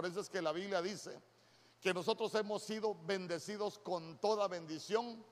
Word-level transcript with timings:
Por 0.00 0.08
eso 0.08 0.20
es 0.20 0.30
que 0.30 0.40
la 0.40 0.52
Biblia 0.52 0.80
dice 0.80 1.20
que 1.78 1.92
nosotros 1.92 2.34
hemos 2.34 2.62
sido 2.62 2.94
bendecidos 3.04 3.78
con 3.78 4.16
toda 4.16 4.48
bendición 4.48 5.22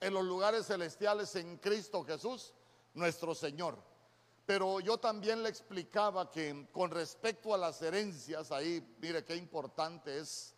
en 0.00 0.12
los 0.12 0.24
lugares 0.24 0.66
celestiales 0.66 1.36
en 1.36 1.58
Cristo 1.58 2.02
Jesús, 2.02 2.52
nuestro 2.94 3.32
Señor. 3.32 3.78
Pero 4.44 4.80
yo 4.80 4.98
también 4.98 5.44
le 5.44 5.50
explicaba 5.50 6.32
que 6.32 6.66
con 6.72 6.90
respecto 6.90 7.54
a 7.54 7.56
las 7.56 7.80
herencias, 7.80 8.50
ahí 8.50 8.84
mire 9.00 9.24
qué 9.24 9.36
importante 9.36 10.18
es 10.18 10.56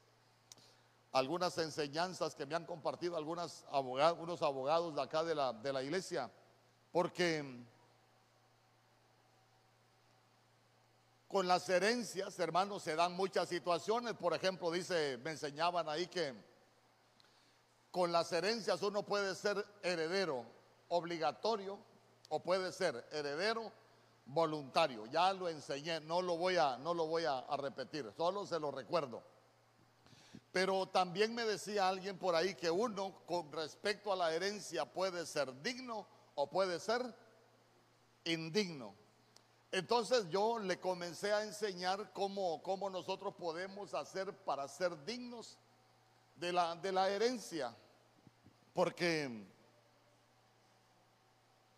algunas 1.12 1.58
enseñanzas 1.58 2.34
que 2.34 2.46
me 2.46 2.54
han 2.54 2.64
compartido 2.64 3.18
algunos 3.18 3.66
abogados, 3.72 4.40
abogados 4.40 4.94
de 4.94 5.02
acá 5.02 5.22
de 5.22 5.34
la, 5.34 5.52
de 5.52 5.70
la 5.70 5.82
iglesia, 5.82 6.30
porque 6.92 7.44
con 11.36 11.46
las 11.46 11.68
herencias, 11.68 12.38
hermanos, 12.38 12.82
se 12.82 12.96
dan 12.96 13.12
muchas 13.12 13.50
situaciones. 13.50 14.14
Por 14.14 14.32
ejemplo, 14.32 14.70
dice, 14.70 15.18
me 15.18 15.32
enseñaban 15.32 15.86
ahí 15.86 16.06
que 16.06 16.32
con 17.90 18.10
las 18.10 18.32
herencias 18.32 18.80
uno 18.80 19.02
puede 19.02 19.34
ser 19.34 19.62
heredero 19.82 20.46
obligatorio 20.88 21.78
o 22.30 22.40
puede 22.40 22.72
ser 22.72 23.06
heredero 23.12 23.70
voluntario. 24.24 25.04
Ya 25.08 25.30
lo 25.34 25.50
enseñé, 25.50 26.00
no 26.00 26.22
lo 26.22 26.38
voy 26.38 26.56
a, 26.56 26.78
no 26.78 26.94
lo 26.94 27.06
voy 27.06 27.26
a, 27.26 27.44
repetir, 27.58 28.10
solo 28.16 28.46
se 28.46 28.58
lo 28.58 28.70
recuerdo. 28.70 29.22
Pero 30.52 30.86
también 30.86 31.34
me 31.34 31.44
decía 31.44 31.86
alguien 31.86 32.18
por 32.18 32.34
ahí 32.34 32.54
que 32.54 32.70
uno 32.70 33.14
con 33.26 33.52
respecto 33.52 34.10
a 34.10 34.16
la 34.16 34.32
herencia 34.32 34.86
puede 34.86 35.26
ser 35.26 35.52
digno 35.60 36.06
o 36.34 36.48
puede 36.48 36.80
ser 36.80 37.14
indigno. 38.24 38.94
Entonces 39.72 40.28
yo 40.28 40.58
le 40.58 40.78
comencé 40.78 41.32
a 41.32 41.42
enseñar 41.42 42.12
cómo, 42.12 42.62
cómo 42.62 42.88
nosotros 42.88 43.34
podemos 43.34 43.94
hacer 43.94 44.32
para 44.44 44.68
ser 44.68 45.04
dignos 45.04 45.58
de 46.36 46.52
la, 46.52 46.74
de 46.76 46.92
la 46.92 47.10
herencia. 47.10 47.74
Porque 48.72 49.44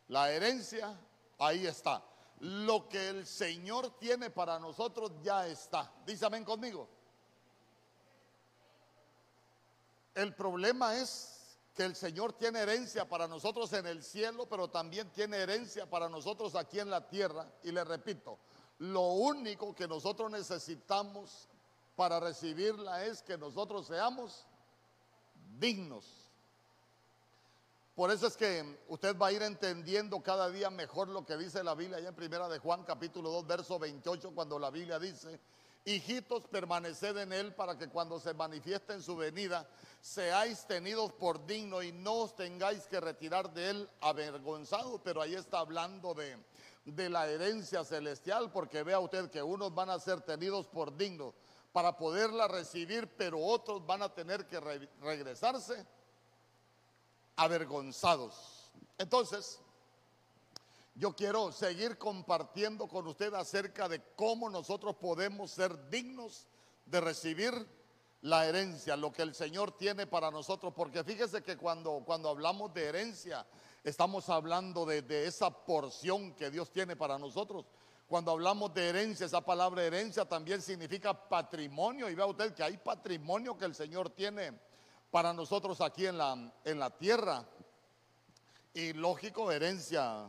la 0.09 0.31
herencia 0.31 0.99
ahí 1.39 1.67
está. 1.67 2.03
Lo 2.41 2.89
que 2.89 3.09
el 3.09 3.27
Señor 3.27 3.99
tiene 3.99 4.31
para 4.31 4.59
nosotros 4.59 5.13
ya 5.23 5.47
está. 5.47 5.91
Dice 6.07 6.27
amén 6.27 6.45
conmigo. 6.45 6.89
El 10.15 10.35
problema 10.35 10.97
es 10.97 11.38
que 11.79 11.85
el 11.85 11.95
Señor 11.95 12.33
tiene 12.33 12.59
herencia 12.59 13.09
para 13.09 13.29
nosotros 13.29 13.73
en 13.73 13.87
el 13.87 14.03
cielo, 14.03 14.47
pero 14.47 14.67
también 14.67 15.09
tiene 15.13 15.37
herencia 15.37 15.89
para 15.89 16.09
nosotros 16.09 16.57
aquí 16.57 16.81
en 16.81 16.91
la 16.91 17.09
tierra. 17.09 17.47
Y 17.63 17.71
le 17.71 17.85
repito, 17.85 18.37
lo 18.79 19.13
único 19.13 19.73
que 19.77 19.87
nosotros 19.87 20.29
necesitamos 20.29 21.49
para 21.95 22.19
recibirla 22.19 23.05
es 23.05 23.23
que 23.23 23.39
nosotros 23.39 23.87
seamos 23.87 24.45
dignos. 25.61 26.05
Por 27.95 28.11
eso 28.11 28.27
es 28.27 28.37
que 28.37 28.81
usted 28.89 29.17
va 29.17 29.29
a 29.29 29.33
ir 29.33 29.43
entendiendo 29.43 30.21
cada 30.21 30.51
día 30.51 30.71
mejor 30.71 31.07
lo 31.07 31.25
que 31.25 31.37
dice 31.37 31.63
la 31.63 31.77
Biblia 31.77 31.99
allá 31.99 32.09
en 32.09 32.17
Primera 32.17 32.49
de 32.49 32.59
Juan 32.59 32.83
capítulo 32.83 33.31
2 33.31 33.47
verso 33.47 33.79
28 33.79 34.33
cuando 34.35 34.59
la 34.59 34.71
Biblia 34.71 34.99
dice, 34.99 35.39
hijitos 35.85 36.47
permaneced 36.49 37.17
en 37.17 37.33
él 37.33 37.55
para 37.55 37.79
que 37.79 37.89
cuando 37.89 38.21
se 38.21 38.35
manifieste 38.35 38.93
en 38.93 39.03
su 39.03 39.17
venida 39.17 39.69
seáis 40.01 40.67
tenidos 40.67 41.13
por 41.13 41.47
digno 41.47 41.83
y 41.83 41.93
no 41.93 42.15
os 42.15 42.37
tengáis 42.37 42.87
que 42.87 43.01
retirar 43.01 43.53
de 43.53 43.71
él 43.71 43.91
avergonzado, 44.01 45.03
pero 45.03 45.23
ahí 45.23 45.35
está 45.35 45.59
hablando 45.61 46.15
de, 46.15 46.37
de 46.85 47.09
la 47.09 47.29
herencia 47.29 47.85
celestial 47.85 48.51
porque 48.53 48.83
vea 48.83 49.01
usted 49.01 49.31
que 49.31 49.43
unos 49.43 49.75
van 49.75 49.91
a 49.91 49.99
ser 49.99 50.21
tenidos 50.21 50.67
por 50.67 50.97
dignos 50.97 51.35
para 51.73 51.97
poderla 51.97 52.49
recibir, 52.49 53.09
pero 53.17 53.39
otros 53.41 53.85
van 53.87 54.03
a 54.03 54.15
tener 54.15 54.47
que 54.47 54.59
re 54.61 54.89
regresarse 55.01 55.87
avergonzados. 57.37 58.73
Entonces, 58.99 59.61
yo 60.99 61.15
quiero 61.15 61.53
seguir 61.53 61.97
compartiendo 61.97 62.89
con 62.89 63.07
usted 63.07 63.33
acerca 63.35 63.89
de 63.89 64.03
cómo 64.17 64.51
nosotros 64.51 64.97
podemos 64.97 65.53
ser 65.53 65.89
dignos 65.89 66.49
de 66.87 67.01
recibir 67.01 67.55
la 68.23 68.47
herencia, 68.47 68.97
lo 68.97 69.13
que 69.13 69.23
el 69.23 69.33
Señor 69.33 69.71
tiene 69.79 70.09
para 70.09 70.33
nosotros, 70.33 70.73
porque 70.75 71.05
fíjese 71.05 71.41
que 71.45 71.57
cuando, 71.57 72.03
cuando 72.05 72.29
hablamos 72.29 72.75
de 72.75 72.87
herencia, 72.87 73.47
estamos 73.85 74.29
hablando 74.29 74.85
de, 74.85 75.03
de 75.03 75.29
esa 75.29 75.51
porción 75.51 76.35
que 76.35 76.51
Dios 76.51 76.73
tiene 76.73 76.97
para 76.97 77.17
nosotros. 77.17 77.65
Cuando 78.09 78.33
hablamos 78.33 78.75
de 78.75 78.89
herencia, 78.89 79.27
esa 79.27 79.43
palabra 79.43 79.85
herencia 79.85 80.25
también 80.25 80.61
significa 80.61 81.29
patrimonio. 81.29 82.11
Y 82.11 82.17
vea 82.17 82.27
usted 82.27 82.53
que 82.55 82.65
hay 82.65 82.77
patrimonio 82.77 83.57
que 83.57 83.67
el 83.67 83.75
Señor 83.77 84.11
tiene 84.11 84.59
para 85.13 85.33
nosotros 85.33 85.81
aquí 85.81 86.07
en 86.07 86.19
la, 86.19 86.53
en 86.65 86.79
la 86.81 86.91
tierra. 86.91 87.47
Y 88.75 88.95
lógico, 88.95 89.53
herencia 89.53 90.29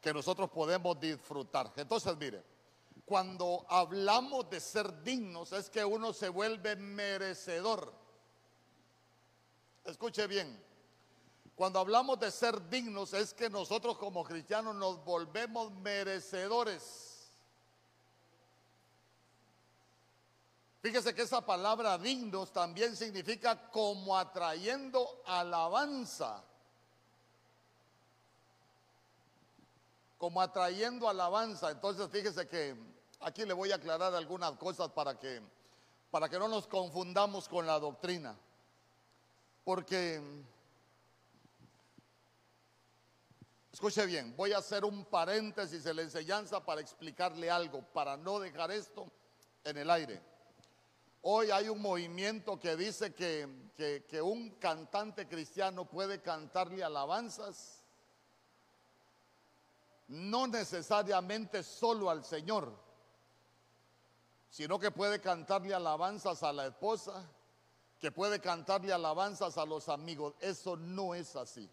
que 0.00 0.12
nosotros 0.12 0.50
podemos 0.50 0.98
disfrutar. 1.00 1.72
Entonces, 1.76 2.16
mire, 2.16 2.44
cuando 3.04 3.64
hablamos 3.68 4.48
de 4.50 4.60
ser 4.60 5.02
dignos 5.02 5.52
es 5.52 5.70
que 5.70 5.84
uno 5.84 6.12
se 6.12 6.28
vuelve 6.28 6.76
merecedor. 6.76 7.92
Escuche 9.84 10.26
bien, 10.26 10.62
cuando 11.54 11.80
hablamos 11.80 12.20
de 12.20 12.30
ser 12.30 12.68
dignos 12.68 13.14
es 13.14 13.34
que 13.34 13.50
nosotros 13.50 13.98
como 13.98 14.22
cristianos 14.22 14.76
nos 14.76 15.04
volvemos 15.04 15.72
merecedores. 15.72 17.32
Fíjese 20.80 21.14
que 21.14 21.22
esa 21.22 21.44
palabra 21.44 21.98
dignos 21.98 22.52
también 22.52 22.94
significa 22.94 23.70
como 23.70 24.16
atrayendo 24.16 25.22
alabanza. 25.26 26.44
Como 30.18 30.42
atrayendo 30.42 31.08
alabanza. 31.08 31.70
Entonces 31.70 32.08
fíjese 32.10 32.46
que 32.46 32.76
aquí 33.20 33.46
le 33.46 33.54
voy 33.54 33.72
a 33.72 33.76
aclarar 33.76 34.14
algunas 34.14 34.52
cosas 34.52 34.90
para 34.90 35.18
que 35.18 35.40
para 36.10 36.28
que 36.28 36.38
no 36.38 36.48
nos 36.48 36.66
confundamos 36.66 37.48
con 37.48 37.66
la 37.66 37.78
doctrina. 37.78 38.36
Porque 39.64 40.22
escuche 43.72 44.06
bien, 44.06 44.34
voy 44.36 44.52
a 44.52 44.58
hacer 44.58 44.84
un 44.84 45.04
paréntesis 45.04 45.84
en 45.84 45.96
la 45.96 46.02
enseñanza 46.02 46.64
para 46.64 46.80
explicarle 46.80 47.50
algo, 47.50 47.82
para 47.92 48.16
no 48.16 48.40
dejar 48.40 48.70
esto 48.70 49.10
en 49.64 49.76
el 49.76 49.90
aire. 49.90 50.22
Hoy 51.22 51.50
hay 51.50 51.68
un 51.68 51.82
movimiento 51.82 52.58
que 52.58 52.76
dice 52.76 53.12
que, 53.12 53.70
que, 53.76 54.04
que, 54.08 54.22
un 54.22 54.50
cantante 54.52 55.28
cristiano 55.28 55.84
puede 55.84 56.22
cantarle 56.22 56.82
alabanzas, 56.82 57.77
no 60.08 60.46
necesariamente 60.46 61.62
solo 61.62 62.10
al 62.10 62.24
Señor, 62.24 62.72
sino 64.50 64.78
que 64.78 64.90
puede 64.90 65.20
cantarle 65.20 65.74
alabanzas 65.74 66.42
a 66.42 66.52
la 66.52 66.66
esposa, 66.66 67.28
que 68.00 68.10
puede 68.10 68.40
cantarle 68.40 68.92
alabanzas 68.92 69.58
a 69.58 69.66
los 69.66 69.88
amigos. 69.88 70.34
Eso 70.40 70.76
no 70.76 71.14
es 71.14 71.36
así. 71.36 71.68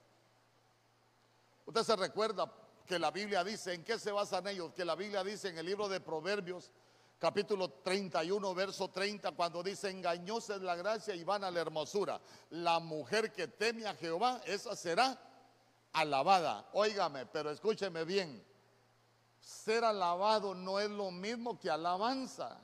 Usted 1.66 1.84
se 1.84 1.96
recuerda 1.96 2.52
que 2.86 3.00
la 3.00 3.12
Biblia 3.12 3.44
dice, 3.44 3.74
¿en 3.74 3.84
qué 3.84 3.98
se 3.98 4.12
basan 4.12 4.48
ellos? 4.48 4.74
Que 4.74 4.86
la 4.86 4.96
Biblia 4.96 5.24
dice 5.24 5.50
en 5.50 5.58
el 5.58 5.66
libro 5.66 5.88
de 5.88 6.00
Proverbios, 6.00 6.72
capítulo 7.18 7.70
31, 7.70 8.54
verso 8.54 8.90
30, 8.90 9.32
cuando 9.32 9.64
dice, 9.64 9.90
engañosa 9.90 10.56
es 10.56 10.62
la 10.62 10.76
gracia 10.76 11.16
y 11.16 11.24
vana 11.24 11.50
la 11.50 11.62
hermosura. 11.62 12.20
La 12.50 12.80
mujer 12.80 13.32
que 13.32 13.48
teme 13.48 13.86
a 13.88 13.96
Jehová, 13.96 14.42
esa 14.46 14.76
será 14.76 15.20
alabada. 15.96 16.70
Óigame, 16.74 17.26
pero 17.26 17.50
escúcheme 17.50 18.04
bien. 18.04 18.46
Ser 19.40 19.84
alabado 19.84 20.54
no 20.54 20.80
es 20.80 20.90
lo 20.90 21.12
mismo 21.12 21.60
que 21.60 21.70
alabanza. 21.70 22.60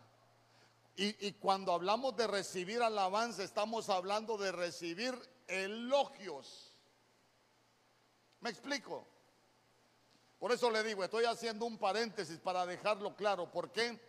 Y, 0.96 1.28
y 1.28 1.34
cuando 1.34 1.72
hablamos 1.73 2.16
de 2.17 2.28
recibir 2.28 2.82
alabanza, 2.82 3.44
estamos 3.44 3.90
hablando 3.90 4.38
de 4.38 4.52
recibir 4.52 5.17
elogios. 5.47 6.76
¿Me 8.41 8.50
explico? 8.50 9.08
Por 10.38 10.52
eso 10.52 10.70
le 10.70 10.84
digo, 10.84 11.03
estoy 11.03 11.26
haciendo 11.26 11.66
un 11.66 11.78
paréntesis 11.78 12.40
para 12.40 12.66
dejarlo 12.66 13.16
claro. 13.16 13.52
¿Por 13.52 13.72
qué? 13.72 14.00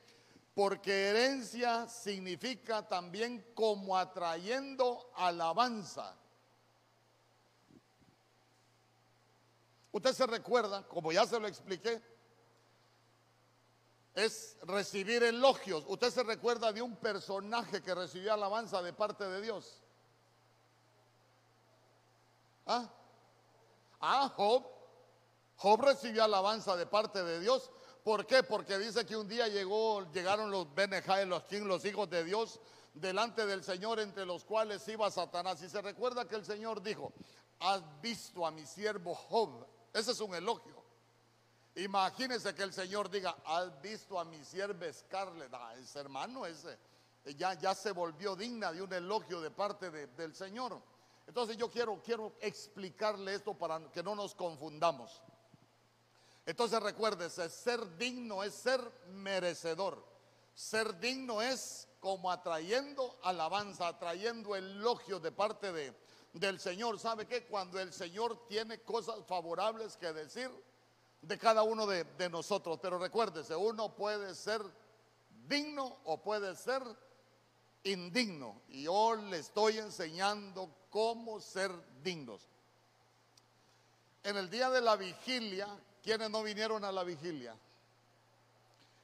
Porque 0.55 1.11
herencia 1.11 1.87
significa 1.89 2.89
también 2.89 3.53
como 3.55 3.97
atrayendo 3.97 5.13
alabanza. 5.15 6.17
Usted 9.93 10.13
se 10.13 10.27
recuerda, 10.27 10.87
como 10.89 11.13
ya 11.13 11.27
se 11.27 11.39
lo 11.39 11.47
expliqué, 11.47 12.03
es 14.15 14.57
recibir 14.63 15.23
elogios. 15.23 15.85
Usted 15.87 16.11
se 16.11 16.23
recuerda 16.23 16.73
de 16.73 16.83
un 16.83 16.97
personaje 16.97 17.83
que 17.83 17.95
recibió 17.95 18.33
alabanza 18.33 18.83
de 18.83 18.93
parte 18.93 19.25
de 19.25 19.41
Dios. 19.41 19.81
¿Ah? 22.67 22.91
Ah, 24.01 24.33
Job. 24.37 24.67
Job 25.57 25.81
recibió 25.83 26.25
alabanza 26.25 26.77
de 26.77 26.87
parte 26.87 27.23
de 27.23 27.41
Dios 27.41 27.71
¿Por 28.03 28.27
qué? 28.27 28.43
Porque 28.43 28.79
dice 28.79 29.07
que 29.07 29.17
un 29.17 29.29
día 29.29 29.47
llegaron 29.47 30.51
los 30.51 30.75
Benejai, 30.75 31.25
los 31.27 31.45
King, 31.45 31.63
los 31.63 31.85
hijos 31.85 32.11
de 32.11 32.25
Dios, 32.25 32.59
delante 32.95 33.47
del 33.47 33.63
Señor, 33.63 34.01
entre 34.01 34.27
los 34.27 34.45
cuales 34.45 34.87
iba 34.89 35.09
Satanás. 35.11 35.63
Y 35.63 35.69
se 35.69 35.81
recuerda 35.81 36.27
que 36.27 36.35
el 36.35 36.45
Señor 36.45 36.83
dijo, 36.83 37.13
has 37.61 37.81
visto 38.01 38.45
a 38.45 38.51
mi 38.51 38.67
siervo 38.67 39.15
Job. 39.15 39.67
Ese 39.93 40.13
es 40.13 40.21
un 40.21 40.35
elogio. 40.35 40.83
Imagínense 41.75 42.55
que 42.55 42.63
el 42.63 42.73
Señor 42.73 43.11
diga, 43.11 43.37
has 43.45 43.81
visto 43.81 44.19
a 44.19 44.25
mi 44.25 44.45
sierva 44.45 44.93
Scarlett. 44.93 45.53
Ah, 45.55 45.75
ese 45.79 46.01
hermano 46.01 46.45
ese 46.47 46.79
ya, 47.37 47.55
ya 47.55 47.75
se 47.75 47.93
volvió 47.93 48.35
digna 48.35 48.73
de 48.73 48.83
un 48.83 48.93
elogio 48.93 49.41
de 49.41 49.51
parte 49.51 49.91
del 49.91 50.35
Señor. 50.35 50.81
Entonces 51.27 51.57
yo 51.57 51.71
quiero, 51.71 52.03
quiero 52.03 52.35
explicarle 52.41 53.35
esto 53.35 53.55
para 53.55 53.81
que 53.93 54.03
no 54.03 54.15
nos 54.15 54.35
confundamos. 54.35 55.23
Entonces 56.45 56.83
recuérdese, 56.83 57.49
ser 57.49 57.97
digno 57.97 58.43
es 58.43 58.55
ser 58.55 58.81
merecedor. 59.11 60.05
Ser 60.55 60.99
digno 60.99 61.41
es 61.41 61.89
como 62.01 62.31
atrayendo 62.31 63.19
alabanza, 63.23 63.87
atrayendo 63.87 64.57
elogio 64.57 65.21
de 65.21 65.31
parte 65.31 65.73
de, 65.73 65.97
del 66.33 66.59
Señor. 66.59 66.99
¿Sabe 66.99 67.27
qué? 67.27 67.45
Cuando 67.45 67.79
el 67.79 67.93
Señor 67.93 68.47
tiene 68.47 68.81
cosas 68.81 69.25
favorables 69.27 69.97
que 69.97 70.13
decir 70.13 70.51
de 71.21 71.39
cada 71.39 71.63
uno 71.63 71.87
de, 71.87 72.29
nosotros. 72.31 72.79
Pero 72.81 72.99
recuérdese, 72.99 73.55
uno 73.55 73.95
puede 73.95 74.35
ser 74.35 74.63
digno 75.47 75.99
o 76.05 76.21
puede 76.21 76.55
ser 76.57 76.83
indigno. 77.85 78.63
Y 78.69 78.85
yo 78.85 79.17
le 79.17 79.39
estoy 79.39 79.79
enseñando 79.79 80.71
cómo 80.91 81.41
ser 81.41 81.71
dignos. 82.03 82.49
En 84.25 84.37
el 84.37 84.49
día 84.51 84.71
de 84.71 84.81
la 84.81 84.97
vigilia, 84.97 85.69
¿quiénes 86.03 86.31
no 86.31 86.43
vinieron 86.43 86.85
a 86.85 86.93
la 86.93 87.03
vigilia? 87.03 87.57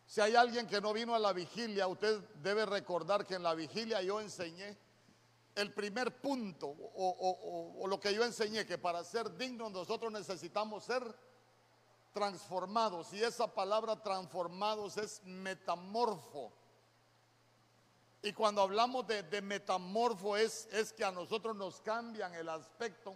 Si 0.06 0.20
hay 0.20 0.36
alguien 0.36 0.66
que 0.66 0.80
no 0.80 0.92
vino 0.92 1.14
a 1.14 1.18
la 1.18 1.32
vigilia, 1.32 1.86
usted 1.86 2.20
debe 2.36 2.64
recordar 2.64 3.26
que 3.26 3.34
en 3.34 3.42
la 3.42 3.54
vigilia 3.54 4.00
yo 4.00 4.20
enseñé 4.20 4.76
el 5.58 5.74
primer 5.74 6.20
punto 6.20 6.68
o, 6.68 7.84
lo 7.88 7.98
que 7.98 8.14
yo 8.14 8.24
enseñé, 8.24 8.64
que 8.64 8.78
para 8.78 9.02
ser 9.02 9.36
dignos 9.36 9.72
nosotros 9.72 10.12
necesitamos 10.12 10.84
ser 10.84 11.02
transformados. 12.12 13.12
Y 13.12 13.22
esa 13.22 13.52
palabra 13.52 14.00
transformados 14.02 14.96
es 14.96 15.20
metamorfo. 15.24 16.52
Y 18.22 18.32
cuando 18.32 18.62
hablamos 18.62 19.06
de, 19.06 19.42
metamorfo 19.42 20.36
es, 20.36 20.68
es 20.72 20.92
que 20.92 21.04
a 21.04 21.10
nosotros 21.10 21.56
nos 21.56 21.80
cambian 21.80 22.34
el 22.34 22.48
aspecto, 22.48 23.14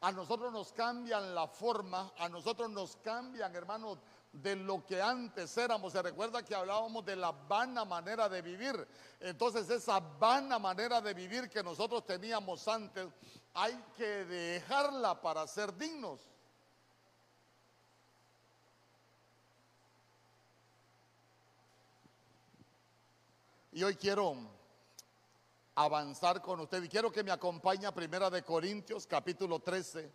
a 0.00 0.12
nosotros 0.12 0.52
nos 0.52 0.72
cambian 0.72 1.34
la 1.34 1.46
forma, 1.46 2.12
a 2.18 2.28
nosotros 2.28 2.70
nos 2.70 2.96
cambian, 2.96 3.54
hermanos, 3.54 3.98
de 4.42 4.56
lo 4.56 4.84
que 4.84 5.00
antes 5.00 5.56
éramos. 5.56 5.92
Se 5.92 6.02
recuerda 6.02 6.44
que 6.44 6.54
hablábamos 6.54 7.04
de 7.04 7.16
la 7.16 7.32
vana 7.32 7.84
manera 7.84 8.28
de 8.28 8.42
vivir. 8.42 8.86
Entonces 9.20 9.68
esa 9.70 10.00
vana 10.00 10.58
manera 10.58 11.00
de 11.00 11.14
vivir 11.14 11.48
que 11.48 11.62
nosotros 11.62 12.04
teníamos 12.04 12.66
antes, 12.68 13.08
hay 13.54 13.76
que 13.96 14.24
dejarla 14.24 15.20
para 15.20 15.46
ser 15.46 15.76
dignos. 15.76 16.20
Y 23.72 23.82
hoy 23.82 23.96
quiero 23.96 24.34
avanzar 25.74 26.40
con 26.40 26.60
usted 26.60 26.82
y 26.82 26.88
quiero 26.88 27.12
que 27.12 27.22
me 27.22 27.30
acompañe 27.30 27.86
a 27.86 27.92
Primera 27.92 28.30
de 28.30 28.42
Corintios 28.42 29.06
capítulo 29.06 29.60
13, 29.60 30.10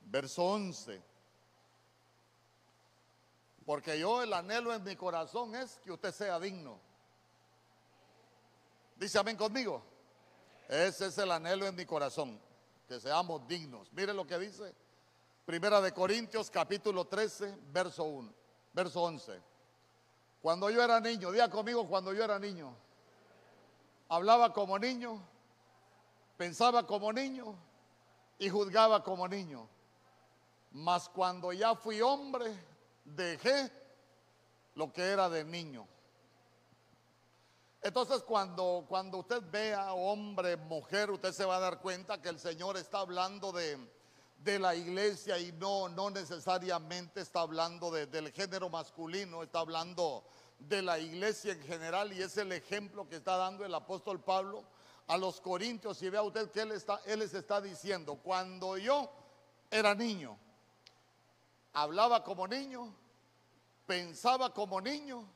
verso 0.00 0.42
11. 0.42 1.11
Porque 3.64 3.98
yo 3.98 4.22
el 4.22 4.32
anhelo 4.32 4.74
en 4.74 4.82
mi 4.82 4.96
corazón 4.96 5.54
es 5.54 5.78
que 5.84 5.92
usted 5.92 6.12
sea 6.12 6.38
digno. 6.40 6.78
Dice 8.96 9.18
amén 9.18 9.36
conmigo. 9.36 9.82
Ese 10.68 11.06
es 11.06 11.18
el 11.18 11.30
anhelo 11.30 11.66
en 11.66 11.74
mi 11.74 11.84
corazón, 11.84 12.40
que 12.88 12.98
seamos 12.98 13.46
dignos. 13.46 13.92
Mire 13.92 14.14
lo 14.14 14.26
que 14.26 14.38
dice 14.38 14.74
Primera 15.44 15.80
de 15.80 15.92
Corintios 15.92 16.50
capítulo 16.50 17.04
13, 17.04 17.58
verso 17.72 18.04
1, 18.04 18.32
verso 18.72 19.02
11. 19.02 19.40
Cuando 20.40 20.70
yo 20.70 20.82
era 20.82 21.00
niño, 21.00 21.32
diga 21.32 21.50
conmigo 21.50 21.86
cuando 21.88 22.12
yo 22.12 22.22
era 22.22 22.38
niño. 22.38 22.74
Hablaba 24.08 24.52
como 24.52 24.78
niño, 24.78 25.20
pensaba 26.36 26.86
como 26.86 27.12
niño 27.12 27.56
y 28.38 28.48
juzgaba 28.48 29.02
como 29.02 29.26
niño. 29.26 29.68
Mas 30.70 31.08
cuando 31.08 31.52
ya 31.52 31.74
fui 31.74 32.00
hombre, 32.00 32.54
dejé 33.04 33.70
lo 34.74 34.92
que 34.92 35.02
era 35.02 35.28
de 35.28 35.44
niño. 35.44 35.86
Entonces 37.82 38.22
cuando, 38.22 38.84
cuando 38.88 39.18
usted 39.18 39.42
vea 39.50 39.92
hombre, 39.92 40.56
mujer, 40.56 41.10
usted 41.10 41.32
se 41.32 41.44
va 41.44 41.56
a 41.56 41.60
dar 41.60 41.80
cuenta 41.80 42.22
que 42.22 42.28
el 42.28 42.38
Señor 42.38 42.76
está 42.76 43.00
hablando 43.00 43.50
de, 43.50 43.76
de 44.38 44.58
la 44.58 44.74
iglesia 44.74 45.38
y 45.38 45.52
no, 45.52 45.88
no 45.88 46.10
necesariamente 46.10 47.20
está 47.20 47.40
hablando 47.40 47.90
del 47.90 48.30
género 48.32 48.68
masculino, 48.68 49.42
está 49.42 49.60
hablando 49.60 50.24
de 50.58 50.80
la 50.82 50.98
iglesia 50.98 51.52
en 51.52 51.62
general 51.62 52.12
y 52.12 52.22
es 52.22 52.36
el 52.36 52.52
ejemplo 52.52 53.08
que 53.08 53.16
está 53.16 53.36
dando 53.36 53.64
el 53.64 53.74
apóstol 53.74 54.20
Pablo 54.20 54.64
a 55.08 55.16
los 55.16 55.40
corintios 55.40 56.00
y 56.02 56.08
vea 56.08 56.22
usted 56.22 56.50
que 56.50 56.60
él, 56.60 56.72
está, 56.72 57.00
él 57.06 57.18
les 57.18 57.34
está 57.34 57.60
diciendo, 57.60 58.16
cuando 58.22 58.78
yo 58.78 59.10
era 59.70 59.94
niño, 59.94 60.38
hablaba 61.72 62.22
como 62.22 62.46
niño, 62.46 62.94
pensaba 63.86 64.52
como 64.52 64.80
niño, 64.80 65.26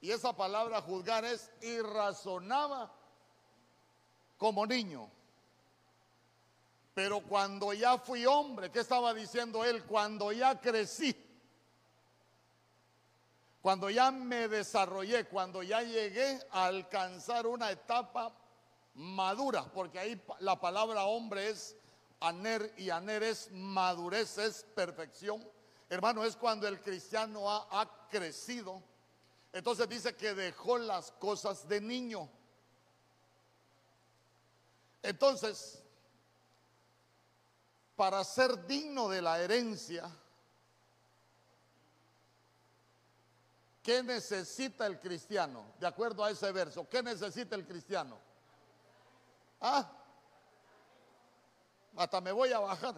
y 0.00 0.10
esa 0.10 0.32
palabra 0.32 0.80
juzgar 0.80 1.24
es 1.24 1.50
y 1.60 1.80
razonaba 1.80 2.92
como 4.36 4.64
niño. 4.66 5.10
Pero 6.94 7.20
cuando 7.20 7.72
ya 7.72 7.98
fui 7.98 8.26
hombre, 8.26 8.70
¿qué 8.70 8.80
estaba 8.80 9.14
diciendo 9.14 9.64
él? 9.64 9.84
Cuando 9.84 10.32
ya 10.32 10.60
crecí, 10.60 11.16
cuando 13.60 13.90
ya 13.90 14.10
me 14.10 14.48
desarrollé, 14.48 15.24
cuando 15.26 15.62
ya 15.62 15.82
llegué 15.82 16.40
a 16.50 16.66
alcanzar 16.66 17.46
una 17.46 17.70
etapa 17.70 18.32
madura, 18.94 19.64
porque 19.72 19.98
ahí 19.98 20.22
la 20.40 20.60
palabra 20.60 21.04
hombre 21.04 21.50
es 21.50 21.76
aner 22.20 22.72
y 22.76 22.90
aner 22.90 23.22
es 23.22 23.50
madurez, 23.52 24.38
es 24.38 24.64
perfección. 24.74 25.46
Hermano, 25.88 26.24
es 26.24 26.36
cuando 26.36 26.66
el 26.68 26.80
cristiano 26.80 27.50
ha, 27.50 27.80
ha 27.80 28.08
crecido. 28.08 28.82
Entonces 29.52 29.88
dice 29.88 30.14
que 30.16 30.34
dejó 30.34 30.78
las 30.78 31.12
cosas 31.12 31.66
de 31.68 31.80
niño. 31.80 32.28
Entonces, 35.02 35.82
para 37.96 38.22
ser 38.24 38.66
digno 38.66 39.08
de 39.08 39.22
la 39.22 39.40
herencia, 39.40 40.08
¿qué 43.82 44.02
necesita 44.02 44.86
el 44.86 45.00
cristiano? 45.00 45.72
De 45.80 45.86
acuerdo 45.86 46.22
a 46.22 46.30
ese 46.30 46.52
verso, 46.52 46.88
¿qué 46.88 47.02
necesita 47.02 47.56
el 47.56 47.66
cristiano? 47.66 48.18
Ah, 49.60 49.97
hasta 51.98 52.20
me 52.20 52.32
voy 52.32 52.52
a 52.52 52.60
bajar. 52.60 52.94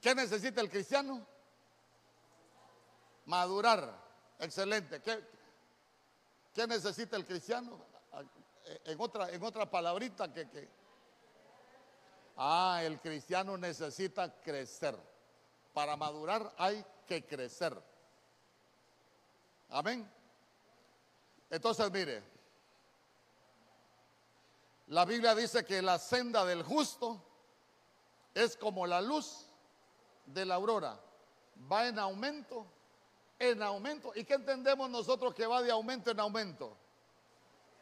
¿Qué 0.00 0.14
necesita 0.14 0.60
el 0.60 0.70
cristiano? 0.70 1.26
Madurar. 3.24 3.90
Excelente. 4.38 5.00
¿Qué, 5.00 5.24
qué 6.52 6.66
necesita 6.66 7.16
el 7.16 7.24
cristiano? 7.24 7.84
En 8.84 9.00
otra, 9.00 9.30
en 9.30 9.42
otra 9.42 9.70
palabrita 9.70 10.32
que, 10.32 10.48
que 10.50 10.68
Ah, 12.36 12.82
el 12.84 13.00
cristiano 13.00 13.56
necesita 13.56 14.40
crecer. 14.42 14.94
Para 15.72 15.96
madurar 15.96 16.54
hay 16.58 16.84
que 17.06 17.24
crecer. 17.24 17.74
Amén. 19.70 20.10
Entonces, 21.48 21.90
mire, 21.90 22.22
la 24.88 25.06
Biblia 25.06 25.34
dice 25.34 25.64
que 25.64 25.80
la 25.80 25.98
senda 25.98 26.44
del 26.44 26.62
justo 26.62 27.22
es 28.44 28.56
como 28.56 28.86
la 28.86 29.00
luz 29.00 29.46
de 30.26 30.44
la 30.44 30.54
aurora. 30.54 31.00
Va 31.70 31.88
en 31.88 31.98
aumento, 31.98 32.66
en 33.38 33.62
aumento. 33.62 34.12
¿Y 34.14 34.24
qué 34.24 34.34
entendemos 34.34 34.88
nosotros 34.90 35.34
que 35.34 35.46
va 35.46 35.62
de 35.62 35.70
aumento 35.70 36.10
en 36.10 36.20
aumento? 36.20 36.76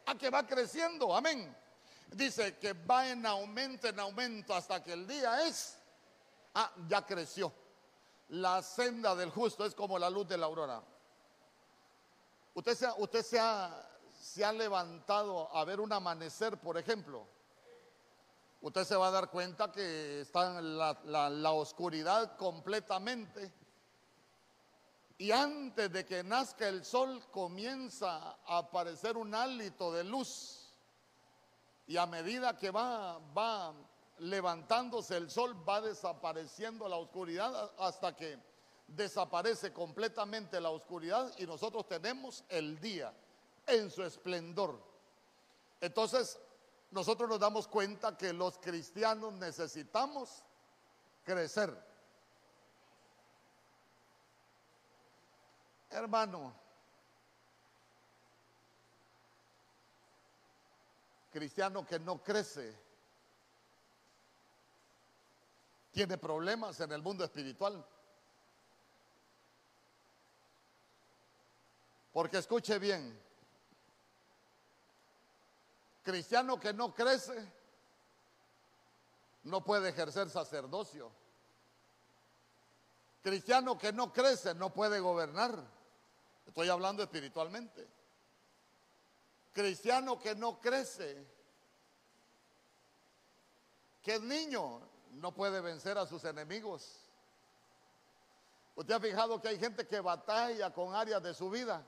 A 0.05 0.15
que 0.15 0.29
va 0.29 0.45
creciendo, 0.45 1.15
amén 1.15 1.55
dice 2.11 2.57
que 2.57 2.73
va 2.73 3.07
en 3.09 3.25
aumento, 3.25 3.87
en 3.87 3.99
aumento 3.99 4.53
hasta 4.53 4.83
que 4.83 4.93
el 4.93 5.07
día 5.07 5.45
es, 5.47 5.77
ah, 6.53 6.71
ya 6.87 7.05
creció. 7.05 7.51
La 8.29 8.61
senda 8.61 9.15
del 9.15 9.29
justo 9.29 9.65
es 9.65 9.75
como 9.75 9.99
la 9.99 10.09
luz 10.09 10.27
de 10.27 10.37
la 10.37 10.45
aurora. 10.45 10.81
Usted 12.53 12.75
se 12.75 12.85
ha, 12.85 12.93
usted 12.95 13.21
se 13.21 13.39
ha, 13.39 13.89
se 14.19 14.43
ha 14.43 14.51
levantado 14.51 15.53
a 15.55 15.63
ver 15.65 15.79
un 15.79 15.91
amanecer, 15.91 16.57
por 16.57 16.77
ejemplo. 16.77 17.27
Usted 18.65 18.83
se 18.83 18.95
va 18.95 19.09
a 19.09 19.11
dar 19.11 19.29
cuenta 19.29 19.71
que 19.71 20.21
está 20.21 20.57
en 20.57 20.75
la, 20.79 21.29
la 21.29 21.51
oscuridad 21.51 22.35
completamente. 22.35 23.53
Y 25.19 25.29
antes 25.29 25.91
de 25.91 26.03
que 26.03 26.23
nazca 26.23 26.67
el 26.67 26.83
sol 26.83 27.23
comienza 27.29 28.39
a 28.43 28.57
aparecer 28.57 29.17
un 29.17 29.35
hálito 29.35 29.93
de 29.93 30.03
luz. 30.03 30.73
Y 31.85 31.95
a 31.97 32.07
medida 32.07 32.57
que 32.57 32.71
va, 32.71 33.19
va 33.37 33.71
levantándose 34.17 35.15
el 35.15 35.29
sol, 35.29 35.55
va 35.69 35.79
desapareciendo 35.81 36.89
la 36.89 36.95
oscuridad 36.95 37.71
hasta 37.77 38.15
que 38.15 38.39
desaparece 38.87 39.73
completamente 39.73 40.59
la 40.59 40.71
oscuridad 40.71 41.31
y 41.37 41.45
nosotros 41.45 41.87
tenemos 41.87 42.43
el 42.49 42.79
día 42.79 43.13
en 43.67 43.91
su 43.91 44.01
esplendor. 44.01 44.81
Entonces, 45.81 46.39
nosotros 46.95 47.29
nos 47.29 47.41
damos 47.41 47.67
cuenta 47.67 48.15
que 48.15 48.31
los 48.31 48.57
cristianos 48.57 49.33
necesitamos 49.33 50.45
crecer. 51.25 51.77
Hermano, 55.89 56.55
cristiano 61.31 61.85
que 61.85 61.99
no 61.99 62.23
crece, 62.23 62.73
tiene 65.91 66.17
problemas 66.17 66.79
en 66.79 66.93
el 66.93 67.01
mundo 67.01 67.25
espiritual. 67.25 67.85
Porque 72.13 72.37
escuche 72.37 72.79
bien, 72.79 73.21
cristiano 76.05 76.59
que 76.59 76.71
no 76.71 76.93
crece 76.93 77.51
no 79.43 79.63
puede 79.63 79.89
ejercer 79.89 80.29
sacerdocio. 80.29 81.11
Cristiano 83.23 83.77
que 83.77 83.91
no 83.91 84.13
crece 84.13 84.53
no 84.53 84.71
puede 84.71 84.99
gobernar. 84.99 85.57
Estoy 86.45 86.69
hablando 86.69 87.01
espiritualmente. 87.01 87.87
Cristiano 89.51 90.19
que 90.19 90.35
no 90.35 90.59
crece, 90.59 91.25
que 94.03 94.15
es 94.15 94.21
niño, 94.21 94.81
no 95.13 95.33
puede 95.33 95.59
vencer 95.61 95.97
a 95.97 96.05
sus 96.05 96.23
enemigos. 96.23 96.99
Usted 98.75 98.93
ha 98.93 98.99
fijado 98.99 99.41
que 99.41 99.47
hay 99.47 99.57
gente 99.57 99.87
que 99.87 100.01
batalla 100.01 100.71
con 100.71 100.93
áreas 100.93 101.23
de 101.23 101.33
su 101.33 101.49
vida. 101.49 101.83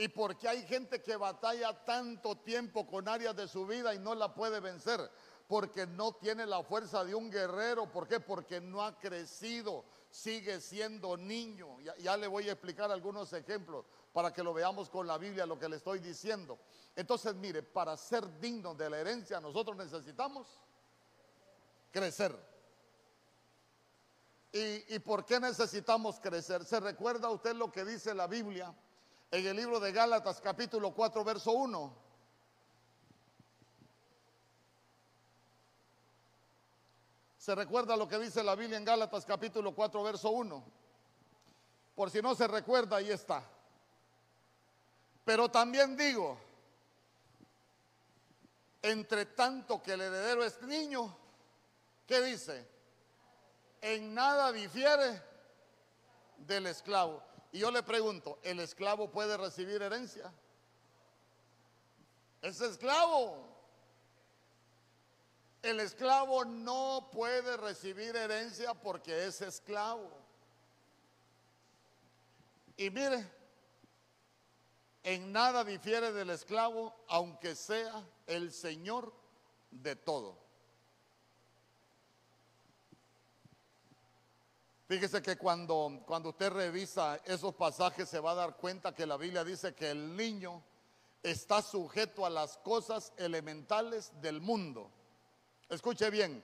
¿Y 0.00 0.06
por 0.06 0.38
qué 0.38 0.48
hay 0.48 0.62
gente 0.62 1.02
que 1.02 1.16
batalla 1.16 1.84
tanto 1.84 2.36
tiempo 2.36 2.86
con 2.86 3.08
áreas 3.08 3.34
de 3.34 3.48
su 3.48 3.66
vida 3.66 3.92
y 3.92 3.98
no 3.98 4.14
la 4.14 4.32
puede 4.32 4.60
vencer? 4.60 5.10
Porque 5.48 5.88
no 5.88 6.12
tiene 6.12 6.46
la 6.46 6.62
fuerza 6.62 7.04
de 7.04 7.16
un 7.16 7.28
guerrero. 7.28 7.90
¿Por 7.90 8.06
qué? 8.06 8.20
Porque 8.20 8.60
no 8.60 8.84
ha 8.84 8.96
crecido, 8.96 9.84
sigue 10.08 10.60
siendo 10.60 11.16
niño. 11.16 11.80
Ya, 11.80 12.16
le 12.16 12.28
voy 12.28 12.48
a 12.48 12.52
explicar 12.52 12.92
algunos 12.92 13.32
ejemplos 13.32 13.86
para 14.12 14.32
que 14.32 14.44
lo 14.44 14.54
veamos 14.54 14.88
con 14.88 15.04
la 15.04 15.18
Biblia, 15.18 15.44
lo 15.46 15.58
que 15.58 15.68
le 15.68 15.76
estoy 15.76 15.98
diciendo. 15.98 16.60
Entonces, 16.94 17.34
mire, 17.34 17.64
para 17.64 17.96
ser 17.96 18.38
dignos 18.38 18.78
de 18.78 18.88
la 18.88 19.00
herencia 19.00 19.40
nosotros 19.40 19.76
necesitamos 19.76 20.46
crecer. 21.90 22.38
¿Y, 24.52 24.94
¿Y 24.94 24.98
por 25.00 25.24
qué 25.24 25.40
necesitamos 25.40 26.20
crecer? 26.20 26.64
¿Se 26.64 26.78
recuerda 26.78 27.30
usted 27.30 27.56
lo 27.56 27.72
que 27.72 27.84
dice 27.84 28.14
la 28.14 28.28
Biblia 28.28 28.72
en 29.30 29.46
el 29.46 29.56
libro 29.56 29.78
de 29.78 29.92
Gálatas 29.92 30.40
capítulo 30.40 30.92
4, 30.92 31.24
verso 31.24 31.52
1? 31.52 32.08
¿Se 37.36 37.54
recuerda 37.54 37.96
lo 37.96 38.08
que 38.08 38.18
dice 38.18 38.42
la 38.42 38.54
Biblia 38.54 38.78
en 38.78 38.84
Gálatas 38.84 39.24
capítulo 39.24 39.74
4, 39.74 40.02
verso 40.02 40.30
1? 40.30 40.64
Por 41.94 42.10
si 42.10 42.22
no 42.22 42.34
se 42.34 42.46
recuerda, 42.46 42.96
ahí 42.96 43.10
está. 43.10 43.42
Pero 45.24 45.50
también 45.50 45.96
digo, 45.96 46.38
entre 48.82 49.26
tanto 49.26 49.82
que 49.82 49.92
el 49.92 50.00
heredero 50.00 50.44
es 50.44 50.60
niño, 50.62 51.16
¿qué 52.06 52.22
dice? 52.22 52.66
En 53.80 54.14
nada 54.14 54.52
difiere 54.52 55.22
del 56.38 56.66
esclavo. 56.66 57.27
Y 57.52 57.60
yo 57.60 57.70
le 57.70 57.82
pregunto, 57.82 58.38
¿el 58.42 58.60
esclavo 58.60 59.10
puede 59.10 59.36
recibir 59.36 59.80
herencia? 59.82 60.32
Es 62.42 62.60
esclavo. 62.60 63.46
El 65.62 65.80
esclavo 65.80 66.44
no 66.44 67.08
puede 67.12 67.56
recibir 67.56 68.14
herencia 68.14 68.74
porque 68.74 69.26
es 69.26 69.40
esclavo. 69.40 70.10
Y 72.76 72.90
mire, 72.90 73.28
en 75.02 75.32
nada 75.32 75.64
difiere 75.64 76.12
del 76.12 76.30
esclavo, 76.30 76.94
aunque 77.08 77.56
sea 77.56 78.04
el 78.26 78.52
Señor 78.52 79.12
de 79.70 79.96
todo. 79.96 80.47
Fíjese 84.88 85.20
que 85.20 85.36
cuando, 85.36 86.00
cuando 86.06 86.30
usted 86.30 86.50
revisa 86.50 87.20
esos 87.26 87.54
pasajes 87.54 88.08
se 88.08 88.20
va 88.20 88.30
a 88.30 88.36
dar 88.36 88.56
cuenta 88.56 88.94
que 88.94 89.04
la 89.04 89.18
Biblia 89.18 89.44
dice 89.44 89.74
que 89.74 89.90
el 89.90 90.16
niño 90.16 90.62
está 91.22 91.60
sujeto 91.60 92.24
a 92.24 92.30
las 92.30 92.56
cosas 92.56 93.12
elementales 93.18 94.10
del 94.22 94.40
mundo. 94.40 94.90
Escuche 95.68 96.08
bien, 96.08 96.42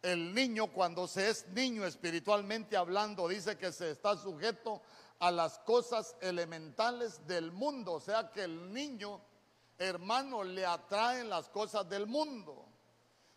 el 0.00 0.34
niño 0.34 0.72
cuando 0.72 1.06
se 1.06 1.28
es 1.28 1.46
niño 1.48 1.84
espiritualmente 1.84 2.78
hablando 2.78 3.28
dice 3.28 3.58
que 3.58 3.70
se 3.72 3.90
está 3.90 4.16
sujeto 4.16 4.80
a 5.18 5.30
las 5.30 5.58
cosas 5.58 6.16
elementales 6.22 7.26
del 7.26 7.52
mundo. 7.52 7.92
O 7.92 8.00
sea 8.00 8.32
que 8.32 8.44
el 8.44 8.72
niño, 8.72 9.20
hermano, 9.76 10.42
le 10.42 10.64
atraen 10.64 11.28
las 11.28 11.50
cosas 11.50 11.86
del 11.90 12.06
mundo. 12.06 12.72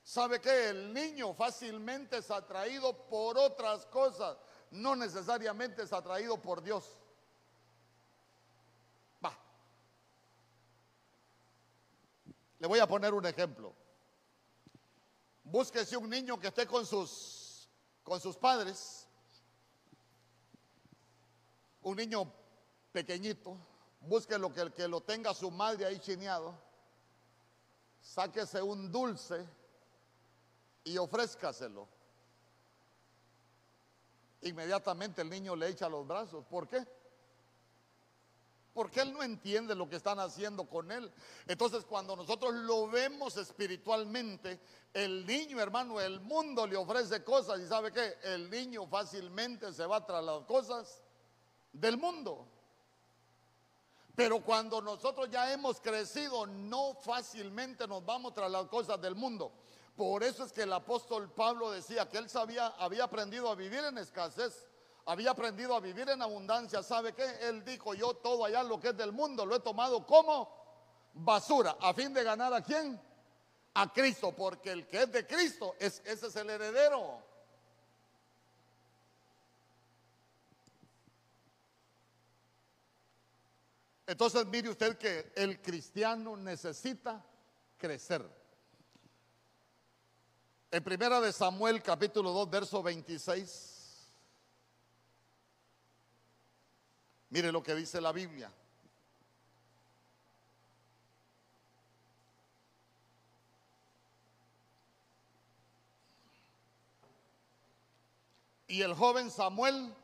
¿Sabe 0.06 0.40
que 0.40 0.70
El 0.70 0.94
niño 0.94 1.34
fácilmente 1.34 2.18
es 2.18 2.30
atraído 2.30 2.94
por 3.08 3.40
otras 3.40 3.88
cosas, 3.88 4.38
no 4.76 4.96
necesariamente 4.96 5.84
es 5.84 5.94
atraído 5.94 6.38
por 6.42 6.62
Dios. 6.62 6.86
Va. 9.24 9.36
Le 12.60 12.68
voy 12.68 12.80
a 12.80 12.88
poner 12.88 13.14
un 13.14 13.26
ejemplo. 13.26 13.74
Búsquese 15.44 15.96
un 15.96 16.10
niño 16.10 16.40
que 16.40 16.48
esté 16.48 16.66
con 16.66 16.86
sus, 16.86 17.70
con 18.04 18.20
sus 18.20 18.36
padres, 18.36 19.08
un 21.84 21.96
niño 21.96 22.32
pequeñito, 22.92 23.56
busque 24.02 24.38
lo 24.38 24.52
que, 24.52 24.72
que 24.74 24.88
lo 24.88 25.02
tenga 25.02 25.34
su 25.34 25.52
madre 25.52 25.86
ahí 25.86 26.00
chineado, 26.00 26.58
sáquese 28.02 28.62
un 28.62 28.92
dulce 28.92 29.46
y 30.84 30.98
ofrézcaselo. 30.98 31.95
Inmediatamente 34.46 35.24
el 35.24 35.30
niño 35.30 35.56
le 35.56 35.70
echa 35.70 35.90
los 35.90 36.06
brazos. 36.06 36.46
¿Por 36.46 36.68
qué? 36.68 36.86
Porque 38.76 39.02
él 39.02 39.12
no 39.12 39.24
entiende 39.24 39.74
lo 39.74 39.90
que 39.90 39.96
están 39.96 40.20
haciendo 40.20 40.66
con 40.70 40.92
él. 40.92 41.12
Entonces 41.48 41.84
cuando 41.84 42.16
nosotros 42.16 42.54
lo 42.54 42.88
vemos 42.88 43.38
espiritualmente, 43.38 44.60
el 44.94 45.26
niño, 45.26 45.60
hermano, 45.60 46.00
el 46.00 46.20
mundo 46.20 46.68
le 46.68 46.76
ofrece 46.76 47.24
cosas 47.24 47.60
y 47.60 47.68
sabe 47.68 47.92
qué, 47.92 48.18
el 48.22 48.48
niño 48.52 48.86
fácilmente 48.86 49.74
se 49.74 49.86
va 49.88 50.06
tras 50.06 50.24
las 50.24 50.44
cosas 50.44 51.02
del 51.74 51.98
mundo. 51.98 52.46
Pero 54.16 54.42
cuando 54.42 54.80
nosotros 54.80 55.28
ya 55.32 55.52
hemos 55.52 55.82
crecido, 55.82 56.46
no 56.46 56.94
fácilmente 57.02 57.88
nos 57.88 58.06
vamos 58.06 58.34
tras 58.36 58.52
las 58.52 58.68
cosas 58.68 59.02
del 59.02 59.16
mundo. 59.16 59.52
Por 59.96 60.24
eso 60.24 60.44
es 60.44 60.52
que 60.52 60.64
el 60.64 60.74
apóstol 60.74 61.32
Pablo 61.32 61.72
decía 61.72 62.10
que 62.10 62.18
él 62.18 62.30
sabía, 62.30 62.68
había 62.80 63.06
aprendido 63.06 63.50
a 63.50 63.56
vivir 63.56 63.80
en 63.80 63.98
escasez, 63.98 64.68
había 65.06 65.32
aprendido 65.32 65.74
a 65.74 65.80
vivir 65.80 66.10
en 66.10 66.22
abundancia. 66.22 66.84
¿Sabe 66.84 67.14
qué? 67.14 67.26
Él 67.42 67.64
dijo, 67.64 67.94
yo 67.94 68.16
todo 68.16 68.44
allá 68.44 68.62
lo 68.64 68.80
que 68.80 68.90
es 68.90 68.98
del 68.98 69.14
mundo 69.14 69.46
lo 69.46 69.56
he 69.56 69.60
tomado 69.62 70.06
como 70.06 70.50
basura, 71.14 71.78
a 71.80 71.94
fin 71.94 72.14
de 72.14 72.24
ganar 72.24 72.54
a 72.54 72.62
quién? 72.62 73.00
A 73.76 73.92
Cristo, 73.94 74.34
porque 74.36 74.72
el 74.72 74.88
que 74.88 75.04
es 75.04 75.12
de 75.12 75.26
Cristo, 75.26 75.76
es, 75.80 76.02
ese 76.06 76.28
es 76.28 76.36
el 76.36 76.50
heredero. 76.50 77.24
Entonces 84.08 84.46
mire 84.46 84.70
usted 84.70 84.98
que 84.98 85.32
el 85.36 85.62
cristiano 85.62 86.36
necesita 86.36 87.26
crecer. 87.78 88.45
En 90.76 90.84
primera 90.84 91.22
de 91.22 91.32
Samuel 91.32 91.82
capítulo 91.82 92.34
2 92.34 92.50
verso 92.50 92.84
26. 92.84 94.10
Mire 97.30 97.50
lo 97.50 97.64
que 97.64 97.74
dice 97.74 98.02
la 98.02 98.12
Biblia. 98.12 98.52
Y 108.68 108.82
el 108.82 108.94
joven 108.96 109.32
Samuel 109.32 109.96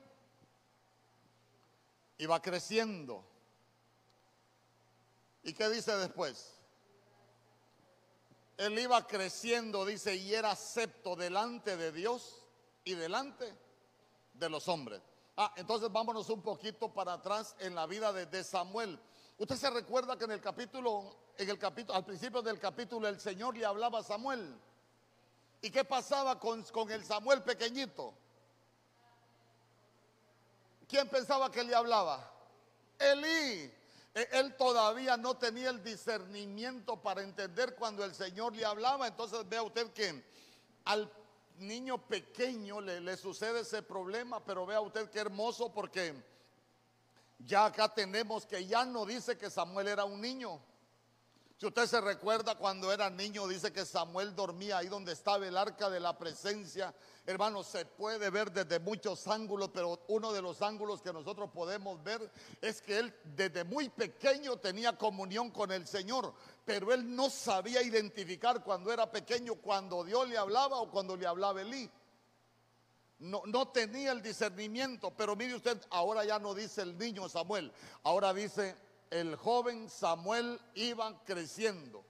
Iba 2.17 2.41
creciendo. 2.41 3.25
¿Y 5.43 5.51
qué 5.51 5.67
dice 5.67 5.97
después? 5.97 6.60
Él 8.61 8.77
iba 8.77 9.07
creciendo, 9.07 9.83
dice, 9.87 10.15
y 10.15 10.35
era 10.35 10.51
acepto 10.51 11.15
delante 11.15 11.75
de 11.77 11.91
Dios 11.91 12.45
y 12.83 12.93
delante 12.93 13.51
de 14.33 14.49
los 14.51 14.67
hombres. 14.67 15.01
Ah, 15.35 15.51
entonces 15.55 15.91
vámonos 15.91 16.29
un 16.29 16.43
poquito 16.43 16.93
para 16.93 17.13
atrás 17.13 17.55
en 17.57 17.73
la 17.73 17.87
vida 17.87 18.13
de, 18.13 18.43
Samuel. 18.43 18.99
Usted 19.39 19.55
se 19.55 19.67
recuerda 19.71 20.15
que 20.15 20.25
en 20.25 20.31
el 20.33 20.41
capítulo, 20.41 21.15
en 21.39 21.49
el 21.49 21.57
capítulo, 21.57 21.97
al 21.97 22.05
principio 22.05 22.43
del 22.43 22.59
capítulo, 22.59 23.07
el 23.07 23.19
Señor 23.19 23.57
le 23.57 23.65
hablaba 23.65 23.97
a 23.97 24.03
Samuel. 24.03 24.55
¿Y 25.59 25.71
qué 25.71 25.83
pasaba 25.83 26.39
con, 26.39 26.61
con 26.65 26.91
el 26.91 27.03
Samuel 27.03 27.41
pequeñito? 27.41 28.13
¿Quién 30.87 31.09
pensaba 31.09 31.49
que 31.49 31.63
le 31.63 31.73
hablaba? 31.73 32.31
Elí. 32.99 33.73
E, 34.13 34.27
él 34.33 34.55
todavía 34.55 35.17
no 35.17 35.37
tenía 35.37 35.69
el 35.69 35.83
discernimiento 35.83 37.01
para 37.01 37.23
entender 37.23 37.75
cuando 37.75 38.03
el 38.03 38.13
Señor 38.13 38.55
le 38.55 38.65
hablaba. 38.65 39.07
Entonces 39.07 39.47
vea 39.47 39.63
usted 39.63 39.91
que 39.91 40.23
al 40.85 41.11
niño 41.57 41.97
pequeño 41.97 42.81
le, 42.81 42.99
le 43.01 43.17
sucede 43.17 43.61
ese 43.61 43.81
problema, 43.83 44.43
pero 44.43 44.65
vea 44.65 44.81
usted 44.81 45.09
qué 45.09 45.19
hermoso 45.19 45.71
porque 45.71 46.13
ya 47.39 47.65
acá 47.65 47.93
tenemos 47.93 48.45
que 48.45 48.65
ya 48.65 48.85
no 48.85 49.05
dice 49.05 49.37
que 49.37 49.49
Samuel 49.49 49.87
era 49.87 50.05
un 50.05 50.21
niño. 50.21 50.61
Si 51.61 51.67
usted 51.67 51.85
se 51.85 52.01
recuerda 52.01 52.55
cuando 52.55 52.91
era 52.91 53.11
niño, 53.11 53.47
dice 53.47 53.71
que 53.71 53.85
Samuel 53.85 54.35
dormía 54.35 54.79
ahí 54.79 54.87
donde 54.87 55.11
estaba 55.11 55.45
el 55.45 55.55
arca 55.55 55.91
de 55.91 55.99
la 55.99 56.17
presencia. 56.17 56.91
Hermano, 57.23 57.63
se 57.63 57.85
puede 57.85 58.31
ver 58.31 58.51
desde 58.51 58.79
muchos 58.79 59.27
ángulos, 59.27 59.69
pero 59.71 60.03
uno 60.07 60.33
de 60.33 60.41
los 60.41 60.63
ángulos 60.63 61.03
que 61.03 61.13
nosotros 61.13 61.51
podemos 61.51 62.03
ver 62.03 62.31
es 62.61 62.81
que 62.81 62.97
él 62.97 63.15
desde 63.23 63.63
muy 63.63 63.89
pequeño 63.89 64.57
tenía 64.57 64.97
comunión 64.97 65.51
con 65.51 65.71
el 65.71 65.85
Señor, 65.85 66.33
pero 66.65 66.91
él 66.93 67.15
no 67.15 67.29
sabía 67.29 67.83
identificar 67.83 68.63
cuando 68.63 68.91
era 68.91 69.11
pequeño, 69.11 69.53
cuando 69.53 70.03
Dios 70.03 70.27
le 70.27 70.39
hablaba 70.39 70.79
o 70.79 70.89
cuando 70.89 71.15
le 71.15 71.27
hablaba 71.27 71.61
Elí. 71.61 71.87
No, 73.19 73.43
no 73.45 73.67
tenía 73.67 74.13
el 74.13 74.23
discernimiento, 74.23 75.11
pero 75.15 75.35
mire 75.35 75.53
usted, 75.53 75.79
ahora 75.91 76.25
ya 76.25 76.39
no 76.39 76.55
dice 76.55 76.81
el 76.81 76.97
niño 76.97 77.29
Samuel, 77.29 77.71
ahora 78.01 78.33
dice 78.33 78.75
el 79.11 79.35
joven 79.35 79.89
Samuel 79.89 80.59
iba 80.73 81.23
creciendo. 81.23 82.03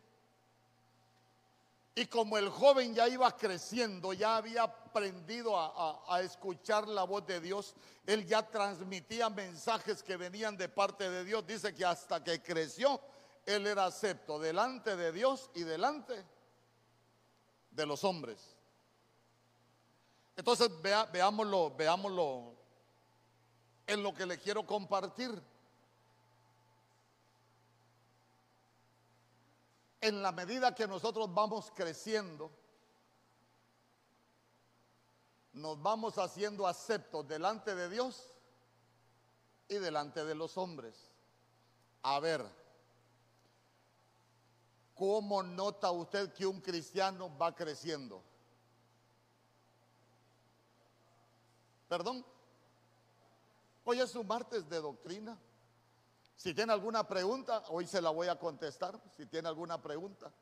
Y 1.94 2.06
como 2.06 2.38
el 2.38 2.50
joven 2.50 2.96
ya 2.96 3.10
iba 3.10 3.36
creciendo, 3.36 4.14
ya 4.14 4.38
había 4.38 4.64
aprendido 4.64 5.58
a, 5.58 6.22
escuchar 6.22 6.88
la 6.88 7.04
voz 7.04 7.26
de 7.26 7.42
Dios, 7.42 7.76
él 8.06 8.26
ya 8.26 8.48
transmitía 8.48 9.30
mensajes 9.30 10.02
que 10.02 10.16
venían 10.16 10.56
de 10.56 10.70
parte 10.70 11.10
de 11.10 11.26
Dios. 11.26 11.46
Dice 11.46 11.76
que 11.76 11.84
hasta 11.84 12.24
que 12.24 12.42
creció, 12.42 13.02
él 13.46 13.68
era 13.68 13.86
acepto 13.86 14.40
delante 14.40 14.96
de 14.96 15.12
Dios 15.12 15.50
y 15.54 15.64
delante 15.64 16.24
de 17.72 17.86
los 17.86 18.04
hombres. 18.04 18.56
Entonces 20.38 20.70
veámoslo, 21.12 21.72
veámoslo 21.76 22.54
en 23.86 24.02
lo 24.02 24.14
que 24.14 24.26
le 24.26 24.38
quiero 24.38 24.66
compartir. 24.66 25.51
En 30.02 30.24
la 30.24 30.32
medida 30.32 30.74
que 30.74 30.88
nosotros 30.88 31.32
vamos 31.32 31.72
creciendo, 31.76 32.52
nos 35.54 35.82
vamos 35.82 36.18
haciendo 36.18 36.66
aceptos 36.66 37.28
delante 37.28 37.76
de 37.76 37.88
Dios 37.88 38.28
y 39.68 39.76
delante 39.76 40.26
de 40.26 40.34
los 40.34 40.58
hombres. 40.58 40.96
A 42.02 42.20
ver, 42.20 42.44
¿cómo 44.96 45.44
nota 45.44 45.92
usted 45.92 46.34
que 46.34 46.48
un 46.48 46.62
cristiano 46.62 47.38
va 47.38 47.54
creciendo? 47.54 48.24
¿Perdón? 51.88 52.26
Hoy 53.84 54.00
es 54.00 54.16
un 54.16 54.26
martes 54.26 54.68
de 54.68 54.80
doctrina. 54.80 55.38
Si 56.42 56.56
tiene 56.56 56.74
alguna 56.74 57.08
pregunta, 57.08 57.62
hoy 57.70 57.86
se 57.86 58.02
la 58.02 58.10
voy 58.10 58.28
a 58.28 58.36
contestar, 58.36 59.00
si 59.16 59.28
tiene 59.28 59.48
alguna 59.48 59.80
pregunta. 59.80 60.34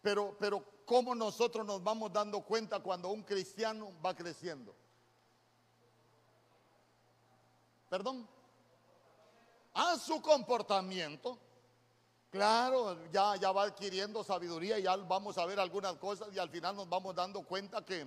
Pero, 0.00 0.36
pero 0.38 0.64
¿cómo 0.84 1.16
nosotros 1.16 1.66
nos 1.66 1.82
vamos 1.82 2.12
dando 2.12 2.42
cuenta 2.42 2.78
cuando 2.78 3.08
un 3.08 3.24
cristiano 3.24 3.92
va 4.00 4.14
creciendo? 4.14 4.72
¿Perdón? 7.90 8.28
A 9.74 9.96
su 9.96 10.22
comportamiento. 10.22 11.36
Claro, 12.30 12.96
ya, 13.10 13.34
ya 13.34 13.50
va 13.50 13.64
adquiriendo 13.64 14.22
sabiduría 14.22 14.78
ya 14.78 14.94
vamos 14.94 15.38
a 15.38 15.46
ver 15.46 15.58
algunas 15.58 15.96
cosas 15.96 16.28
y 16.32 16.38
al 16.38 16.50
final 16.50 16.76
nos 16.76 16.88
vamos 16.88 17.16
dando 17.16 17.42
cuenta 17.42 17.84
que 17.84 18.06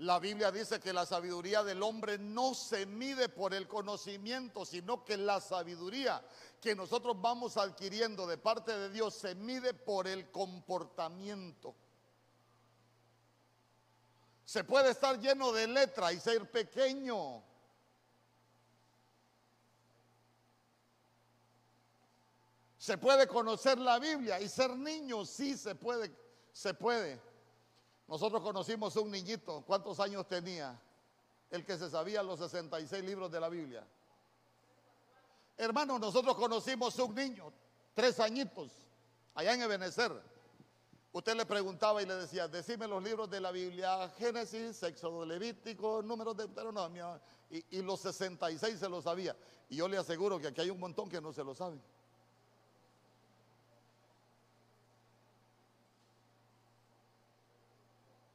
la 0.00 0.18
Biblia 0.18 0.50
dice 0.50 0.80
que 0.80 0.94
la 0.94 1.04
sabiduría 1.04 1.62
del 1.62 1.82
hombre 1.82 2.16
no 2.16 2.54
se 2.54 2.86
mide 2.86 3.28
por 3.28 3.52
el 3.52 3.68
conocimiento, 3.68 4.64
sino 4.64 5.04
que 5.04 5.18
la 5.18 5.42
sabiduría 5.42 6.24
que 6.58 6.74
nosotros 6.74 7.20
vamos 7.20 7.58
adquiriendo 7.58 8.26
de 8.26 8.38
parte 8.38 8.74
de 8.74 8.88
Dios 8.88 9.14
se 9.14 9.34
mide 9.34 9.74
por 9.74 10.08
el 10.08 10.30
comportamiento. 10.30 11.74
Se 14.46 14.64
puede 14.64 14.92
estar 14.92 15.20
lleno 15.20 15.52
de 15.52 15.66
letra 15.68 16.14
y 16.14 16.18
ser 16.18 16.50
pequeño. 16.50 17.44
Se 22.78 22.96
puede 22.96 23.26
conocer 23.26 23.78
la 23.78 23.98
Biblia 23.98 24.40
y 24.40 24.48
ser 24.48 24.74
niño, 24.78 25.26
sí 25.26 25.58
se 25.58 25.74
puede, 25.74 26.10
se 26.52 26.72
puede. 26.72 27.29
Nosotros 28.10 28.42
conocimos 28.42 28.96
un 28.96 29.08
niñito, 29.08 29.62
¿cuántos 29.64 30.00
años 30.00 30.26
tenía? 30.26 30.76
El 31.48 31.64
que 31.64 31.78
se 31.78 31.88
sabía 31.88 32.24
los 32.24 32.40
66 32.40 33.04
libros 33.04 33.30
de 33.30 33.38
la 33.38 33.48
Biblia. 33.48 33.86
Hermano, 35.56 35.96
nosotros 35.96 36.34
conocimos 36.34 36.98
un 36.98 37.14
niño, 37.14 37.52
tres 37.94 38.18
añitos, 38.18 38.72
allá 39.32 39.54
en 39.54 39.62
Ebenezer. 39.62 40.10
Usted 41.12 41.36
le 41.36 41.46
preguntaba 41.46 42.02
y 42.02 42.06
le 42.06 42.16
decía, 42.16 42.48
decime 42.48 42.88
los 42.88 43.00
libros 43.00 43.30
de 43.30 43.40
la 43.40 43.52
Biblia, 43.52 44.12
Génesis, 44.18 44.82
Éxodo 44.82 45.24
Levítico, 45.24 46.02
números 46.02 46.36
de 46.36 46.46
Deuteronomio, 46.46 47.20
y, 47.48 47.78
y 47.78 47.82
los 47.82 48.00
66 48.00 48.76
se 48.76 48.88
los 48.88 49.04
sabía. 49.04 49.36
Y 49.68 49.76
yo 49.76 49.86
le 49.86 49.96
aseguro 49.96 50.40
que 50.40 50.48
aquí 50.48 50.60
hay 50.62 50.70
un 50.70 50.80
montón 50.80 51.08
que 51.08 51.20
no 51.20 51.32
se 51.32 51.44
lo 51.44 51.54
saben. 51.54 51.80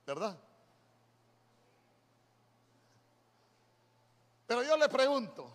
¿Verdad? 0.06 0.38
Pero 4.48 4.64
yo 4.64 4.78
le 4.78 4.88
pregunto, 4.88 5.52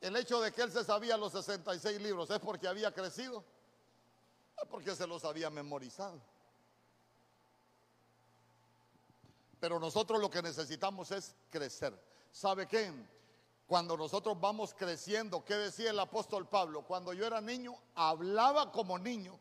el 0.00 0.16
hecho 0.16 0.40
de 0.40 0.52
que 0.52 0.62
él 0.62 0.72
se 0.72 0.84
sabía 0.84 1.16
los 1.16 1.32
66 1.32 2.00
libros 2.00 2.28
es 2.30 2.40
porque 2.40 2.66
había 2.66 2.92
crecido, 2.92 3.44
es 4.60 4.68
porque 4.68 4.94
se 4.94 5.06
los 5.06 5.24
había 5.24 5.50
memorizado. 5.50 6.20
Pero 9.60 9.78
nosotros 9.78 10.20
lo 10.20 10.28
que 10.28 10.42
necesitamos 10.42 11.10
es 11.10 11.34
crecer. 11.48 11.98
¿Sabe 12.32 12.66
qué? 12.66 12.92
Cuando 13.66 13.96
nosotros 13.96 14.38
vamos 14.38 14.74
creciendo, 14.74 15.44
¿qué 15.44 15.54
decía 15.54 15.90
el 15.90 15.98
apóstol 15.98 16.46
Pablo? 16.48 16.82
Cuando 16.82 17.14
yo 17.14 17.26
era 17.26 17.40
niño, 17.40 17.74
hablaba 17.94 18.70
como 18.72 18.98
niño, 18.98 19.38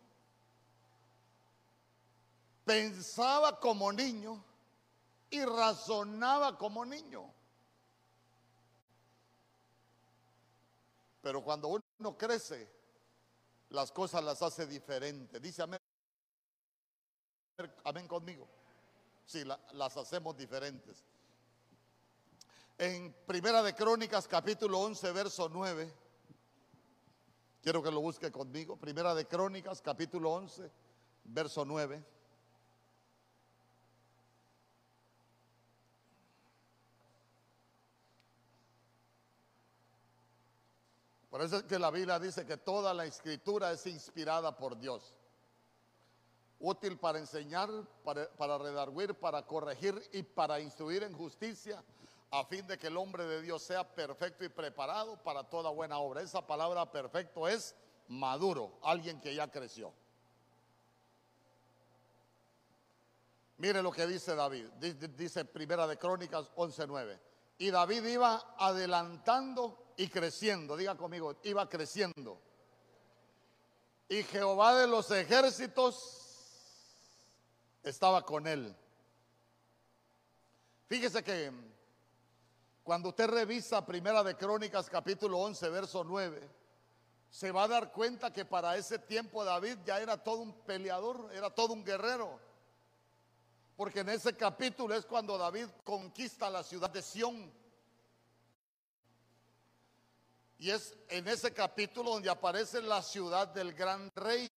pensaba 2.66 3.60
como 3.60 3.92
niño 3.92 4.44
y 5.30 5.44
razonaba 5.44 6.58
como 6.58 6.86
niño. 6.86 7.32
Pero 11.22 11.44
cuando 11.44 11.70
uno 11.70 12.18
crece, 12.18 12.70
las 13.70 13.92
cosas 13.92 14.24
las 14.24 14.42
hace 14.42 14.68
diferentes. 14.68 15.42
Dice 15.42 15.64
amén. 15.64 15.80
Amén 17.84 18.08
conmigo. 18.08 18.48
Sí, 19.26 19.44
las 19.46 19.98
hacemos 19.98 20.36
diferentes. 20.36 21.04
En 22.78 23.14
Primera 23.26 23.64
de 23.64 23.74
Crónicas, 23.74 24.28
capítulo 24.28 24.80
11, 24.80 25.12
verso 25.12 25.48
9. 25.50 25.94
Quiero 27.62 27.82
que 27.82 27.92
lo 27.92 28.02
busque 28.02 28.32
conmigo. 28.32 28.76
Primera 28.76 29.16
de 29.16 29.26
Crónicas, 29.26 29.82
capítulo 29.82 30.32
11, 30.34 30.70
verso 31.24 31.64
9. 31.64 32.04
Por 41.34 41.42
eso 41.42 41.58
es 41.58 41.64
que 41.64 41.80
la 41.80 41.90
Biblia 41.90 42.20
dice 42.20 42.46
que 42.46 42.58
toda 42.58 42.94
la 42.94 43.06
escritura 43.06 43.72
es 43.72 43.88
inspirada 43.88 44.56
por 44.56 44.78
Dios. 44.78 45.16
Útil 46.60 47.00
para 47.00 47.18
enseñar, 47.18 47.72
para, 48.04 48.58
redarguir, 48.60 49.16
para 49.16 49.42
corregir 49.42 50.00
y 50.12 50.22
para 50.22 50.60
instruir 50.60 51.02
en 51.02 51.12
justicia, 51.18 51.84
a 52.30 52.46
fin 52.46 52.68
de 52.68 52.78
que 52.78 52.86
el 52.86 52.98
hombre 52.98 53.26
de 53.26 53.42
Dios 53.42 53.64
sea 53.64 53.84
perfecto 53.84 54.46
y 54.46 54.50
preparado 54.50 55.18
para 55.24 55.44
toda 55.44 55.72
buena 55.72 55.98
obra. 55.98 56.22
Esa 56.22 56.46
palabra 56.46 56.92
perfecto 56.92 57.48
es 57.48 57.74
maduro, 58.10 58.78
alguien 58.84 59.20
que 59.20 59.34
ya 59.34 59.50
creció. 59.50 59.92
Mire 63.58 63.82
lo 63.82 63.92
que 63.92 64.06
dice 64.06 64.36
David, 64.36 64.68
dice 65.18 65.46
Primera 65.46 65.88
de 65.88 65.98
Crónicas 65.98 66.52
11:9. 66.56 67.20
Y 67.58 67.72
David 67.72 68.06
iba 68.06 68.54
adelantando 68.60 69.83
y 69.98 70.08
creciendo, 70.08 70.76
diga 70.76 70.96
conmigo, 70.96 71.36
iba 71.44 71.68
creciendo. 71.70 72.42
Y 74.10 74.24
Jehová 74.24 74.76
de 74.76 74.88
los 74.88 75.10
ejércitos 75.12 76.24
estaba 77.84 78.24
con 78.26 78.48
él. 78.48 78.76
Fíjese 80.88 81.24
que 81.24 81.52
cuando 82.84 83.10
usted 83.10 83.28
revisa 83.28 83.86
Primera 83.86 84.24
de 84.24 84.36
Crónicas 84.36 84.90
capítulo 84.90 85.40
11, 85.40 85.70
verso 85.70 86.04
9, 86.04 86.50
se 87.30 87.52
va 87.52 87.64
a 87.64 87.68
dar 87.68 87.92
cuenta 87.92 88.32
que 88.32 88.46
para 88.46 88.78
ese 88.78 89.00
tiempo 89.00 89.44
David 89.44 89.80
ya 89.86 90.00
era 90.00 90.22
todo 90.22 90.38
un 90.38 90.54
peleador, 90.54 91.32
era 91.34 91.50
todo 91.50 91.74
un 91.74 91.84
guerrero. 91.84 92.40
Porque 93.76 94.02
en 94.02 94.10
ese 94.10 94.36
capítulo 94.36 94.94
es 94.94 95.06
cuando 95.06 95.38
David 95.38 95.68
conquista 95.84 96.50
la 96.50 96.62
ciudad 96.62 96.92
de 96.92 97.02
Sión. 97.02 97.52
Y 100.64 100.72
es 100.72 100.96
en 101.10 101.28
ese 101.28 101.54
capítulo 101.54 102.12
donde 102.12 102.30
aparece 102.30 102.82
la 102.82 103.02
ciudad 103.02 103.50
del 103.50 103.74
gran 103.74 104.10
rey. 104.16 104.48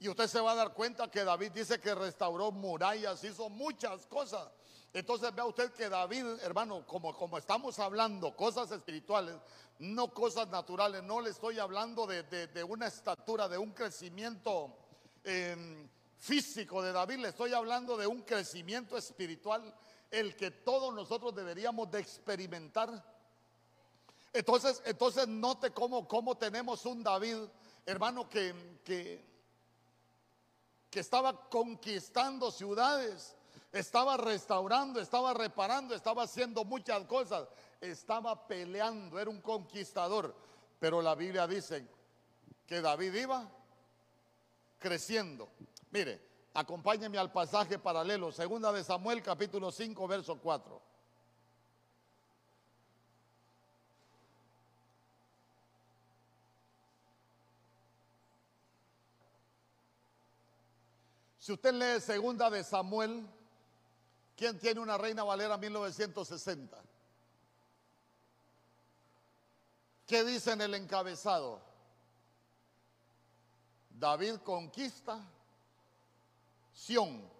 Y 0.00 0.08
usted 0.08 0.26
se 0.26 0.40
va 0.40 0.50
a 0.50 0.56
dar 0.56 0.74
cuenta 0.74 1.08
que 1.08 1.22
David 1.22 1.52
dice 1.52 1.78
que 1.78 1.94
restauró 1.94 2.50
murallas, 2.50 3.22
hizo 3.22 3.48
muchas 3.48 4.04
cosas. 4.06 4.50
Entonces 4.92 5.32
vea 5.32 5.44
usted 5.44 5.70
que 5.74 5.88
David, 5.88 6.24
hermano, 6.42 6.84
como, 6.88 7.16
como 7.16 7.38
estamos 7.38 7.78
hablando 7.78 8.34
cosas 8.34 8.72
espirituales, 8.72 9.36
no 9.78 10.12
cosas 10.12 10.48
naturales, 10.48 11.04
no 11.04 11.20
le 11.20 11.30
estoy 11.30 11.60
hablando 11.60 12.04
de, 12.04 12.64
una 12.64 12.88
estatura, 12.88 13.46
de 13.46 13.58
un 13.58 13.70
crecimiento 13.70 14.76
em, 15.22 15.88
físico 16.18 16.82
de 16.82 16.90
David, 16.90 17.18
le 17.18 17.28
estoy 17.28 17.52
hablando 17.52 17.96
de 17.96 18.08
un 18.08 18.22
crecimiento 18.22 18.96
espiritual, 18.96 19.72
el 20.10 20.34
que 20.34 20.50
todos 20.50 20.92
nosotros 20.92 21.32
deberíamos 21.32 21.88
de 21.92 22.00
experimentar. 22.00 23.15
Entonces, 24.36 24.82
entonces 24.84 25.26
note 25.26 25.70
cómo, 25.70 26.06
cómo 26.06 26.36
tenemos 26.36 26.84
un 26.84 27.02
David, 27.02 27.38
hermano, 27.86 28.28
que, 28.28 28.54
que, 28.84 29.24
estaba 30.92 31.48
conquistando 31.48 32.50
ciudades, 32.50 33.34
estaba 33.72 34.18
restaurando, 34.18 35.00
estaba 35.00 35.32
reparando, 35.32 35.94
estaba 35.94 36.24
haciendo 36.24 36.64
muchas 36.66 37.04
cosas, 37.04 37.48
estaba 37.80 38.46
peleando, 38.46 39.18
era 39.18 39.30
un 39.30 39.40
conquistador. 39.40 40.34
Pero 40.78 41.00
la 41.00 41.14
Biblia 41.14 41.46
dice 41.46 41.86
que 42.66 42.82
David 42.82 43.14
iba 43.14 43.50
creciendo. 44.78 45.48
Mire, 45.90 46.20
acompáñeme 46.52 47.16
al 47.16 47.32
pasaje 47.32 47.78
paralelo, 47.78 48.30
segunda 48.32 48.70
de 48.70 48.84
Samuel 48.84 49.22
capítulo 49.22 49.72
5, 49.72 50.06
verso 50.06 50.38
4. 50.38 50.95
Si 61.46 61.52
usted 61.52 61.74
lee 61.74 62.00
segunda 62.00 62.50
de 62.50 62.64
Samuel, 62.64 63.24
¿quién 64.36 64.58
tiene 64.58 64.80
una 64.80 64.98
reina 64.98 65.22
Valera 65.22 65.56
1960? 65.56 66.76
¿Qué 70.08 70.24
dice 70.24 70.50
en 70.50 70.62
el 70.62 70.74
encabezado? 70.74 71.62
David 73.90 74.38
conquista 74.38 75.24
Sión, 76.72 77.30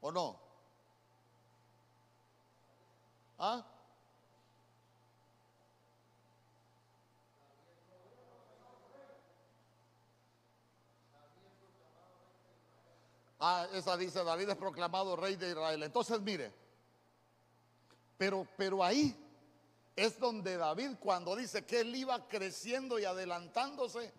¿o 0.00 0.10
no? 0.10 0.40
¿Ah? 3.38 3.62
Ah, 13.44 13.66
esa 13.72 13.96
dice, 13.96 14.22
David 14.22 14.50
es 14.50 14.56
proclamado 14.56 15.16
rey 15.16 15.34
de 15.34 15.48
Israel. 15.48 15.82
Entonces, 15.82 16.20
mire, 16.20 16.52
pero, 18.16 18.46
pero 18.56 18.84
ahí 18.84 19.16
es 19.96 20.16
donde 20.20 20.56
David, 20.56 20.92
cuando 21.00 21.34
dice 21.34 21.66
que 21.66 21.80
él 21.80 21.92
iba 21.96 22.28
creciendo 22.28 23.00
y 23.00 23.04
adelantándose, 23.04 24.12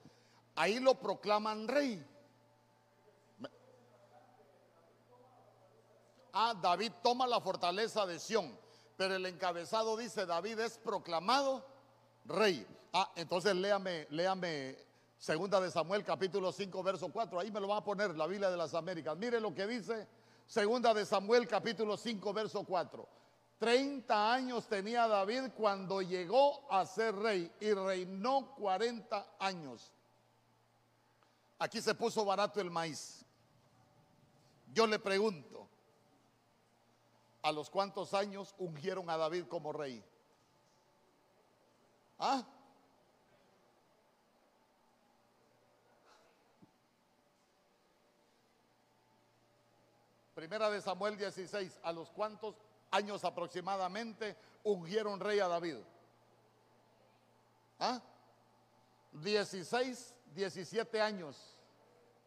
ahí 0.55 0.77
lo 0.81 0.95
proclaman 0.95 1.69
rey. 1.69 2.05
Ah, 6.33 6.53
David 6.62 6.91
toma 7.01 7.25
la 7.25 7.39
fortaleza 7.39 8.05
de 8.05 8.19
Sión, 8.19 8.59
pero 8.97 9.15
el 9.15 9.25
encabezado 9.25 9.95
dice, 9.95 10.25
David 10.25 10.59
es 10.59 10.77
proclamado 10.79 11.65
rey. 12.25 12.67
Ah, 12.91 13.09
entonces 13.15 13.55
léame, 13.55 14.05
léame 14.09 14.77
Segunda 15.17 15.60
de 15.62 15.71
Samuel 15.71 16.04
capítulo 16.04 16.52
5 16.52 16.84
verso 16.84 17.10
4, 17.10 17.39
ahí 17.39 17.52
me 17.52 17.60
lo 17.60 17.69
va 17.69 17.78
a 17.78 17.84
poner 17.84 18.15
la 18.15 18.28
Biblia 18.28 18.49
de 18.49 18.58
las 18.58 18.73
Américas. 18.73 19.17
Mire 19.17 19.39
lo 19.39 19.54
que 19.54 19.65
dice 19.65 20.08
Segunda 20.45 20.93
de 20.93 21.06
Samuel 21.06 21.47
capítulo 21.47 21.97
5 21.97 22.34
verso 22.34 22.63
4. 22.63 23.08
30 23.60 24.34
años 24.34 24.67
tenía 24.67 25.08
David 25.08 25.52
cuando 25.56 26.02
llegó 26.02 26.69
a 26.69 26.86
ser 26.86 27.15
rey 27.15 27.49
y 27.62 27.73
reinó 27.73 28.54
40 28.56 29.36
años. 29.39 29.93
Aquí 31.60 31.82
se 31.82 31.95
puso 31.95 32.26
barato 32.26 32.60
el 32.60 32.69
maíz. 32.69 33.26
Yo 34.73 34.86
le 34.86 34.99
pregunto, 34.99 35.69
¿a 37.41 37.52
los 37.52 37.69
cuántos 37.69 38.13
años 38.13 38.54
ungieron 38.58 39.10
a 39.10 39.15
David 39.15 39.45
como 39.45 39.71
rey? 39.71 40.04
¿Ah? 42.19 42.43
Primera 50.34 50.69
de 50.69 50.82
Samuel 50.82 51.17
16, 51.17 51.80
¿a 51.84 51.91
los 51.91 52.10
cuántos 52.10 52.56
años 52.91 53.24
aproximadamente 53.24 54.36
ungieron 54.63 55.19
rey 55.19 55.39
a 55.39 55.48
David? 55.48 55.78
¿Ah? 57.80 58.02
16, 59.12 60.15
17 60.34 61.02
años 61.02 61.58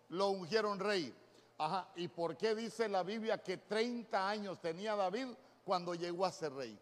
lo 0.08 0.28
ungieron 0.28 0.78
rey. 0.78 1.14
Ajá, 1.58 1.88
¿y 1.96 2.06
por 2.08 2.36
qué 2.36 2.54
dice 2.54 2.88
la 2.88 3.02
Biblia 3.02 3.42
que 3.42 3.56
30 3.56 4.28
años 4.28 4.60
tenía 4.60 4.94
David 4.94 5.28
cuando 5.64 5.94
llegó 5.94 6.24
a 6.24 6.30
ser 6.30 6.52
rey? 6.52 6.78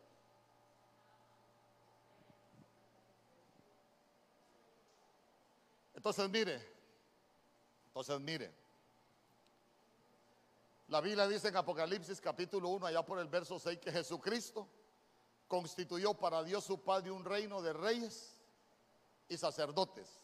Entonces 5.95 6.29
mire, 6.29 6.61
entonces 7.87 8.21
mire, 8.21 8.53
la 10.89 11.01
Biblia 11.01 11.27
dice 11.27 11.49
en 11.49 11.57
Apocalipsis 11.57 12.21
capítulo 12.21 12.69
1, 12.69 12.87
allá 12.87 13.03
por 13.05 13.19
el 13.19 13.29
verso 13.29 13.59
6, 13.59 13.79
que 13.79 13.91
Jesucristo 13.91 14.69
constituyó 15.49 16.15
para 16.15 16.43
Dios 16.43 16.65
su 16.65 16.83
Padre 16.83 17.11
un 17.11 17.25
reino 17.25 17.63
de 17.63 17.73
reyes 17.73 18.39
y 19.29 19.37
sacerdotes. 19.37 20.21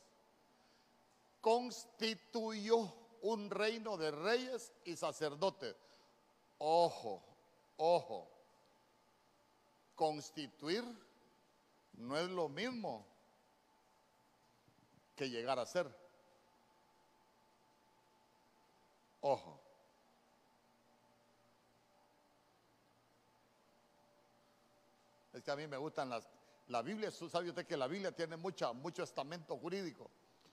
Constituyó 1.40 2.92
un 3.22 3.50
reino 3.50 3.96
de 3.96 4.10
reyes 4.10 4.72
y 4.84 4.96
sacerdotes. 4.96 5.76
Ojo, 6.58 7.22
ojo. 7.76 8.30
Constituir 9.94 10.84
no 11.94 12.18
es 12.18 12.28
lo 12.28 12.48
mismo 12.48 13.06
que 15.16 15.28
llegar 15.28 15.58
a 15.58 15.66
ser. 15.66 15.94
Ojo. 19.20 19.59
A 25.46 25.56
mí 25.56 25.66
me 25.66 25.76
gustan 25.76 26.10
las... 26.10 26.28
La 26.66 26.82
Biblia, 26.82 27.10
sabe 27.10 27.48
usted 27.48 27.66
que 27.66 27.76
la 27.76 27.88
Biblia 27.88 28.12
tiene 28.12 28.36
mucha, 28.36 28.72
mucho 28.72 29.02
estamento 29.02 29.56
jurídico. 29.56 30.08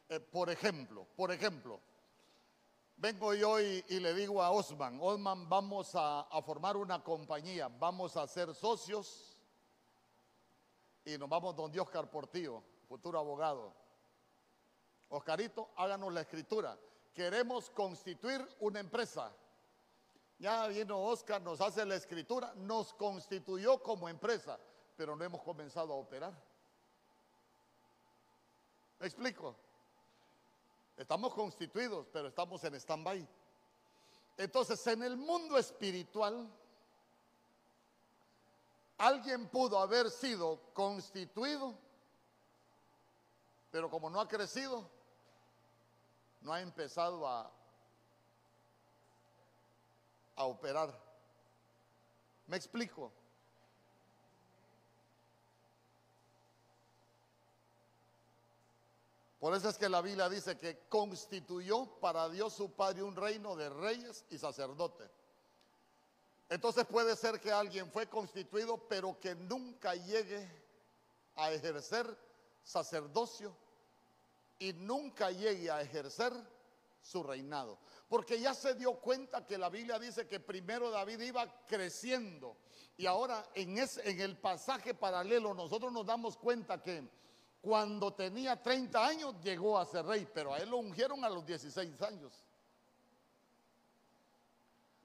Eh, 0.09 0.19
por 0.19 0.49
ejemplo, 0.49 1.05
por 1.15 1.31
ejemplo, 1.31 1.79
vengo 2.95 3.35
yo 3.35 3.59
y, 3.59 3.83
le 3.87 4.13
digo 4.15 4.41
a 4.41 4.49
Osman, 4.49 4.97
Osman, 4.99 5.47
vamos 5.47 5.91
a, 5.93 6.27
formar 6.43 6.75
una 6.75 7.03
compañía, 7.03 7.67
vamos 7.67 8.17
a 8.17 8.25
ser 8.25 8.55
socios 8.55 9.37
y 11.05 11.17
nos 11.19 11.29
vamos 11.29 11.55
donde 11.55 11.79
Oscar 11.79 12.09
Portillo, 12.09 12.63
futuro 12.87 13.19
abogado. 13.19 13.75
Oscarito, 15.09 15.69
háganos 15.75 16.11
la 16.11 16.21
escritura. 16.21 16.77
Queremos 17.13 17.69
constituir 17.69 18.47
una 18.59 18.79
empresa 18.79 19.31
Ya 20.39 20.67
vino 20.67 20.99
Oscar, 20.99 21.41
nos 21.41 21.59
hace 21.61 21.83
la 21.85 21.95
escritura, 21.95 22.53
nos 22.55 22.93
constituyó 22.93 23.81
como 23.81 24.07
empresa, 24.07 24.59
pero 24.97 25.15
no 25.15 25.23
hemos 25.23 25.41
comenzado 25.43 25.93
a 25.93 25.95
operar. 25.95 26.33
¿Me 28.99 29.05
explico? 29.05 29.55
Estamos 30.97 31.33
constituidos, 31.35 32.07
pero 32.11 32.27
estamos 32.27 32.63
en 32.63 32.73
stand-by. 32.73 33.25
Entonces, 34.37 34.85
en 34.87 35.03
el 35.03 35.15
mundo 35.15 35.55
espiritual, 35.57 36.49
alguien 38.97 39.47
pudo 39.49 39.77
haber 39.79 40.09
sido 40.09 40.59
constituido, 40.73 41.77
pero 43.69 43.91
como 43.91 44.09
no 44.09 44.19
ha 44.19 44.27
crecido, 44.27 44.89
no 46.41 46.53
ha 46.53 46.61
empezado 46.61 47.27
a, 47.27 47.51
a 50.35 50.43
operar. 50.45 50.99
¿Me 52.47 52.57
explico? 52.57 53.11
Por 59.39 59.53
eso 59.53 59.69
es 59.69 59.77
que 59.77 59.87
la 59.87 60.01
Biblia 60.01 60.29
dice 60.29 60.57
que 60.57 60.87
constituyó 60.89 61.85
para 61.99 62.27
Dios 62.29 62.53
su 62.53 62.71
Padre 62.71 63.03
un 63.03 63.15
reino 63.15 63.55
de 63.55 63.69
reyes 63.69 64.25
y 64.29 64.37
sacerdotes. 64.37 65.09
Entonces 66.49 66.85
puede 66.85 67.15
ser 67.15 67.39
que 67.39 67.51
alguien 67.51 67.91
fue 67.91 68.07
constituido, 68.07 68.77
pero 68.87 69.19
que 69.19 69.35
nunca 69.35 69.93
llegue 69.93 70.49
a 71.35 71.51
ejercer 71.51 72.17
sacerdocio 72.63 73.55
y 74.57 74.73
nunca 74.73 75.29
llegue 75.29 75.69
a 75.69 75.81
ejercer 75.81 76.33
su 77.01 77.21
reinado. 77.21 77.77
Porque 78.09 78.39
ya 78.39 78.53
se 78.53 78.73
dio 78.73 78.93
cuenta 78.99 79.45
que 79.45 79.57
la 79.57 79.69
Biblia 79.69 79.99
dice 79.99 80.27
que 80.27 80.39
primero 80.39 80.89
David 80.89 81.21
iba 81.21 81.65
creciendo. 81.67 82.57
Y 82.95 83.05
ahora 83.05 83.45
en, 83.53 83.77
en 83.77 84.21
el 84.21 84.37
pasaje 84.37 84.95
paralelo 84.95 85.53
nosotros 85.53 85.91
nos 85.91 86.05
damos 86.05 86.37
cuenta 86.37 86.81
que 86.81 87.07
cuando 87.61 88.13
tenía 88.13 88.61
30 88.61 89.05
años 89.05 89.35
llegó 89.41 89.77
a 89.77 89.85
ser 89.85 90.05
rey, 90.05 90.27
pero 90.33 90.53
a 90.53 90.57
él 90.57 90.69
lo 90.69 90.77
ungieron 90.77 91.23
a 91.23 91.29
los 91.29 91.45
16 91.45 92.01
años. 92.01 92.31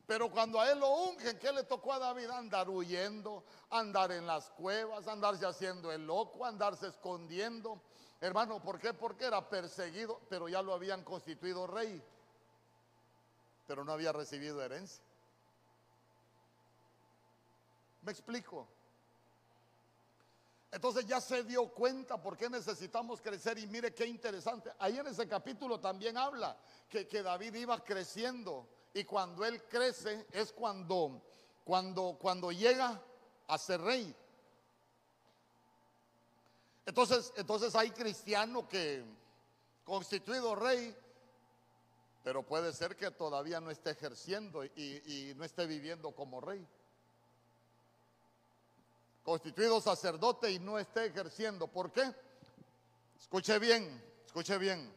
Pero 0.07 0.31
cuando 0.31 0.61
a 0.61 0.71
él 0.71 0.79
lo 0.79 0.91
ungen, 0.91 1.39
¿qué 1.39 1.53
le 1.53 1.65
tocó 1.65 1.93
a 1.93 1.99
David? 1.99 2.29
Andar 2.31 2.69
huyendo, 2.69 3.45
andar 3.71 4.13
en 4.13 4.27
las 4.27 4.51
cuevas, 4.51 5.09
andarse 5.09 5.47
haciendo 5.47 5.91
el 5.91 6.07
loco, 6.07 6.45
andarse 6.45 6.89
escondiendo. 6.89 7.81
Hermano, 8.21 8.63
¿por 8.63 8.79
qué? 8.79 8.93
Porque 8.93 9.25
era 9.25 9.49
perseguido, 9.49 10.21
pero 10.29 10.49
ya 10.49 10.61
lo 10.61 10.75
habían 10.75 11.03
constituido 11.03 11.67
rey, 11.67 12.03
pero 13.67 13.85
no 13.85 13.93
había 13.93 14.13
recibido 14.13 14.63
herencia. 14.63 15.03
¿Me 18.03 18.13
explico? 18.13 18.69
Entonces 20.73 21.05
ya 21.05 21.21
se 21.21 21.45
dio 21.45 21.69
cuenta 21.69 22.21
por 22.21 22.35
qué 22.35 22.49
necesitamos 22.49 23.21
crecer 23.21 23.59
y 23.59 23.67
mire 23.67 23.93
qué 23.93 24.07
interesante. 24.07 24.73
Ahí 24.79 24.99
en 24.99 25.07
ese 25.07 25.29
capítulo 25.29 25.79
también 25.79 26.17
habla 26.17 26.57
que, 26.89 27.07
que 27.07 27.23
David 27.23 27.55
iba 27.57 27.79
creciendo 27.85 28.67
y 28.95 29.05
cuando 29.05 29.45
él 29.45 29.63
crece 29.65 30.27
es 30.33 30.51
cuando, 30.51 31.21
cuando, 31.63 32.17
cuando 32.19 32.51
llega 32.51 33.03
a 33.49 33.59
ser 33.59 33.83
rey. 33.83 34.17
Entonces, 36.87 37.35
entonces 37.37 37.75
hay 37.75 37.91
cristiano 37.91 38.67
que 38.67 39.05
constituido 39.85 40.55
rey, 40.55 40.97
pero 42.25 42.47
puede 42.47 42.73
ser 42.73 42.97
que 42.97 43.11
todavía 43.11 43.61
no 43.61 43.71
esté 43.71 43.91
ejerciendo 43.91 44.65
y, 44.65 44.71
y 44.75 45.35
no 45.37 45.45
esté 45.45 45.67
viviendo 45.67 46.13
como 46.13 46.41
rey 46.41 46.67
constituido 49.23 49.81
sacerdote 49.81 50.51
y 50.51 50.59
no 50.59 50.79
esté 50.79 51.07
ejerciendo. 51.07 51.69
¿Por 51.69 51.93
qué? 51.93 52.15
Escuche 53.19 53.59
bien, 53.59 54.03
escuche 54.27 54.59
bien. 54.59 54.93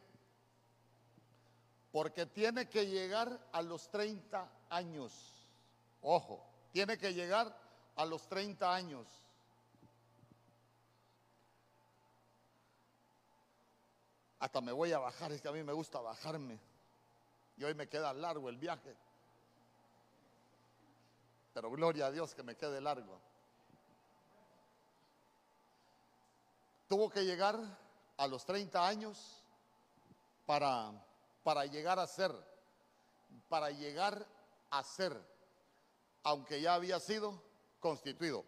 Porque 1.91 2.25
tiene 2.25 2.67
que 2.67 2.87
llegar 2.87 3.39
a 3.51 3.61
los 3.61 3.89
30 3.89 4.49
años. 4.69 5.47
Ojo, 6.01 6.45
tiene 6.71 6.97
que 6.97 7.13
llegar 7.13 7.57
a 7.95 8.05
los 8.05 8.27
30 8.27 8.73
años. 8.73 9.07
Hasta 14.39 14.59
me 14.61 14.71
voy 14.71 14.91
a 14.91 14.99
bajar, 14.99 15.31
es 15.31 15.41
que 15.41 15.47
a 15.47 15.51
mí 15.51 15.63
me 15.63 15.73
gusta 15.73 15.99
bajarme. 16.01 16.59
Y 17.57 17.63
hoy 17.63 17.73
me 17.73 17.87
queda 17.87 18.13
largo 18.13 18.49
el 18.49 18.57
viaje. 18.57 18.95
Pero 21.53 21.71
gloria 21.71 22.07
a 22.07 22.11
Dios 22.11 22.35
que 22.35 22.43
me 22.43 22.57
quede 22.57 22.81
largo. 22.81 23.21
Tuvo 26.95 27.09
que 27.09 27.25
llegar 27.25 27.59
a 28.15 28.25
los 28.25 28.45
30 28.45 28.87
años 28.87 29.43
para, 30.45 30.93
para 31.43 31.65
llegar 31.65 31.99
a 31.99 32.07
ser, 32.07 32.31
para 33.49 33.69
llegar 33.69 34.25
a 34.69 34.81
ser, 34.81 35.13
aunque 36.23 36.61
ya 36.61 36.75
había 36.75 37.01
sido 37.01 37.41
constituido. 37.81 38.45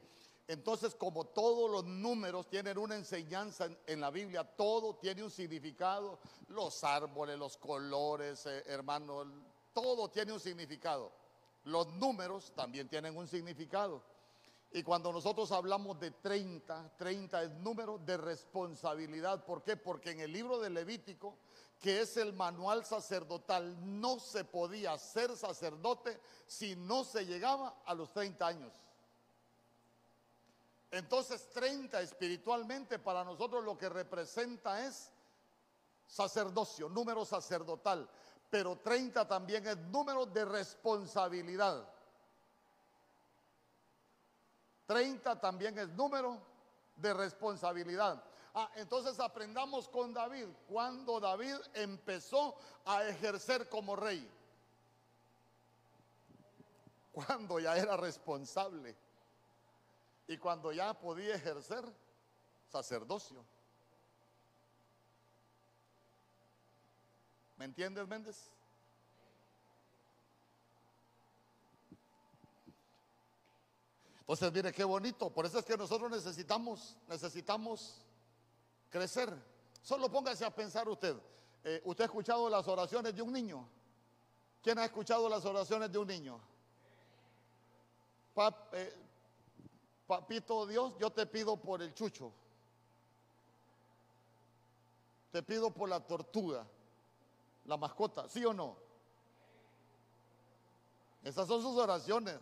Entonces, 0.48 0.96
como 0.96 1.26
todos 1.26 1.70
los 1.70 1.84
números 1.84 2.48
tienen 2.50 2.78
una 2.78 2.96
enseñanza 2.96 3.68
en, 3.86 4.00
la 4.00 4.12
Biblia, 4.12 4.46
todo 4.46 4.96
tiene 4.96 5.24
un 5.24 5.32
significado, 5.32 6.18
los 6.48 6.86
árboles, 6.86 7.38
los 7.38 7.58
colores, 7.58 8.46
eh, 8.46 8.64
hermano, 8.68 9.26
todo 9.74 10.10
tiene 10.10 10.32
un 10.32 10.40
significado. 10.40 11.12
Los 11.66 11.88
números 11.96 12.54
también 12.56 12.88
tienen 12.88 13.18
un 13.18 13.28
significado. 13.28 14.02
Y 14.78 14.84
cuando 14.84 15.12
nosotros 15.12 15.52
hablamos 15.52 16.00
de 16.00 16.12
30, 16.12 16.92
30 16.98 17.42
es 17.42 17.50
número 17.50 17.98
de 17.98 18.16
responsabilidad. 18.16 19.44
¿Por 19.44 19.64
qué? 19.64 19.76
Porque 19.76 20.12
en 20.12 20.20
el 20.20 20.32
libro 20.32 20.60
de 20.60 20.70
Levítico, 20.70 21.36
que 21.80 22.02
es 22.02 22.16
el 22.16 22.32
manual 22.34 22.86
sacerdotal, 22.86 23.76
no 24.00 24.20
se 24.20 24.44
podía 24.44 24.96
ser 25.00 25.36
sacerdote 25.36 26.20
si 26.46 26.76
no 26.76 27.04
se 27.04 27.26
llegaba 27.26 27.82
a 27.88 27.96
los 27.96 28.14
30 28.14 28.46
años. 28.46 28.72
Entonces 30.92 31.50
30 31.50 32.00
espiritualmente 32.02 33.00
para 33.00 33.24
nosotros 33.24 33.64
lo 33.64 33.76
que 33.80 33.90
representa 33.90 34.86
es 34.86 35.12
sacerdocio, 36.06 36.88
número 36.88 37.26
sacerdotal. 37.26 38.08
Pero 38.52 38.76
30 38.76 39.28
también 39.28 39.66
es 39.66 39.78
número 39.78 40.28
de 40.28 40.46
responsabilidad. 40.46 41.97
30 44.88 45.40
también 45.40 45.78
es 45.78 45.90
número 45.90 46.42
de 46.96 47.14
responsabilidad. 47.14 48.24
Ah, 48.54 48.72
entonces 48.76 49.20
aprendamos 49.20 49.88
con 49.88 50.14
David, 50.14 50.48
cuando 50.68 51.20
David 51.20 51.58
empezó 51.74 52.58
a 52.86 53.04
ejercer 53.04 53.70
como 53.70 53.96
rey. 53.96 54.28
Cuando 57.12 57.60
ya 57.60 57.78
era 57.78 57.98
responsable 57.98 58.96
y 60.28 60.38
cuando 60.38 60.72
ya 60.72 60.94
podía 60.94 61.36
ejercer 61.36 61.84
sacerdocio. 62.68 63.44
¿Me 67.58 67.66
entiendes, 67.66 68.08
Méndez? 68.08 68.52
Entonces, 74.28 74.52
mire 74.52 74.74
qué 74.74 74.84
bonito. 74.84 75.30
Por 75.30 75.46
eso 75.46 75.60
es 75.60 75.64
que 75.64 75.78
nosotros 75.78 76.12
necesitamos, 76.12 76.98
necesitamos 77.08 77.96
crecer. 78.90 79.34
Solo 79.82 80.12
póngase 80.12 80.44
a 80.44 80.54
pensar 80.54 80.90
usted. 80.90 81.16
Eh, 81.64 81.82
¿Usted 81.86 82.04
ha 82.04 82.08
escuchado 82.08 82.50
las 82.50 82.68
oraciones 82.68 83.16
de 83.16 83.22
un 83.22 83.32
niño? 83.32 83.66
¿Quién 84.62 84.80
ha 84.80 84.84
escuchado 84.86 85.30
las 85.30 85.46
oraciones 85.46 85.90
de 85.90 85.98
un 85.98 86.08
niño? 86.10 86.42
Eh, 88.74 88.94
papito 90.06 90.68
Dios, 90.68 90.94
yo 91.00 91.10
te 91.10 91.26
pido 91.26 91.56
por 91.56 91.82
el 91.82 91.94
chucho. 91.94 92.34
Te 95.32 95.42
pido 95.42 95.72
por 95.72 95.88
la 95.88 96.02
tortuga, 96.02 96.68
la 97.64 97.78
mascota, 97.78 98.28
¿sí 98.28 98.44
o 98.44 98.54
no? 98.54 98.76
Esas 101.24 101.48
son 101.48 101.62
sus 101.62 101.78
oraciones. 101.78 102.38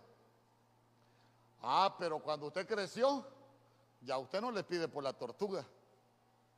Ah, 1.67 1.95
pero 1.97 2.19
cuando 2.19 2.45
usted 2.45 2.67
creció, 2.67 3.25
ya 4.01 4.19
usted 4.19 4.39
no 4.39 4.51
le 4.51 4.63
pide 4.63 4.87
por 4.87 5.03
la 5.03 5.13
tortuga. 5.13 5.65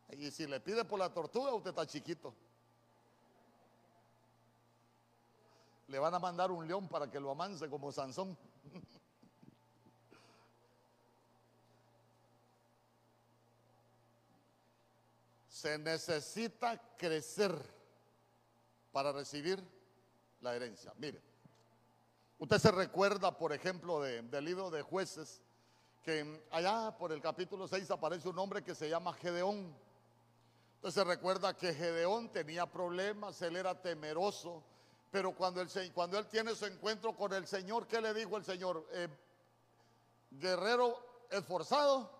Y 0.09 0.29
si 0.31 0.45
le 0.45 0.59
pide 0.59 0.83
por 0.83 0.99
la 0.99 1.13
tortuga, 1.13 1.53
usted 1.53 1.69
está 1.69 1.87
chiquito. 1.87 2.35
Le 5.87 5.97
van 5.97 6.13
a 6.13 6.19
mandar 6.19 6.51
un 6.51 6.67
león 6.67 6.89
para 6.89 7.09
que 7.09 7.21
lo 7.21 7.31
amance 7.31 7.69
como 7.69 7.89
Sansón. 7.89 8.37
Se 15.47 15.77
necesita 15.77 16.77
crecer 16.97 17.57
para 18.91 19.13
recibir 19.13 19.63
la 20.41 20.53
herencia. 20.53 20.93
Mire, 20.97 21.26
Usted 22.39 22.59
se 22.59 22.71
recuerda, 22.71 23.35
por 23.35 23.51
ejemplo, 23.51 24.01
del 24.01 24.45
libro 24.45 24.69
de 24.69 24.83
jueces, 24.83 25.41
que 26.03 26.45
allá 26.51 26.95
por 26.95 27.11
el 27.11 27.19
capítulo 27.19 27.67
6 27.67 27.89
aparece 27.89 28.29
un 28.29 28.37
hombre 28.37 28.63
que 28.63 28.75
se 28.75 28.87
llama 28.89 29.11
Gedeón. 29.13 29.75
Entonces 30.75 31.01
se 31.01 31.03
recuerda 31.03 31.57
que 31.57 31.73
Gedeón 31.73 32.29
tenía 32.29 32.67
problemas, 32.67 33.41
él 33.41 33.55
era 33.55 33.81
temeroso, 33.81 34.63
pero 35.09 35.33
cuando 35.33 35.61
él, 35.61 36.27
tiene 36.29 36.53
su 36.53 36.67
encuentro 36.67 37.15
con 37.15 37.33
el 37.33 37.47
Señor, 37.47 37.87
¿qué 37.87 37.99
le 37.99 38.13
dijo 38.13 38.37
el 38.37 38.45
Señor? 38.45 38.87
Eh, 38.91 39.07
guerrero 40.29 41.25
esforzado 41.31 42.11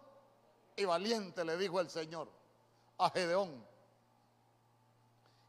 y 0.76 0.86
valiente, 0.86 1.46
le 1.46 1.58
dijo 1.58 1.80
el 1.80 1.92
Señor 1.92 2.28
a 2.98 3.12
Gedeón. 3.12 3.64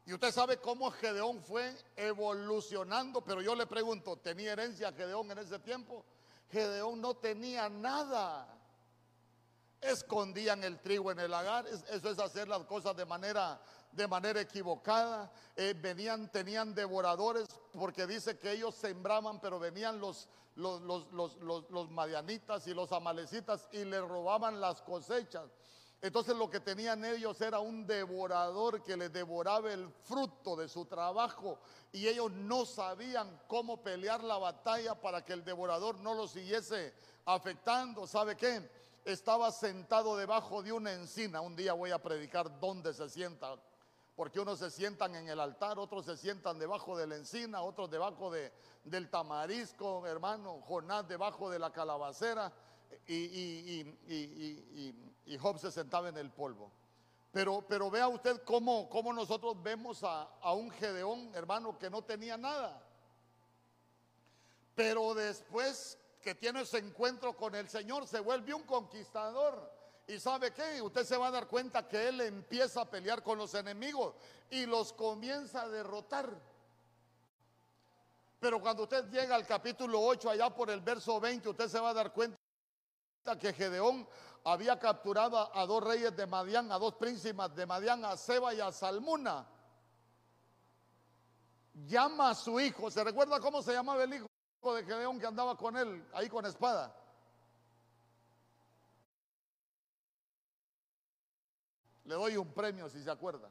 Y 0.09 0.13
usted 0.15 0.31
sabe 0.31 0.57
cómo 0.57 0.89
Gedeón 0.89 1.43
fue 1.43 1.71
evolucionando, 1.95 3.23
pero 3.23 3.43
yo 3.43 3.53
le 3.53 3.67
pregunto, 3.67 4.17
¿tenía 4.17 4.53
herencia 4.53 4.91
Gedeón 4.91 5.29
en 5.29 5.37
ese 5.37 5.59
tiempo? 5.59 6.03
Gedeón 6.49 6.99
no 6.99 7.15
tenía 7.17 7.69
nada. 7.69 8.57
Escondían 9.79 10.63
el 10.63 10.79
trigo 10.79 11.11
en 11.11 11.19
el 11.19 11.29
lagar, 11.29 11.67
eso 11.67 12.09
es 12.09 12.17
hacer 12.17 12.47
las 12.47 12.65
cosas 12.65 12.95
de 12.97 13.05
manera, 13.05 13.61
equivocada. 14.41 15.31
Eh, 15.55 15.75
venían, 15.79 16.31
tenían 16.31 16.73
devoradores, 16.73 17.47
porque 17.71 18.07
dice 18.07 18.39
que 18.39 18.53
ellos 18.53 18.73
sembraban, 18.73 19.39
pero 19.39 19.59
venían 19.59 19.99
los, 19.99 20.27
los, 20.55 20.81
los, 21.11 21.37
los 21.69 21.91
madianitas 21.91 22.65
y 22.65 22.73
los 22.73 22.91
amalecitas 22.93 23.69
y 23.73 23.85
le 23.85 24.01
robaban 24.01 24.59
las 24.59 24.81
cosechas. 24.81 25.51
Entonces 26.01 26.35
lo 26.35 26.49
que 26.49 26.61
tenían 26.61 27.03
ellos 27.03 27.41
era 27.41 27.59
un 27.59 27.85
devorador 27.85 28.81
que 28.81 28.95
les 28.95 29.11
devoraba 29.11 29.71
el 29.73 29.89
fruto 29.89 30.55
de 30.55 30.69
su 30.69 30.85
trabajo 30.85 31.59
y 31.91 32.07
ellos 32.07 32.31
no 32.31 32.65
sabían 32.65 33.41
cómo 33.47 33.83
pelear 33.83 34.23
la 34.23 34.37
batalla 34.37 34.95
para 34.95 35.25
que 35.25 35.33
el 35.33 35.43
devorador 35.43 35.99
no 35.99 36.13
lo 36.13 36.25
siguiese 36.25 36.93
afectando. 37.25 38.07
¿Sabe 38.07 38.37
qué? 38.37 38.69
Estaba 39.03 39.51
sentado 39.51 40.15
debajo 40.15 40.63
de 40.63 40.71
una 40.71 40.93
encina. 40.93 41.41
Un 41.41 41.57
día 41.57 41.73
voy 41.73 41.91
a 41.91 42.01
predicar 42.01 42.59
dónde 42.61 42.93
se 42.93 43.09
sienta. 43.09 43.57
Porque 44.15 44.39
unos 44.39 44.59
se 44.59 44.71
sientan 44.71 45.15
en 45.15 45.27
el 45.27 45.39
altar, 45.39 45.79
otros 45.79 46.05
se 46.05 46.15
sientan 46.15 46.59
debajo 46.59 46.97
de 46.97 47.07
la 47.07 47.15
encina, 47.15 47.61
otros 47.61 47.89
debajo 47.89 48.31
de, 48.31 48.51
del 48.83 49.09
tamarisco, 49.09 50.05
hermano, 50.07 50.61
Jonás 50.61 51.07
debajo 51.07 51.49
de 51.49 51.59
la 51.59 51.71
calabacera 51.71 52.51
y, 53.07 53.15
y, 53.15 55.08
Job 55.37 55.59
se 55.59 55.71
sentaba 55.71 56.09
en 56.09 56.17
el 56.17 56.31
polvo. 56.31 56.71
Pero, 57.31 57.63
pero 57.67 57.91
vea 57.91 58.07
usted 58.07 58.41
cómo, 58.43 58.89
cómo 58.89 59.13
nosotros 59.13 59.61
vemos 59.61 60.03
a, 60.03 60.23
a, 60.41 60.53
un 60.53 60.71
Gedeón, 60.71 61.31
hermano, 61.35 61.77
que 61.77 61.89
no 61.89 62.03
tenía 62.03 62.37
nada. 62.37 62.81
Pero 64.75 65.13
después 65.13 65.97
que 66.21 66.33
tiene 66.35 66.61
ese 66.61 66.79
encuentro 66.79 67.35
con 67.35 67.53
el 67.53 67.69
Señor, 67.69 68.07
se 68.07 68.19
vuelve 68.19 68.53
un 68.53 68.63
conquistador. 68.63 69.71
¿Y 70.07 70.19
sabe 70.19 70.51
qué? 70.51 70.81
Usted 70.81 71.05
se 71.05 71.17
va 71.17 71.27
a 71.27 71.31
dar 71.31 71.47
cuenta 71.47 71.87
que 71.87 72.07
él 72.07 72.19
empieza 72.21 72.81
a 72.81 72.89
pelear 72.89 73.21
con 73.21 73.37
los 73.37 73.53
enemigos 73.53 74.15
y 74.49 74.65
los 74.65 74.91
comienza 74.91 75.61
a 75.61 75.69
derrotar. 75.69 76.29
Pero 78.39 78.59
cuando 78.59 78.83
usted 78.83 79.05
llega 79.11 79.35
al 79.35 79.45
capítulo 79.45 80.01
8, 80.01 80.31
allá 80.31 80.49
por 80.49 80.71
el 80.71 80.81
verso 80.81 81.19
20, 81.19 81.49
usted 81.49 81.67
se 81.67 81.79
va 81.79 81.91
a 81.91 81.93
dar 81.93 82.11
cuenta 82.11 82.39
que 83.39 83.53
Gedeón 83.53 84.07
había 84.43 84.79
capturado 84.79 85.55
a 85.55 85.65
dos 85.65 85.83
reyes 85.83 86.15
de 86.15 86.25
Madián, 86.25 86.71
a 86.71 86.79
dos 86.79 86.95
príncipes 86.95 87.55
de 87.55 87.65
Madián, 87.65 88.03
a 88.05 88.17
Seba 88.17 88.53
y 88.53 88.59
a 88.59 88.71
Salmuna. 88.71 89.47
Llama 91.73 92.31
a 92.31 92.35
su 92.35 92.59
hijo. 92.59 92.91
¿Se 92.91 93.03
recuerda 93.03 93.39
cómo 93.39 93.61
se 93.61 93.73
llamaba 93.73 94.03
el 94.03 94.13
hijo 94.13 94.27
de 94.75 94.83
Gedeón 94.83 95.19
que 95.19 95.25
andaba 95.25 95.55
con 95.55 95.77
él 95.77 96.07
ahí 96.13 96.27
con 96.29 96.45
espada? 96.45 96.95
Le 102.05 102.15
doy 102.15 102.37
un 102.37 102.51
premio 102.53 102.89
si 102.89 103.03
se 103.03 103.11
acuerda. 103.11 103.49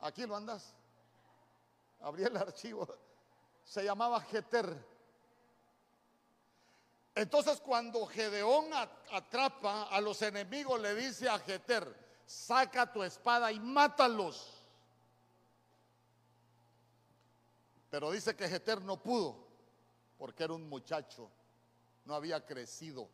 Aquí 0.00 0.26
lo 0.26 0.34
andas. 0.34 0.74
Abrí 2.00 2.24
el 2.24 2.36
archivo. 2.36 2.88
Se 3.62 3.84
llamaba 3.84 4.20
Geter. 4.22 4.89
Entonces 7.14 7.60
cuando 7.60 8.06
Gedeón 8.06 8.72
atrapa 9.10 9.84
a 9.84 10.00
los 10.00 10.22
enemigos, 10.22 10.80
le 10.80 10.94
dice 10.94 11.28
a 11.28 11.38
Jeter, 11.38 11.94
saca 12.24 12.92
tu 12.92 13.02
espada 13.02 13.50
y 13.50 13.58
mátalos. 13.58 14.54
Pero 17.90 18.12
dice 18.12 18.36
que 18.36 18.48
Jeter 18.48 18.80
no 18.82 19.02
pudo, 19.02 19.36
porque 20.16 20.44
era 20.44 20.52
un 20.52 20.68
muchacho, 20.68 21.28
no 22.04 22.14
había 22.14 22.46
crecido. 22.46 23.08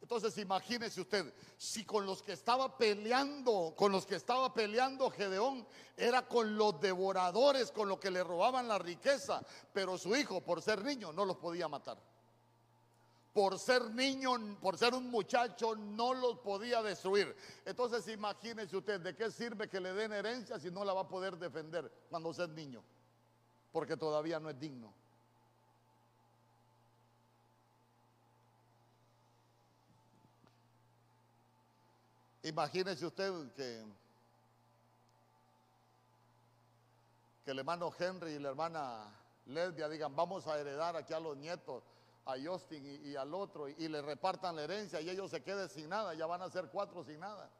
Entonces 0.00 0.38
imagínese 0.38 1.02
usted, 1.02 1.34
si 1.58 1.84
con 1.84 2.06
los 2.06 2.22
que 2.22 2.32
estaba 2.32 2.78
peleando, 2.78 3.74
con 3.76 3.92
los 3.92 4.06
que 4.06 4.14
estaba 4.14 4.54
peleando 4.54 5.10
Gedeón, 5.10 5.66
era 5.96 6.26
con 6.26 6.56
los 6.56 6.80
devoradores, 6.80 7.70
con 7.72 7.88
los 7.88 7.98
que 7.98 8.10
le 8.10 8.24
robaban 8.24 8.68
la 8.68 8.78
riqueza, 8.78 9.42
pero 9.74 9.98
su 9.98 10.16
hijo, 10.16 10.40
por 10.40 10.62
ser 10.62 10.82
niño, 10.82 11.12
no 11.12 11.26
los 11.26 11.36
podía 11.36 11.68
matar 11.68 11.98
por 13.38 13.56
ser 13.56 13.94
niño, 13.94 14.32
por 14.60 14.76
ser 14.76 14.94
un 14.94 15.08
muchacho, 15.12 15.76
no 15.76 16.12
los 16.12 16.40
podía 16.40 16.82
destruir. 16.82 17.36
Entonces 17.64 18.08
imagínese 18.08 18.76
usted, 18.76 19.00
¿de 19.00 19.14
qué 19.14 19.30
sirve 19.30 19.68
que 19.68 19.78
le 19.78 19.92
den 19.92 20.12
herencia 20.12 20.58
si 20.58 20.72
no 20.72 20.84
la 20.84 20.92
va 20.92 21.02
a 21.02 21.08
poder 21.08 21.36
defender 21.38 21.88
cuando 22.10 22.34
sea 22.34 22.48
niño? 22.48 22.82
Porque 23.70 23.96
todavía 23.96 24.40
no 24.40 24.50
es 24.50 24.58
digno. 24.58 24.92
Imagínese 32.42 33.06
usted 33.06 33.52
que, 33.54 33.84
que 37.44 37.50
el 37.52 37.58
hermano 37.60 37.92
Henry 37.96 38.32
y 38.32 38.38
la 38.40 38.48
hermana 38.48 39.14
Lesbia 39.46 39.88
digan, 39.88 40.16
vamos 40.16 40.44
a 40.48 40.58
heredar 40.58 40.96
aquí 40.96 41.12
a 41.12 41.20
los 41.20 41.36
nietos 41.36 41.84
a 42.28 42.36
Justin 42.38 42.84
y, 43.04 43.16
al 43.16 43.32
otro 43.32 43.68
y, 43.68 43.88
le 43.88 44.02
repartan 44.02 44.54
la 44.54 44.64
herencia 44.64 45.00
y 45.00 45.08
ellos 45.08 45.30
se 45.30 45.42
queden 45.42 45.68
sin 45.70 45.88
nada, 45.88 46.12
ya 46.12 46.26
van 46.26 46.42
a 46.42 46.50
ser 46.50 46.68
cuatro 46.70 47.02
sin 47.02 47.18
nada. 47.20 47.50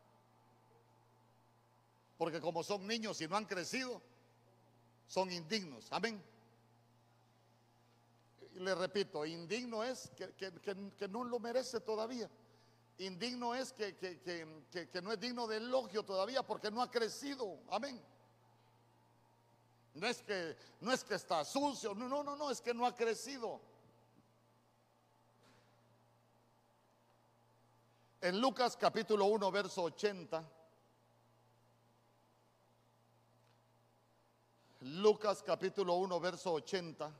Porque 2.18 2.38
como 2.38 2.62
son 2.62 2.86
niños 2.86 3.18
y 3.22 3.28
no 3.28 3.36
han 3.36 3.46
crecido, 3.46 4.02
son 5.06 5.32
indignos. 5.32 5.86
Amén. 5.90 6.22
Y 8.52 8.58
le 8.58 8.74
repito, 8.74 9.24
indigno 9.24 9.82
es 9.82 10.10
que, 10.36 11.08
no 11.08 11.24
lo 11.24 11.38
merece 11.38 11.80
todavía. 11.80 12.28
Indigno 12.98 13.54
es 13.54 13.72
que, 13.72 13.96
que, 13.96 15.00
no 15.00 15.12
es 15.12 15.20
digno 15.20 15.46
de 15.46 15.56
elogio 15.56 16.02
todavía 16.02 16.42
porque 16.42 16.70
no 16.70 16.82
ha 16.82 16.90
crecido. 16.90 17.58
Amén. 17.70 17.98
No 19.94 20.06
es 20.06 20.20
que, 20.22 20.56
no 20.80 20.92
es 20.92 21.02
que 21.04 21.14
está 21.14 21.42
sucio, 21.42 21.94
no, 21.94 22.06
no, 22.06 22.22
no, 22.22 22.36
no, 22.36 22.50
es 22.50 22.60
que 22.60 22.74
no 22.74 22.84
ha 22.84 22.94
crecido. 22.94 23.62
En 28.20 28.40
Lucas 28.40 28.76
capítulo 28.76 29.26
1, 29.26 29.52
verso 29.52 29.82
80. 29.84 30.44
Lucas 34.80 35.42
capítulo 35.44 35.94
1, 35.94 36.18
verso 36.18 36.52
80. 36.52 37.12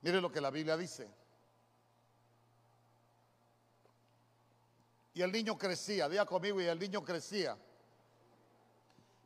Mire 0.00 0.20
lo 0.20 0.32
que 0.32 0.40
la 0.40 0.50
Biblia 0.50 0.76
dice. 0.76 1.08
Y 5.14 5.22
el 5.22 5.30
niño 5.30 5.56
crecía, 5.56 6.08
día 6.08 6.26
conmigo, 6.26 6.60
y 6.60 6.64
el 6.64 6.80
niño 6.80 7.04
crecía. 7.04 7.56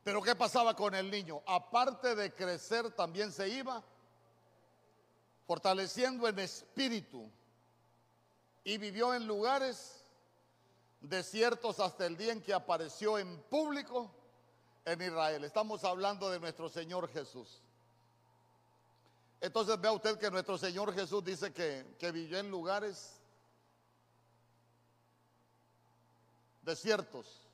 Pero 0.03 0.21
¿qué 0.21 0.35
pasaba 0.35 0.75
con 0.75 0.93
el 0.93 1.09
niño? 1.09 1.41
Aparte 1.47 2.13
de 2.13 2.35
crecer, 2.35 2.91
también 2.91 3.31
se 3.31 3.49
iba 3.49 3.83
fortaleciendo 5.49 6.27
en 6.27 6.37
espíritu, 6.37 7.27
y 8.63 8.77
vivió 8.77 9.15
en 9.15 9.25
lugares 9.25 10.03
desiertos 11.01 11.79
hasta 11.79 12.05
el 12.05 12.15
día 12.15 12.33
en 12.33 12.43
que 12.43 12.53
apareció 12.53 13.17
en 13.17 13.35
público 13.49 14.11
en 14.85 15.01
Israel. 15.01 15.43
Estamos 15.43 15.83
hablando 15.83 16.29
de 16.29 16.39
nuestro 16.39 16.69
Señor 16.69 17.09
Jesús. 17.09 17.63
Entonces 19.41 19.81
vea 19.81 19.91
usted 19.91 20.19
que 20.19 20.29
nuestro 20.29 20.55
Señor 20.55 20.93
Jesús 20.93 21.23
dice 21.23 21.51
que, 21.51 21.95
que 21.97 22.11
vivió 22.11 22.37
en 22.37 22.51
lugares 22.51 23.19
desiertos. 26.61 27.49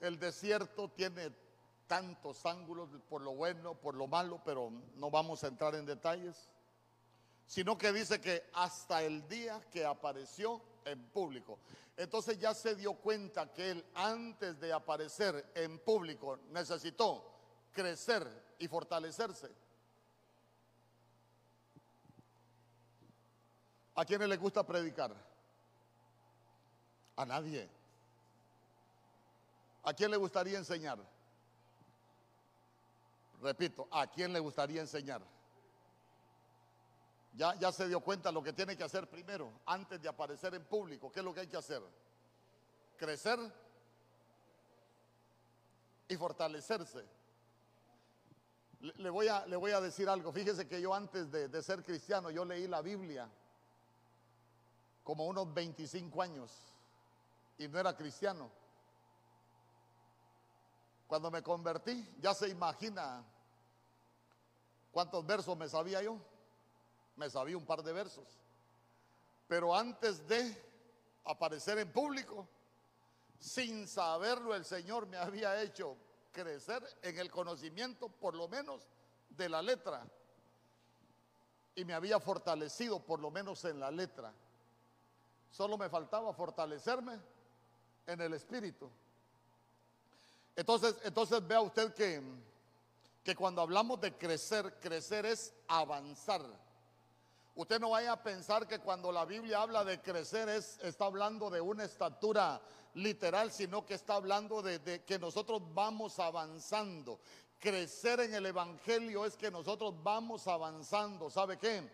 El 0.00 0.18
desierto 0.18 0.88
tiene 0.88 1.30
tantos 1.88 2.44
ángulos 2.46 2.90
por 3.08 3.22
lo 3.22 3.34
bueno, 3.34 3.74
por 3.74 3.96
lo 3.96 4.06
malo, 4.06 4.40
pero 4.44 4.70
no 4.96 5.10
vamos 5.10 5.42
a 5.42 5.48
entrar 5.48 5.74
en 5.74 5.86
detalles, 5.86 6.48
sino 7.46 7.76
que 7.76 7.92
dice 7.92 8.20
que 8.20 8.48
hasta 8.52 9.02
el 9.02 9.26
día 9.26 9.60
que 9.72 9.84
apareció 9.84 10.60
en 10.84 11.02
público. 11.08 11.58
Entonces 11.96 12.38
ya 12.38 12.54
se 12.54 12.76
dio 12.76 12.94
cuenta 12.94 13.52
que 13.52 13.72
él 13.72 13.84
antes 13.94 14.60
de 14.60 14.72
aparecer 14.72 15.50
en 15.54 15.78
público 15.80 16.38
necesitó 16.50 17.24
crecer 17.72 18.54
y 18.58 18.68
fortalecerse. 18.68 19.50
¿A 23.94 24.04
quiénes 24.04 24.28
les 24.28 24.38
gusta 24.38 24.64
predicar? 24.64 25.12
A 27.16 27.24
nadie. 27.24 27.68
¿A 29.82 29.92
quién 29.92 30.10
le 30.10 30.16
gustaría 30.16 30.58
enseñar? 30.58 31.17
Repito, 33.40 33.86
¿a 33.90 34.06
quién 34.06 34.32
le 34.32 34.40
gustaría 34.40 34.80
enseñar? 34.80 35.22
Ya, 37.34 37.54
ya 37.54 37.70
se 37.70 37.86
dio 37.86 38.00
cuenta 38.00 38.32
lo 38.32 38.42
que 38.42 38.52
tiene 38.52 38.76
que 38.76 38.82
hacer 38.82 39.08
primero, 39.08 39.52
antes 39.66 40.02
de 40.02 40.08
aparecer 40.08 40.54
en 40.54 40.64
público. 40.64 41.12
¿Qué 41.12 41.20
es 41.20 41.24
lo 41.24 41.32
que 41.32 41.40
hay 41.40 41.46
que 41.46 41.56
hacer? 41.56 41.80
Crecer 42.96 43.38
y 46.08 46.16
fortalecerse. 46.16 47.04
Le, 48.80 49.10
voy, 49.10 49.28
a, 49.28 49.46
le 49.46 49.56
voy 49.56 49.72
a 49.72 49.80
decir 49.80 50.08
algo. 50.08 50.32
Fíjese 50.32 50.66
que 50.66 50.80
yo 50.80 50.94
antes 50.94 51.30
de, 51.30 51.48
de 51.48 51.62
ser 51.62 51.82
cristiano, 51.82 52.30
yo 52.30 52.44
leí 52.44 52.66
la 52.66 52.80
Biblia 52.80 53.28
como 55.04 55.26
unos 55.26 55.52
25 55.54 56.20
años 56.22 56.52
y 57.56 57.68
no 57.68 57.78
era 57.78 57.96
cristiano. 57.96 58.50
Cuando 61.08 61.30
me 61.30 61.42
convertí, 61.42 62.06
ya 62.20 62.34
se 62.34 62.50
imagina 62.50 63.24
cuántos 64.92 65.24
versos 65.26 65.56
me 65.56 65.66
sabía 65.66 66.02
yo. 66.02 66.18
Me 67.16 67.30
sabía 67.30 67.56
un 67.56 67.64
par 67.64 67.82
de 67.82 67.94
versos. 67.94 68.26
Pero 69.48 69.74
antes 69.74 70.28
de 70.28 70.54
aparecer 71.24 71.78
en 71.78 71.90
público, 71.90 72.46
sin 73.38 73.88
saberlo, 73.88 74.54
el 74.54 74.66
Señor 74.66 75.06
me 75.06 75.16
había 75.16 75.60
hecho 75.62 75.96
crecer 76.30 76.86
en 77.00 77.18
el 77.18 77.30
conocimiento, 77.30 78.10
por 78.10 78.34
lo 78.34 78.46
menos, 78.46 78.86
de 79.30 79.48
la 79.48 79.62
letra. 79.62 80.06
Y 81.74 81.86
me 81.86 81.94
había 81.94 82.20
fortalecido, 82.20 83.00
por 83.00 83.18
lo 83.18 83.30
menos, 83.30 83.64
en 83.64 83.80
la 83.80 83.90
letra. 83.90 84.30
Solo 85.50 85.78
me 85.78 85.88
faltaba 85.88 86.34
fortalecerme 86.34 87.18
en 88.06 88.20
el 88.20 88.34
espíritu. 88.34 88.90
Entonces, 90.58 90.96
entonces 91.04 91.46
vea 91.46 91.60
usted 91.60 91.94
que, 91.94 92.20
que 93.22 93.36
cuando 93.36 93.62
hablamos 93.62 94.00
de 94.00 94.12
crecer, 94.14 94.74
crecer 94.80 95.24
es 95.24 95.54
avanzar. 95.68 96.42
Usted 97.54 97.78
no 97.78 97.90
vaya 97.90 98.10
a 98.10 98.20
pensar 98.24 98.66
que 98.66 98.80
cuando 98.80 99.12
la 99.12 99.24
Biblia 99.24 99.62
habla 99.62 99.84
de 99.84 100.00
crecer 100.00 100.48
es, 100.48 100.80
está 100.82 101.04
hablando 101.04 101.48
de 101.48 101.60
una 101.60 101.84
estatura 101.84 102.60
literal, 102.94 103.52
sino 103.52 103.86
que 103.86 103.94
está 103.94 104.16
hablando 104.16 104.60
de, 104.60 104.80
de, 104.80 105.04
que 105.04 105.16
nosotros 105.16 105.62
vamos 105.72 106.18
avanzando. 106.18 107.20
Crecer 107.60 108.18
en 108.18 108.34
el 108.34 108.46
Evangelio 108.46 109.26
es 109.26 109.36
que 109.36 109.52
nosotros 109.52 109.94
vamos 110.02 110.48
avanzando. 110.48 111.30
¿Sabe 111.30 111.56
qué? 111.56 111.88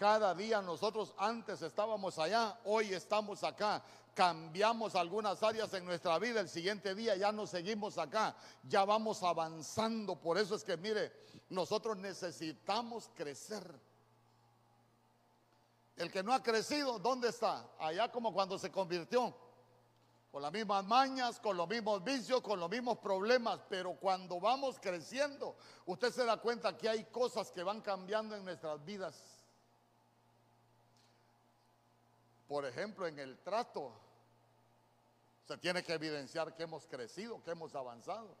Cada 0.00 0.34
día 0.34 0.62
nosotros 0.62 1.12
antes 1.18 1.60
estábamos 1.60 2.18
allá, 2.18 2.58
hoy 2.64 2.94
estamos 2.94 3.44
acá. 3.44 3.82
Cambiamos 4.14 4.94
algunas 4.94 5.42
áreas 5.42 5.74
en 5.74 5.84
nuestra 5.84 6.18
vida, 6.18 6.40
el 6.40 6.48
siguiente 6.48 6.94
día 6.94 7.16
ya 7.16 7.30
no 7.32 7.46
seguimos 7.46 7.98
acá, 7.98 8.34
ya 8.62 8.86
vamos 8.86 9.22
avanzando. 9.22 10.16
Por 10.16 10.38
eso 10.38 10.54
es 10.54 10.64
que, 10.64 10.78
mire, 10.78 11.12
nosotros 11.50 11.98
necesitamos 11.98 13.10
crecer. 13.14 13.78
El 15.96 16.10
que 16.10 16.22
no 16.22 16.32
ha 16.32 16.42
crecido, 16.42 16.98
¿dónde 16.98 17.28
está? 17.28 17.68
Allá 17.78 18.10
como 18.10 18.32
cuando 18.32 18.58
se 18.58 18.72
convirtió. 18.72 19.36
Con 20.32 20.40
las 20.40 20.50
mismas 20.50 20.82
mañas, 20.86 21.38
con 21.38 21.58
los 21.58 21.68
mismos 21.68 22.02
vicios, 22.02 22.40
con 22.40 22.58
los 22.58 22.70
mismos 22.70 22.96
problemas. 23.00 23.60
Pero 23.68 23.92
cuando 23.96 24.40
vamos 24.40 24.78
creciendo, 24.80 25.56
usted 25.84 26.10
se 26.10 26.24
da 26.24 26.38
cuenta 26.38 26.74
que 26.78 26.88
hay 26.88 27.04
cosas 27.04 27.50
que 27.50 27.62
van 27.62 27.82
cambiando 27.82 28.34
en 28.34 28.46
nuestras 28.46 28.82
vidas. 28.82 29.39
Por 32.50 32.66
ejemplo, 32.66 33.06
en 33.06 33.16
el 33.20 33.38
trato 33.38 33.92
se 35.46 35.56
tiene 35.58 35.84
que 35.84 35.92
evidenciar 35.92 36.56
que 36.56 36.64
hemos 36.64 36.84
crecido, 36.84 37.40
que 37.44 37.52
hemos 37.52 37.76
avanzado. 37.76 38.36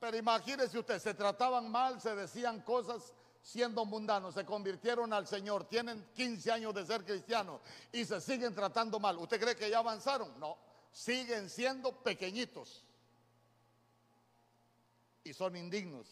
Pero 0.00 0.16
imagínese 0.16 0.76
usted, 0.76 0.98
se 0.98 1.14
trataban 1.14 1.70
mal, 1.70 2.00
se 2.00 2.12
decían 2.16 2.62
cosas 2.62 3.14
siendo 3.40 3.84
mundanos, 3.84 4.34
se 4.34 4.44
convirtieron 4.44 5.12
al 5.12 5.28
Señor, 5.28 5.68
tienen 5.68 6.04
15 6.14 6.50
años 6.50 6.74
de 6.74 6.84
ser 6.84 7.04
cristianos 7.04 7.60
y 7.92 8.04
se 8.04 8.20
siguen 8.20 8.56
tratando 8.56 8.98
mal. 8.98 9.16
¿Usted 9.16 9.40
cree 9.40 9.54
que 9.54 9.70
ya 9.70 9.78
avanzaron? 9.78 10.36
No, 10.40 10.58
siguen 10.90 11.48
siendo 11.48 11.92
pequeñitos 12.02 12.84
y 15.22 15.32
son 15.32 15.54
indignos 15.54 16.08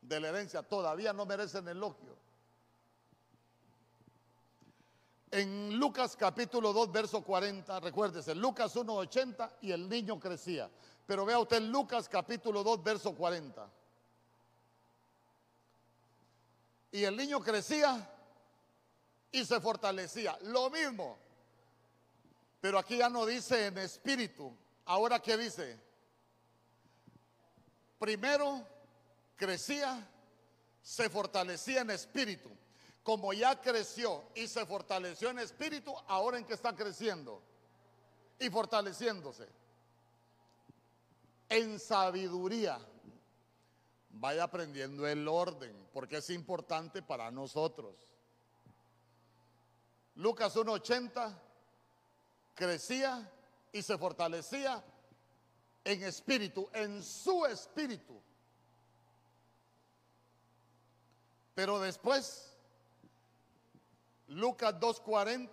de 0.00 0.18
la 0.18 0.30
herencia, 0.30 0.62
todavía 0.62 1.12
no 1.12 1.26
merecen 1.26 1.68
elogio. 1.68 2.22
En 5.34 5.78
Lucas 5.78 6.14
capítulo 6.14 6.74
2, 6.74 6.92
verso 6.92 7.22
40, 7.22 7.80
recuérdese, 7.80 8.34
Lucas 8.34 8.76
1, 8.76 8.94
80 8.94 9.56
y 9.62 9.72
el 9.72 9.88
niño 9.88 10.20
crecía. 10.20 10.70
Pero 11.06 11.24
vea 11.24 11.38
usted 11.38 11.62
Lucas 11.62 12.06
capítulo 12.06 12.62
2, 12.62 12.84
verso 12.84 13.14
40. 13.14 13.66
Y 16.92 17.02
el 17.02 17.16
niño 17.16 17.40
crecía 17.40 18.06
y 19.30 19.42
se 19.46 19.58
fortalecía. 19.58 20.38
Lo 20.42 20.68
mismo. 20.68 21.16
Pero 22.60 22.78
aquí 22.78 22.98
ya 22.98 23.08
no 23.08 23.24
dice 23.24 23.68
en 23.68 23.78
espíritu. 23.78 24.54
Ahora 24.84 25.18
qué 25.18 25.38
dice? 25.38 25.80
Primero 27.98 28.66
crecía, 29.36 30.06
se 30.82 31.08
fortalecía 31.08 31.80
en 31.80 31.90
espíritu 31.90 32.50
como 33.02 33.32
ya 33.32 33.60
creció 33.60 34.24
y 34.34 34.46
se 34.46 34.64
fortaleció 34.64 35.30
en 35.30 35.40
espíritu, 35.40 35.94
ahora 36.06 36.38
en 36.38 36.44
que 36.44 36.54
está 36.54 36.74
creciendo 36.74 37.42
y 38.38 38.48
fortaleciéndose. 38.48 39.48
En 41.48 41.78
sabiduría. 41.78 42.78
Vaya 44.14 44.44
aprendiendo 44.44 45.06
el 45.06 45.26
orden, 45.26 45.88
porque 45.92 46.18
es 46.18 46.30
importante 46.30 47.02
para 47.02 47.30
nosotros. 47.30 47.96
Lucas 50.16 50.54
1.80 50.54 51.34
crecía 52.54 53.32
y 53.72 53.82
se 53.82 53.96
fortalecía 53.96 54.84
en 55.82 56.02
espíritu, 56.04 56.68
en 56.74 57.02
su 57.02 57.46
espíritu. 57.46 58.20
Pero 61.54 61.80
después 61.80 62.51
Lucas 64.32 64.74
2.40, 64.80 65.50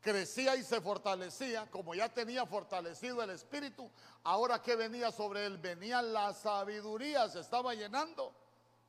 crecía 0.00 0.56
y 0.56 0.64
se 0.64 0.80
fortalecía, 0.80 1.70
como 1.70 1.94
ya 1.94 2.12
tenía 2.12 2.44
fortalecido 2.44 3.22
el 3.22 3.30
espíritu, 3.30 3.88
ahora 4.24 4.60
que 4.60 4.74
venía 4.74 5.12
sobre 5.12 5.46
él, 5.46 5.58
venía 5.58 6.02
la 6.02 6.32
sabiduría, 6.32 7.28
se 7.28 7.40
estaba 7.40 7.74
llenando 7.74 8.34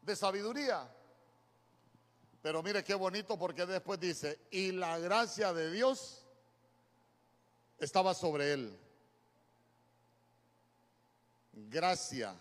de 0.01 0.15
sabiduría. 0.15 0.89
Pero 2.41 2.63
mire 2.63 2.83
qué 2.83 2.95
bonito 2.95 3.37
porque 3.37 3.65
después 3.65 3.99
dice, 3.99 4.39
y 4.49 4.71
la 4.71 4.97
gracia 4.97 5.53
de 5.53 5.71
Dios 5.71 6.25
estaba 7.77 8.15
sobre 8.15 8.53
él. 8.53 8.79
Gracia, 11.53 12.35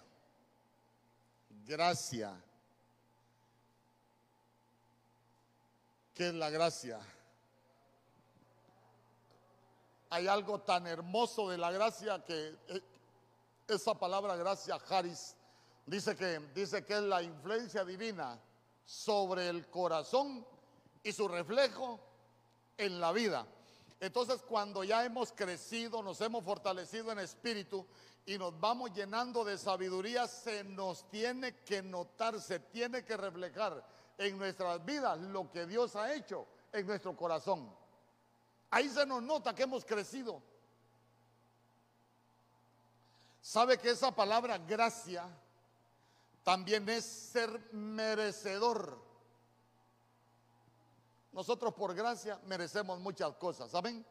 gracia. 1.67 2.35
¿Qué 6.17 6.29
es 6.29 6.35
la 6.35 6.49
gracia? 6.49 6.99
Hay 10.09 10.27
algo 10.27 10.63
tan 10.63 10.87
hermoso 10.87 11.51
de 11.51 11.59
la 11.59 11.71
gracia 11.71 12.25
que 12.25 12.57
eh, 12.69 12.83
esa 13.69 13.93
palabra 13.99 14.35
gracia, 14.35 14.79
Haris, 14.89 15.37
dice 15.85 16.17
que, 16.17 16.41
dice 16.55 16.87
que 16.87 16.95
es 16.95 17.03
la 17.03 17.23
influencia 17.23 17.85
divina 17.85 18.41
sobre 18.87 19.51
el 19.51 19.69
corazón 19.69 20.47
y 21.03 21.13
su 21.13 21.29
reflejo 21.29 22.01
en 22.79 22.99
la 22.99 23.13
vida. 23.13 23.47
Entonces 24.01 24.41
cuando 24.41 24.85
ya 24.85 25.05
hemos 25.05 25.33
crecido, 25.33 26.03
nos 26.03 26.19
hemos 26.23 26.43
fortalecido 26.43 27.13
en 27.13 27.19
espíritu 27.19 27.87
y 28.25 28.39
nos 28.39 28.59
vamos 28.59 28.91
llenando 28.95 29.45
de 29.45 29.59
sabiduría, 29.59 30.27
se 30.27 30.65
nos 30.65 31.11
tiene 31.11 31.57
que 31.57 31.83
notar, 31.83 32.41
se 32.41 32.59
tiene 32.59 33.05
que 33.05 33.19
reflejar 33.19 33.96
en 34.19 34.39
nuestras 34.39 34.85
vidas 34.85 35.19
lo 35.21 35.51
que 35.51 35.67
Dios 35.67 35.97
ha 35.97 36.15
hecho 36.15 36.47
en 36.73 36.87
nuestro 36.87 37.17
corazón. 37.17 37.71
Ahí 38.71 38.89
se 38.89 39.07
nos 39.07 39.23
nota 39.23 39.55
que 39.55 39.63
hemos 39.63 39.85
crecido. 39.85 40.43
¿Sabe 43.41 43.79
que 43.79 43.91
esa 43.91 44.11
palabra 44.11 44.59
gracia 44.59 45.29
también 46.43 46.89
es 46.89 47.05
ser 47.05 47.73
merecedor? 47.73 49.07
nosotros 51.37 51.75
por 51.75 51.95
gracia 51.95 52.41
merecemos 52.47 52.99
muchas 52.99 53.35
cosas, 53.35 53.71
¿saben? 53.71 54.07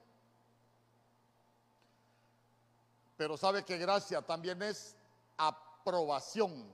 Pero 3.18 3.36
sabe 3.36 3.66
que 3.66 3.80
gracia 3.80 4.22
también 4.22 4.62
es 4.62 4.96
aprobación, 5.36 6.72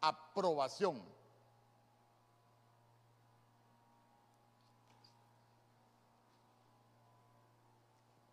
aprobación. 0.00 1.00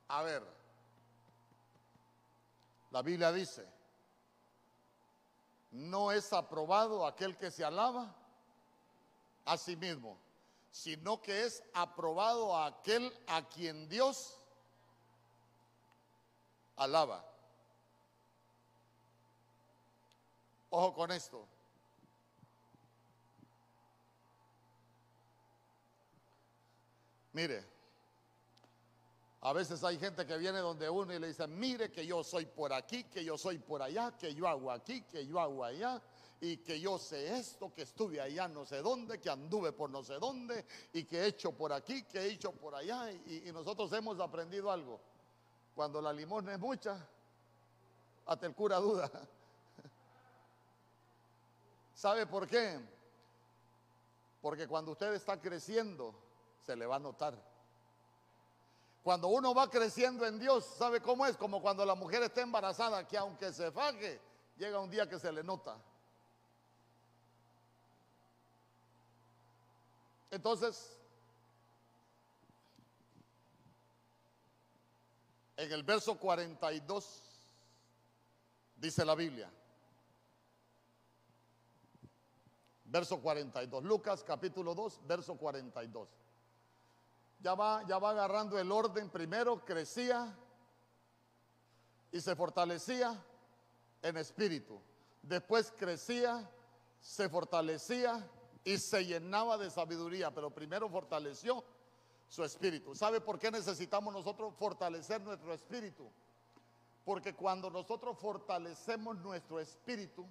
A 0.08 0.24
ver, 0.24 0.44
la 2.92 3.02
Biblia 3.02 3.32
dice, 3.32 3.68
no 5.72 6.12
es 6.12 6.32
aprobado 6.32 7.06
aquel 7.06 7.38
que 7.38 7.52
se 7.52 7.64
alaba 7.64 8.16
a 9.46 9.58
sí 9.58 9.76
mismo, 9.76 10.18
sino 10.72 11.22
que 11.22 11.46
es 11.46 11.62
aprobado 11.74 12.56
aquel 12.56 13.14
a 13.28 13.48
quien 13.48 13.90
Dios 13.90 14.40
alaba. 16.78 17.24
Ojo 20.70 20.94
con 20.94 21.12
esto. 21.12 21.48
Mire, 27.34 27.77
a 29.42 29.54
veces 29.54 29.84
hay 29.84 30.00
gente 30.00 30.26
que 30.26 30.38
viene 30.38 30.60
donde 30.60 30.90
uno 30.90 31.14
y 31.14 31.20
le 31.20 31.28
dice, 31.28 31.48
mire 31.48 31.92
que 31.92 32.06
yo 32.06 32.24
soy 32.24 32.46
por 32.46 32.74
aquí, 32.74 33.04
que 33.04 33.24
yo 33.24 33.38
soy 33.38 33.60
por 33.60 33.82
allá, 33.82 34.18
que 34.18 34.34
yo 34.34 34.48
hago 34.48 34.72
aquí, 34.72 35.04
que 35.04 35.28
yo 35.28 35.40
hago 35.40 35.64
allá, 35.64 36.02
y 36.40 36.58
que 36.58 36.80
yo 36.80 36.98
sé 36.98 37.38
esto, 37.38 37.72
que 37.74 37.84
estuve 37.84 38.20
allá 38.20 38.48
no 38.48 38.66
sé 38.66 38.82
dónde, 38.82 39.20
que 39.20 39.30
anduve 39.30 39.72
por 39.72 39.90
no 39.90 40.04
sé 40.04 40.16
dónde, 40.16 40.66
y 40.94 41.04
que 41.04 41.20
he 41.20 41.28
hecho 41.28 41.52
por 41.52 41.72
aquí, 41.72 42.04
que 42.04 42.20
he 42.20 42.32
hecho 42.32 42.52
por 42.52 42.74
allá, 42.74 43.12
y, 43.12 43.52
nosotros 43.52 43.92
hemos 43.94 44.20
aprendido 44.20 44.72
algo. 44.72 45.00
Cuando 45.76 46.02
la 46.02 46.12
limosna 46.12 46.54
es 46.54 46.60
mucha, 46.60 47.08
hasta 48.26 48.46
el 48.48 48.56
cura 48.56 48.78
duda. 48.78 49.12
¿Sabe 51.94 52.26
por 52.26 52.48
qué? 52.48 52.80
Porque 54.42 54.68
cuando 54.68 54.92
usted 54.92 55.14
está 55.14 55.40
creciendo, 55.40 56.16
se 56.66 56.76
le 56.76 56.88
va 56.88 56.96
a 56.96 57.00
notar. 57.00 57.57
Cuando 59.08 59.30
uno 59.30 59.54
va 59.54 59.70
creciendo 59.70 60.26
en 60.26 60.38
Dios, 60.38 60.66
¿sabe 60.78 61.00
cómo 61.00 61.26
es? 61.26 61.38
Como 61.38 61.62
cuando 61.62 61.86
la 61.86 61.96
mujer 61.96 62.24
está 62.24 62.42
embarazada, 62.42 63.08
que 63.08 63.18
aunque 63.18 63.54
se 63.54 63.72
faje, 63.72 64.20
llega 64.58 64.82
un 64.82 64.90
día 64.90 65.08
que 65.08 65.18
se 65.18 65.32
le 65.32 65.46
nota. 65.46 65.78
Entonces, 70.30 70.92
En 75.56 75.72
el 75.72 75.84
verso 75.84 76.20
42 76.20 77.22
dice 78.76 79.06
la 79.06 79.16
Biblia. 79.16 79.50
Verso 82.84 83.22
42. 83.22 83.86
Lucas 83.86 84.22
capítulo 84.26 84.76
2, 84.76 85.00
verso 85.08 85.38
42. 85.38 86.27
Ya 87.40 87.54
va, 87.54 87.84
ya 87.88 88.00
va 88.00 88.12
agarrando 88.12 88.58
el 88.58 88.72
orden. 88.72 89.10
Primero 89.10 89.64
crecía 89.64 90.36
y 92.12 92.20
se 92.20 92.36
fortalecía 92.36 93.24
en 94.02 94.18
espíritu. 94.18 94.82
Después 95.22 95.74
crecía, 95.78 96.50
se 97.00 97.30
fortalecía 97.30 98.28
y 98.64 98.78
se 98.78 99.06
llenaba 99.06 99.58
de 99.58 99.70
sabiduría. 99.70 100.34
Pero 100.34 100.50
primero 100.50 100.90
fortaleció 100.90 101.64
su 102.28 102.44
espíritu. 102.44 102.96
¿Sabe 102.96 103.22
por 103.22 103.40
qué 103.40 103.52
necesitamos 103.52 104.14
nosotros 104.14 104.54
fortalecer 104.56 105.22
nuestro 105.22 105.54
espíritu? 105.54 106.10
Porque 107.06 107.34
cuando 107.36 107.70
nosotros 107.70 108.18
fortalecemos 108.20 109.18
nuestro 109.20 109.60
espíritu, 109.60 110.26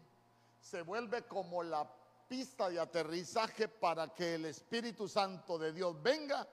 se 0.61 0.83
vuelve 0.83 1.23
como 1.23 1.63
la 1.63 1.91
pista 2.29 2.69
de 2.69 2.81
aterrizaje 2.81 3.69
para 3.69 4.09
que 4.09 4.35
el 4.35 4.47
Espíritu 4.47 5.09
Santo 5.09 5.59
de 5.59 5.73
Dios 5.73 6.03
venga 6.03 6.47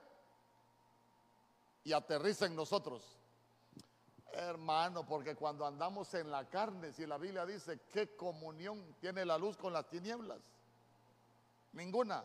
y 1.84 1.92
aterrice 1.92 2.46
en 2.46 2.56
nosotros. 2.56 3.02
Hermano, 4.32 5.06
porque 5.06 5.36
cuando 5.36 5.64
andamos 5.64 6.12
en 6.14 6.30
la 6.30 6.48
carne, 6.48 6.92
si 6.92 7.06
la 7.06 7.18
Biblia 7.18 7.46
dice, 7.46 7.80
¿qué 7.92 8.16
comunión 8.16 8.96
tiene 9.00 9.24
la 9.24 9.38
luz 9.38 9.56
con 9.56 9.72
las 9.72 9.88
tinieblas? 9.88 10.40
Ninguna. 11.72 12.24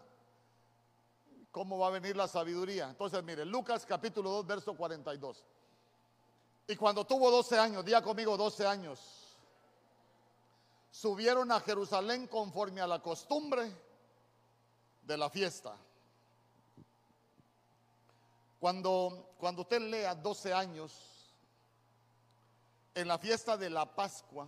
¿Cómo 1.51 1.78
va 1.78 1.88
a 1.88 1.91
venir 1.91 2.16
la 2.16 2.28
sabiduría? 2.28 2.89
Entonces, 2.89 3.24
mire, 3.24 3.45
Lucas 3.45 3.86
capítulo 3.86 4.32
2, 4.32 4.47
verso 4.47 4.76
42. 4.76 5.43
Y 6.68 6.76
cuando 6.76 7.05
tuvo 7.05 7.30
12 7.30 7.60
años, 7.60 7.86
día 7.86 8.01
conmigo 8.01 8.38
12 8.38 8.66
años, 8.66 9.38
subieron 10.91 11.51
a 11.51 11.60
Jerusalén 11.60 12.28
conforme 12.28 12.82
a 12.82 12.88
la 12.88 13.01
costumbre 13.01 13.72
de 15.03 15.18
la 15.18 15.30
fiesta. 15.30 15.76
Cuando, 18.60 19.34
cuando 19.38 19.62
usted 19.62 19.82
lea 19.82 20.14
12 20.16 20.53
años, 20.53 20.93
en 22.93 23.07
la 23.07 23.18
fiesta 23.18 23.55
de 23.55 23.70
la 23.70 23.86
Pascua, 23.86 24.47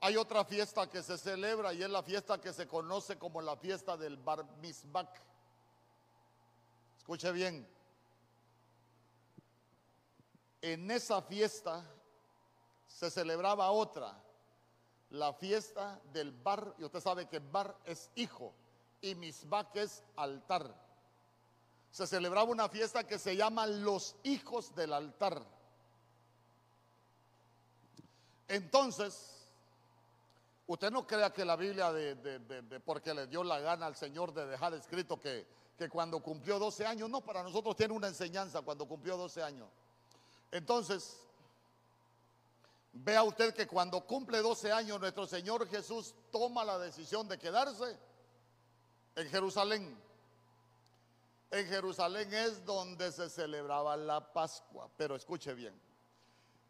hay 0.00 0.16
otra 0.16 0.44
fiesta 0.44 0.90
que 0.90 1.02
se 1.02 1.16
celebra 1.16 1.72
y 1.72 1.82
es 1.82 1.88
la 1.88 2.02
fiesta 2.02 2.40
que 2.40 2.52
se 2.52 2.66
conoce 2.66 3.18
como 3.18 3.40
la 3.40 3.56
fiesta 3.56 3.96
del 3.96 4.16
Bar 4.16 4.44
Mitzvah. 4.60 5.08
Escuche 6.98 7.32
bien. 7.32 7.66
En 10.60 10.90
esa 10.90 11.22
fiesta 11.22 11.84
se 12.86 13.10
celebraba 13.10 13.70
otra, 13.70 14.14
la 15.10 15.32
fiesta 15.32 16.00
del 16.12 16.30
bar, 16.30 16.74
y 16.78 16.84
usted 16.84 17.00
sabe 17.00 17.26
que 17.26 17.40
bar 17.40 17.76
es 17.84 18.10
hijo 18.14 18.52
y 19.00 19.14
misbah 19.14 19.68
es 19.74 20.04
altar. 20.16 20.72
Se 21.92 22.08
celebraba 22.08 22.50
una 22.50 22.68
fiesta 22.68 23.06
que 23.06 23.20
se 23.20 23.36
llama 23.36 23.68
los 23.68 24.16
hijos 24.24 24.74
del 24.74 24.92
altar. 24.92 25.40
Entonces, 28.48 29.32
Usted 30.72 30.90
no 30.90 31.06
crea 31.06 31.30
que 31.30 31.44
la 31.44 31.56
Biblia, 31.56 31.92
de, 31.92 32.80
porque 32.84 33.12
le 33.12 33.26
dio 33.26 33.44
la 33.44 33.60
gana 33.60 33.84
al 33.84 33.94
Señor 33.94 34.32
de 34.32 34.46
dejar 34.46 34.72
escrito 34.72 35.20
que, 35.20 35.46
que 35.76 35.88
cuando 35.88 36.20
cumplió 36.20 36.58
12 36.58 36.86
años, 36.86 37.10
no, 37.10 37.20
para 37.20 37.42
nosotros 37.42 37.76
tiene 37.76 37.92
una 37.92 38.08
enseñanza 38.08 38.62
cuando 38.62 38.86
cumplió 38.86 39.18
12 39.18 39.42
años. 39.42 39.68
Entonces, 40.50 41.18
vea 42.92 43.22
usted 43.22 43.52
que 43.52 43.66
cuando 43.66 44.00
cumple 44.06 44.38
12 44.38 44.72
años, 44.72 44.98
nuestro 45.00 45.26
Señor 45.26 45.68
Jesús 45.68 46.14
toma 46.30 46.64
la 46.64 46.78
decisión 46.78 47.28
de 47.28 47.38
quedarse 47.38 47.98
en 49.16 49.28
Jerusalén. 49.28 49.98
En 51.52 51.66
Jerusalén 51.66 52.32
es 52.32 52.64
donde 52.64 53.12
se 53.12 53.28
celebraba 53.28 53.94
la 53.94 54.32
Pascua, 54.32 54.88
pero 54.96 55.14
escuche 55.16 55.52
bien. 55.52 55.78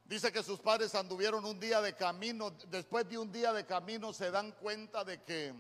Dice 0.05 0.33
que 0.33 0.43
sus 0.43 0.59
padres 0.59 0.93
anduvieron 0.97 1.45
un 1.45 1.61
día 1.61 1.81
de 1.81 1.95
camino, 1.95 2.51
después 2.69 3.09
de 3.09 3.17
un 3.17 3.31
día 3.31 3.53
de 3.53 3.65
camino 3.65 4.13
se 4.13 4.33
dan 4.33 4.51
cuenta 4.51 5.05
de 5.05 5.23
que 5.23 5.55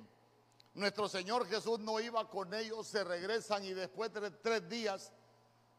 nuestro 0.74 1.08
Señor 1.08 1.46
Jesús 1.46 1.78
no 1.78 2.00
iba 2.00 2.28
con 2.28 2.52
ellos, 2.52 2.88
se 2.88 3.04
regresan 3.04 3.64
y 3.64 3.72
después 3.72 4.12
de 4.12 4.28
tres 4.32 4.68
días 4.68 5.12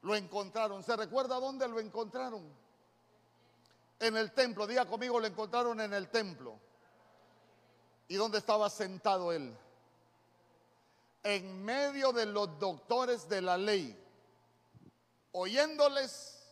lo 0.04 0.16
encontraron. 0.16 0.82
¿Se 0.82 0.96
recuerda 0.96 1.38
dónde 1.38 1.68
lo 1.68 1.82
encontraron? 1.82 2.50
En 4.00 4.16
el 4.16 4.32
templo, 4.32 4.66
diga 4.66 4.86
conmigo, 4.86 5.20
lo 5.20 5.28
encontraron 5.28 5.82
en 5.82 5.94
el 5.94 6.08
templo. 6.08 6.58
¿Y 8.08 8.16
dónde 8.16 8.38
estaba 8.38 8.70
sentado 8.70 9.34
él? 9.34 9.54
En 11.24 11.64
medio 11.64 12.12
de 12.12 12.26
los 12.26 12.60
doctores 12.60 13.30
de 13.30 13.42
la 13.42 13.58
ley, 13.58 13.98
oyéndoles 15.32 16.44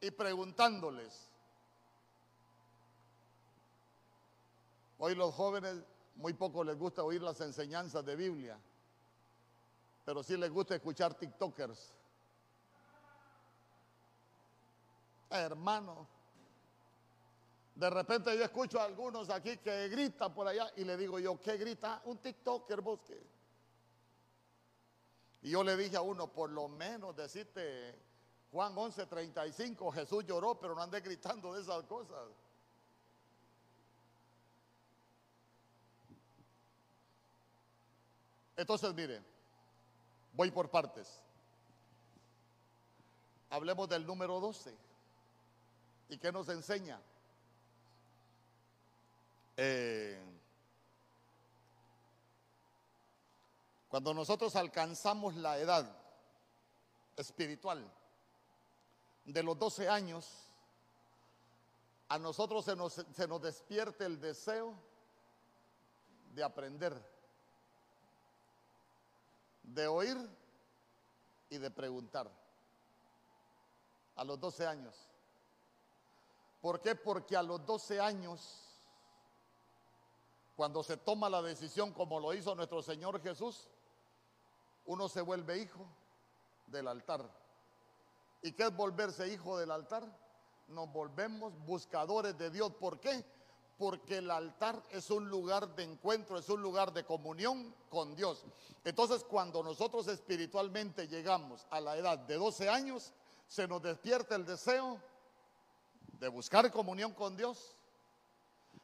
y 0.00 0.10
preguntándoles. 0.10 1.28
Hoy 4.98 5.14
los 5.14 5.34
jóvenes 5.34 5.76
muy 6.16 6.32
poco 6.32 6.64
les 6.64 6.76
gusta 6.76 7.02
oír 7.04 7.22
las 7.22 7.40
enseñanzas 7.40 8.04
de 8.04 8.16
Biblia, 8.16 8.58
pero 10.04 10.22
sí 10.22 10.36
les 10.36 10.50
gusta 10.50 10.74
escuchar 10.74 11.14
TikTokers. 11.14 11.92
Hermano, 15.30 16.08
de 17.74 17.90
repente 17.90 18.36
yo 18.36 18.42
escucho 18.42 18.80
a 18.80 18.84
algunos 18.84 19.30
aquí 19.30 19.58
que 19.58 19.88
gritan 19.88 20.34
por 20.34 20.48
allá 20.48 20.72
y 20.76 20.84
le 20.84 20.96
digo 20.96 21.18
yo, 21.20 21.40
¿qué 21.40 21.56
grita? 21.56 22.02
Un 22.06 22.18
TikToker, 22.18 22.80
bosque. 22.80 23.37
Y 25.42 25.50
yo 25.50 25.62
le 25.62 25.76
dije 25.76 25.96
a 25.96 26.00
uno, 26.00 26.32
por 26.32 26.50
lo 26.50 26.68
menos 26.68 27.16
decirte 27.16 27.94
Juan 28.50 28.74
11:35, 28.74 29.92
Jesús 29.92 30.24
lloró, 30.24 30.58
pero 30.58 30.74
no 30.74 30.82
ande 30.82 31.00
gritando 31.00 31.54
de 31.54 31.62
esas 31.62 31.84
cosas. 31.84 32.28
Entonces, 38.56 38.92
mire, 38.94 39.22
Voy 40.38 40.52
por 40.52 40.70
partes. 40.70 41.20
Hablemos 43.50 43.88
del 43.88 44.06
número 44.06 44.38
12. 44.38 44.72
¿Y 46.10 46.16
qué 46.16 46.30
nos 46.30 46.48
enseña? 46.48 47.00
Eh, 49.56 50.22
cuando 53.98 54.14
nosotros 54.14 54.54
alcanzamos 54.54 55.34
la 55.34 55.58
edad 55.58 55.90
espiritual 57.16 57.84
de 59.24 59.42
los 59.42 59.58
12 59.58 59.88
años, 59.88 60.52
a 62.08 62.16
nosotros 62.16 62.64
se 62.64 62.76
nos, 62.76 62.92
se 62.92 63.26
nos 63.26 63.42
despierte 63.42 64.04
el 64.04 64.20
deseo 64.20 64.72
de 66.32 66.44
aprender, 66.44 66.94
de 69.64 69.88
oír 69.88 70.16
y 71.50 71.58
de 71.58 71.68
preguntar. 71.68 72.30
A 74.14 74.22
los 74.22 74.38
12 74.38 74.64
años. 74.64 74.94
¿Por 76.60 76.80
qué? 76.80 76.94
Porque 76.94 77.36
a 77.36 77.42
los 77.42 77.66
12 77.66 77.98
años, 77.98 78.62
cuando 80.54 80.84
se 80.84 80.98
toma 80.98 81.28
la 81.28 81.42
decisión 81.42 81.92
como 81.92 82.20
lo 82.20 82.32
hizo 82.32 82.54
nuestro 82.54 82.80
Señor 82.80 83.20
Jesús, 83.20 83.68
uno 84.88 85.08
se 85.08 85.20
vuelve 85.20 85.58
hijo 85.58 85.86
del 86.66 86.88
altar. 86.88 87.22
¿Y 88.42 88.52
qué 88.52 88.64
es 88.64 88.74
volverse 88.74 89.28
hijo 89.28 89.58
del 89.58 89.70
altar? 89.70 90.04
Nos 90.68 90.90
volvemos 90.90 91.52
buscadores 91.66 92.36
de 92.38 92.50
Dios. 92.50 92.72
¿Por 92.74 92.98
qué? 92.98 93.22
Porque 93.76 94.18
el 94.18 94.30
altar 94.30 94.82
es 94.90 95.10
un 95.10 95.28
lugar 95.28 95.74
de 95.76 95.84
encuentro, 95.84 96.38
es 96.38 96.48
un 96.48 96.62
lugar 96.62 96.92
de 96.92 97.04
comunión 97.04 97.74
con 97.90 98.16
Dios. 98.16 98.44
Entonces, 98.82 99.24
cuando 99.24 99.62
nosotros 99.62 100.08
espiritualmente 100.08 101.06
llegamos 101.06 101.66
a 101.70 101.80
la 101.80 101.96
edad 101.96 102.18
de 102.18 102.36
12 102.36 102.70
años, 102.70 103.12
se 103.46 103.68
nos 103.68 103.82
despierta 103.82 104.36
el 104.36 104.46
deseo 104.46 104.98
de 106.18 106.28
buscar 106.28 106.72
comunión 106.72 107.12
con 107.12 107.36
Dios, 107.36 107.76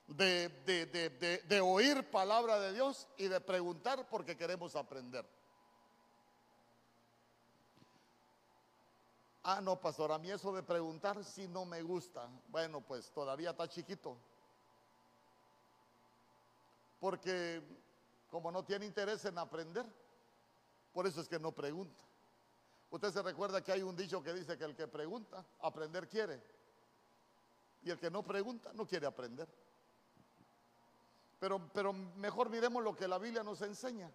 de, 0.07 1.61
oír 1.62 2.11
palabra 2.11 2.61
de 2.61 2.74
Dios 2.74 3.09
y 3.16 3.28
de 3.28 3.40
preguntar 3.40 4.07
porque 4.11 4.36
queremos 4.36 4.76
aprender. 4.76 5.24
Ah, 9.47 9.61
no, 9.61 9.78
pastor, 9.78 10.11
a 10.11 10.18
mí 10.18 10.30
eso 10.30 10.55
de 10.55 10.62
preguntar 10.62 11.22
si 11.22 11.47
no 11.47 11.66
me 11.66 11.82
gusta. 11.82 12.26
Bueno, 12.49 12.80
pues 12.80 13.11
todavía 13.11 13.51
está 13.51 13.68
chiquito. 13.68 14.16
Porque 16.99 17.62
como 18.30 18.51
no 18.51 18.64
tiene 18.64 18.86
interés 18.86 19.22
en 19.26 19.36
aprender, 19.36 19.84
por 20.95 21.07
eso 21.07 21.20
es 21.20 21.28
que 21.28 21.38
no 21.38 21.53
pregunta. 21.53 22.03
Usted 22.90 23.12
se 23.12 23.22
recuerda 23.22 23.62
que 23.62 23.72
hay 23.72 23.82
un 23.82 23.95
dicho 23.95 24.22
que 24.22 24.32
dice 24.32 24.57
que 24.57 24.64
el 24.64 24.74
que 24.74 24.88
pregunta, 24.88 25.45
aprender 25.61 26.09
quiere. 26.09 26.40
Y 27.82 27.90
el 27.90 27.99
que 27.99 28.11
no 28.11 28.22
pregunta, 28.22 28.72
no 28.72 28.86
quiere 28.86 29.07
aprender. 29.07 29.47
Pero, 31.38 31.68
pero 31.74 31.92
mejor 31.92 32.49
miremos 32.49 32.82
lo 32.82 32.97
que 32.97 33.07
la 33.07 33.18
Biblia 33.18 33.42
nos 33.42 33.61
enseña. 33.61 34.11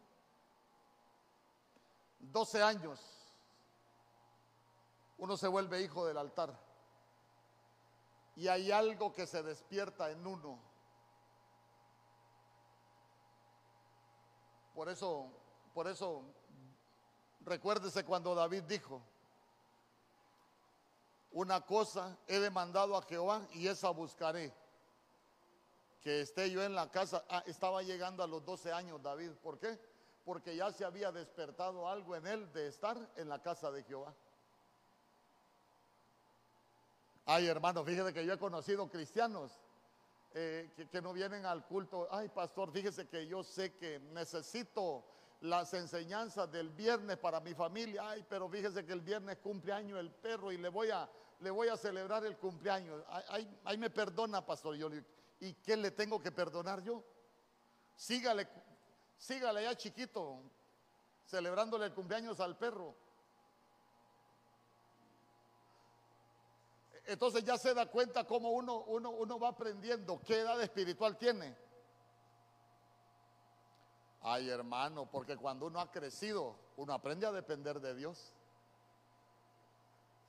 12 2.20 2.64
años, 2.64 3.19
uno 5.20 5.38
se 5.38 5.48
vuelve 5.48 5.82
hijo 5.82 6.06
del 6.06 6.18
altar. 6.18 6.58
Y 8.36 8.48
hay 8.48 8.72
algo 8.72 9.14
que 9.14 9.28
se 9.28 9.44
despierta 9.44 10.10
en 10.12 10.26
uno. 10.26 10.60
Por 14.74 14.90
eso, 14.90 15.28
por 15.74 15.88
eso 15.88 16.24
Recuérdese 17.42 18.04
cuando 18.04 18.36
David 18.36 18.64
dijo, 18.64 19.02
una 21.32 21.62
cosa 21.62 22.18
he 22.28 22.40
demandado 22.40 22.98
a 22.98 23.02
Jehová 23.04 23.48
y 23.54 23.68
esa 23.68 23.90
buscaré. 23.90 24.54
Que 26.02 26.22
esté 26.22 26.50
yo 26.50 26.64
en 26.64 26.76
la 26.76 26.90
casa. 26.90 27.26
Ah, 27.30 27.44
estaba 27.46 27.82
llegando 27.82 28.24
a 28.24 28.28
los 28.28 28.44
12 28.46 28.72
años 28.72 29.02
David. 29.02 29.32
¿Por 29.42 29.60
qué? 29.60 29.80
Porque 30.24 30.56
ya 30.56 30.72
se 30.72 30.86
había 30.86 31.12
despertado 31.12 31.88
algo 31.88 32.16
en 32.16 32.28
él 32.28 32.52
de 32.54 32.68
estar 32.68 32.98
en 33.16 33.30
la 33.30 33.42
casa 33.42 33.72
de 33.72 33.84
Jehová. 33.84 34.14
Ay, 37.32 37.46
hermano, 37.46 37.86
fíjese 37.86 38.12
que 38.12 38.26
yo 38.26 38.34
he 38.34 38.40
conocido 38.40 38.90
cristianos 38.90 39.52
eh, 40.34 40.88
que, 40.92 41.00
no 41.00 41.14
vienen 41.14 41.46
al 41.46 41.64
culto. 41.64 42.08
Ay, 42.10 42.28
pastor, 42.28 42.72
fíjese 42.72 43.08
que 43.08 43.28
yo 43.28 43.44
sé 43.44 43.76
que 43.76 44.00
necesito 44.00 45.06
las 45.42 45.76
enseñanzas 45.76 46.52
del 46.52 46.72
viernes 46.72 47.18
para 47.18 47.40
mi 47.40 47.54
familia. 47.54 48.10
Ay, 48.10 48.26
pero 48.28 48.50
fíjese 48.50 48.84
que 48.84 48.94
el 48.94 49.02
viernes 49.02 49.38
cumpleaños 49.44 50.00
el 50.00 50.10
perro 50.10 50.52
y 50.52 50.58
le 50.58 50.70
voy 50.70 50.90
a, 50.90 51.08
le 51.42 51.52
voy 51.52 51.68
a 51.68 51.78
celebrar 51.78 52.26
el 52.26 52.36
cumpleaños. 52.36 53.04
Ahí, 53.64 53.78
me 53.78 53.92
perdona, 53.92 54.44
pastor. 54.44 54.76
Yo, 54.76 54.90
¿Y 55.40 55.54
qué 55.54 55.78
le 55.78 55.92
tengo 55.92 56.20
que 56.20 56.32
perdonar 56.32 56.82
yo? 56.82 57.04
Sígale, 57.96 58.48
sígale 59.20 59.62
ya 59.62 59.76
chiquito, 59.76 60.42
celebrándole 61.28 61.86
el 61.86 61.94
cumpleaños 61.94 62.40
al 62.40 62.58
perro. 62.58 62.96
Entonces 67.10 67.44
ya 67.44 67.58
se 67.58 67.74
da 67.74 67.88
cuenta 67.88 68.24
cómo 68.24 68.52
uno, 68.52 68.82
uno, 68.82 69.10
uno 69.10 69.40
va 69.40 69.48
aprendiendo 69.48 70.22
qué 70.24 70.42
edad 70.42 70.62
espiritual 70.62 71.18
tiene. 71.18 71.58
Ay, 74.22 74.48
hermano, 74.48 75.10
porque 75.10 75.36
cuando 75.36 75.66
uno 75.66 75.80
ha 75.80 75.92
crecido, 75.92 76.56
uno 76.78 76.94
aprende 76.94 77.26
a 77.26 77.32
depender 77.32 77.80
de 77.80 77.96
Dios. 77.96 78.32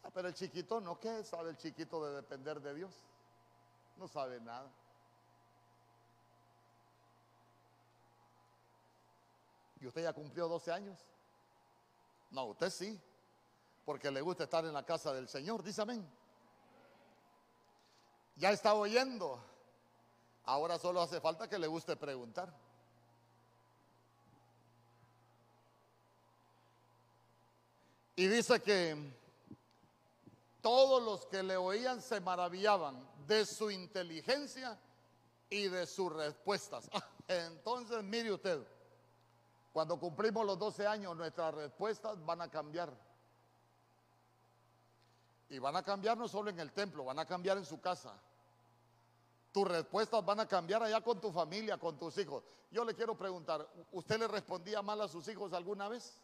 Ah, 0.03 0.09
pero 0.11 0.29
el 0.29 0.35
chiquito 0.35 0.81
no, 0.81 0.99
¿qué 0.99 1.23
sabe 1.23 1.51
el 1.51 1.59
chiquito 1.59 2.03
de 2.07 2.17
depender 2.17 2.59
de 2.63 2.73
Dios? 2.73 2.95
No 3.99 4.09
sabe 4.09 4.41
nada. 4.41 4.71
¿Y 9.83 9.87
usted 9.87 10.03
ya 10.03 10.15
cumplió 10.15 10.49
12 10.49 10.73
años? 10.73 10.99
No, 12.31 12.47
usted 12.47 12.71
sí, 12.71 12.99
porque 13.85 14.11
le 14.11 14.23
gusta 14.23 14.45
estar 14.45 14.65
en 14.65 14.73
la 14.73 14.87
casa 14.87 15.13
del 15.13 15.29
Señor, 15.29 15.63
dice 15.63 15.83
amén. 15.83 16.20
Ya 18.41 18.53
está 18.53 18.73
oyendo. 18.73 19.39
Ahora 20.45 20.79
solo 20.79 21.03
hace 21.03 21.21
falta 21.21 21.47
que 21.47 21.59
le 21.59 21.67
guste 21.67 21.95
preguntar. 21.95 22.51
Y 28.17 28.27
dice 28.29 28.63
que 28.63 28.97
todos 30.63 31.03
los 31.03 31.27
que 31.27 31.43
le 31.43 31.59
oían 31.59 32.01
se 32.01 32.19
maravillaban 32.21 33.07
de 33.27 33.45
su 33.45 33.71
inteligencia 33.71 34.79
y 35.51 35.69
de 35.69 35.87
sus 35.87 36.11
respuestas. 36.11 36.89
Entonces, 37.29 38.03
mire 38.03 38.33
usted, 38.33 38.67
cuando 39.71 40.01
cumplimos 40.01 40.47
los 40.47 40.59
12 40.59 40.87
años, 40.87 41.15
nuestras 41.15 41.55
respuestas 41.55 42.25
van 42.25 42.41
a 42.41 42.51
cambiar. 42.51 42.91
Y 45.51 45.59
van 45.59 45.77
a 45.77 45.83
cambiar 45.83 46.17
no 46.17 46.27
solo 46.27 46.49
en 46.49 46.59
el 46.59 46.73
templo, 46.73 47.05
van 47.05 47.19
a 47.19 47.27
cambiar 47.27 47.59
en 47.59 47.67
su 47.67 47.83
casa. 47.83 48.19
Tus 49.53 49.67
respuestas 49.67 50.25
van 50.25 50.41
a 50.41 50.47
cambiar 50.47 50.83
allá 50.83 51.01
con 51.01 51.21
tu 51.21 51.33
familia, 51.33 51.79
con 51.79 51.99
tus 51.99 52.17
hijos. 52.19 52.45
Yo 52.71 52.85
le 52.85 52.95
quiero 52.95 53.17
preguntar, 53.17 53.69
¿usted 53.93 54.19
le 54.19 54.29
respondía 54.29 54.81
mal 54.81 55.01
a 55.01 55.09
sus 55.09 55.27
hijos 55.29 55.53
alguna 55.53 55.89
vez? 55.89 56.21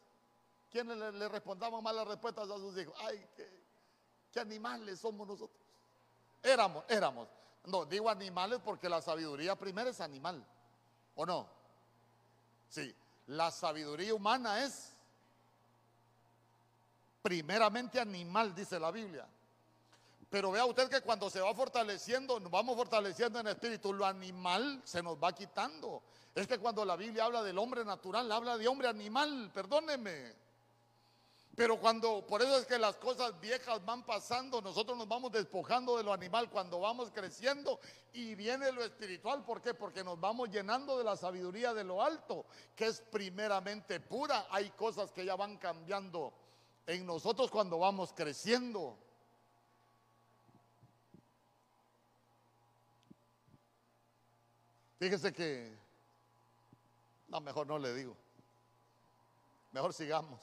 ¿Quiénes 0.71 0.97
le, 0.97 1.13
le 1.13 1.29
respondamos 1.29 1.83
malas 1.83 2.07
respuestas 2.07 2.49
a 2.49 2.57
sus 2.57 2.77
hijos? 2.79 2.95
Ay, 2.99 3.27
qué, 3.35 4.41
animales 4.41 5.01
somos 5.01 5.27
nosotros. 5.27 5.59
Éramos, 6.43 6.85
éramos. 6.89 7.29
No, 7.65 7.85
digo 7.85 8.09
animales 8.09 8.61
porque 8.65 8.89
la 8.89 9.03
sabiduría 9.03 9.57
primera 9.57 9.91
es 9.91 10.01
animal. 10.01 10.45
¿O 11.17 11.27
no? 11.27 11.49
Sí, 12.69 12.95
la 13.27 13.51
sabiduría 13.51 14.15
humana 14.15 14.65
es 14.65 14.93
primeramente 17.23 17.99
animal, 17.99 18.55
dice 18.55 18.79
la 18.79 18.91
Biblia. 18.91 19.27
Pero 20.29 20.51
vea 20.51 20.65
usted 20.65 20.89
que 20.89 21.01
cuando 21.01 21.31
se 21.31 21.41
va 21.41 21.55
fortaleciendo, 21.55 22.41
nos 22.41 22.51
vamos 22.51 22.77
fortaleciendo 22.77 23.39
en 23.39 23.47
espíritu, 23.47 23.93
lo 23.93 24.05
animal 24.05 24.81
se 24.85 25.03
nos 25.03 25.17
va 25.17 25.33
quitando. 25.33 26.03
Es 26.35 26.47
que 26.47 26.59
cuando 26.59 26.85
la 26.85 26.97
Biblia 26.97 27.25
habla 27.25 27.43
del 27.43 27.59
hombre 27.59 27.85
natural, 27.85 28.31
habla 28.33 28.59
de 28.59 28.67
hombre 28.67 28.89
animal, 28.89 29.51
perdóneme. 29.55 30.35
Pero 31.55 31.81
cuando, 31.81 32.27
por 32.27 32.43
eso 32.43 32.59
es 32.59 32.67
que 32.67 32.79
las 32.79 32.97
cosas 32.97 33.41
viejas 33.41 33.83
van 33.87 34.05
pasando, 34.05 34.61
nosotros 34.61 34.99
nos 34.99 35.09
vamos 35.09 35.33
despojando 35.33 35.97
de 35.97 36.03
lo 36.03 36.13
animal 36.13 36.51
cuando 36.51 36.81
vamos 36.81 37.11
creciendo 37.11 37.81
y 38.13 38.35
viene 38.35 38.71
lo 38.73 38.85
espiritual. 38.85 39.43
¿Por 39.43 39.63
qué? 39.63 39.73
Porque 39.73 40.05
nos 40.05 40.21
vamos 40.21 40.51
llenando 40.51 40.99
de 40.99 41.05
la 41.05 41.17
sabiduría 41.17 41.73
de 41.73 41.85
lo 41.85 42.03
alto, 42.03 42.45
que 42.75 42.89
es 42.89 43.01
primeramente 43.01 44.01
pura. 44.01 44.47
Hay 44.51 44.69
cosas 44.71 45.13
que 45.13 45.25
ya 45.25 45.35
van 45.35 45.57
cambiando 45.57 46.35
en 46.87 47.07
nosotros 47.07 47.51
cuando 47.51 47.79
vamos 47.79 48.13
creciendo. 48.13 48.99
Fíjese 54.99 55.33
que, 55.33 55.77
no, 57.29 57.41
mejor 57.41 57.67
no 57.67 57.79
le 57.79 57.95
digo. 57.95 58.17
Mejor 59.73 59.93
sigamos. 59.93 60.41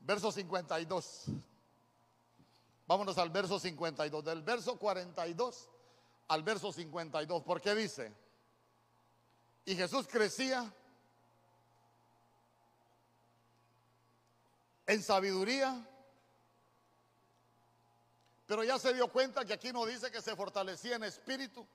Verso 0.00 0.30
52. 0.30 1.24
Vámonos 2.86 3.18
al 3.18 3.30
verso 3.30 3.58
52. 3.58 4.24
Del 4.24 4.42
verso 4.42 4.78
42 4.78 5.68
al 6.28 6.42
verso 6.42 6.72
52. 6.72 7.42
Porque 7.42 7.74
dice, 7.74 8.12
y 9.64 9.74
Jesús 9.74 10.06
crecía 10.06 10.70
en 14.86 15.02
sabiduría, 15.02 15.86
pero 18.46 18.64
ya 18.64 18.78
se 18.78 18.94
dio 18.94 19.08
cuenta 19.08 19.44
que 19.44 19.52
aquí 19.52 19.72
no 19.72 19.84
dice 19.84 20.10
que 20.10 20.22
se 20.22 20.34
fortalecía 20.34 20.96
en 20.96 21.04
espíritu. 21.04 21.66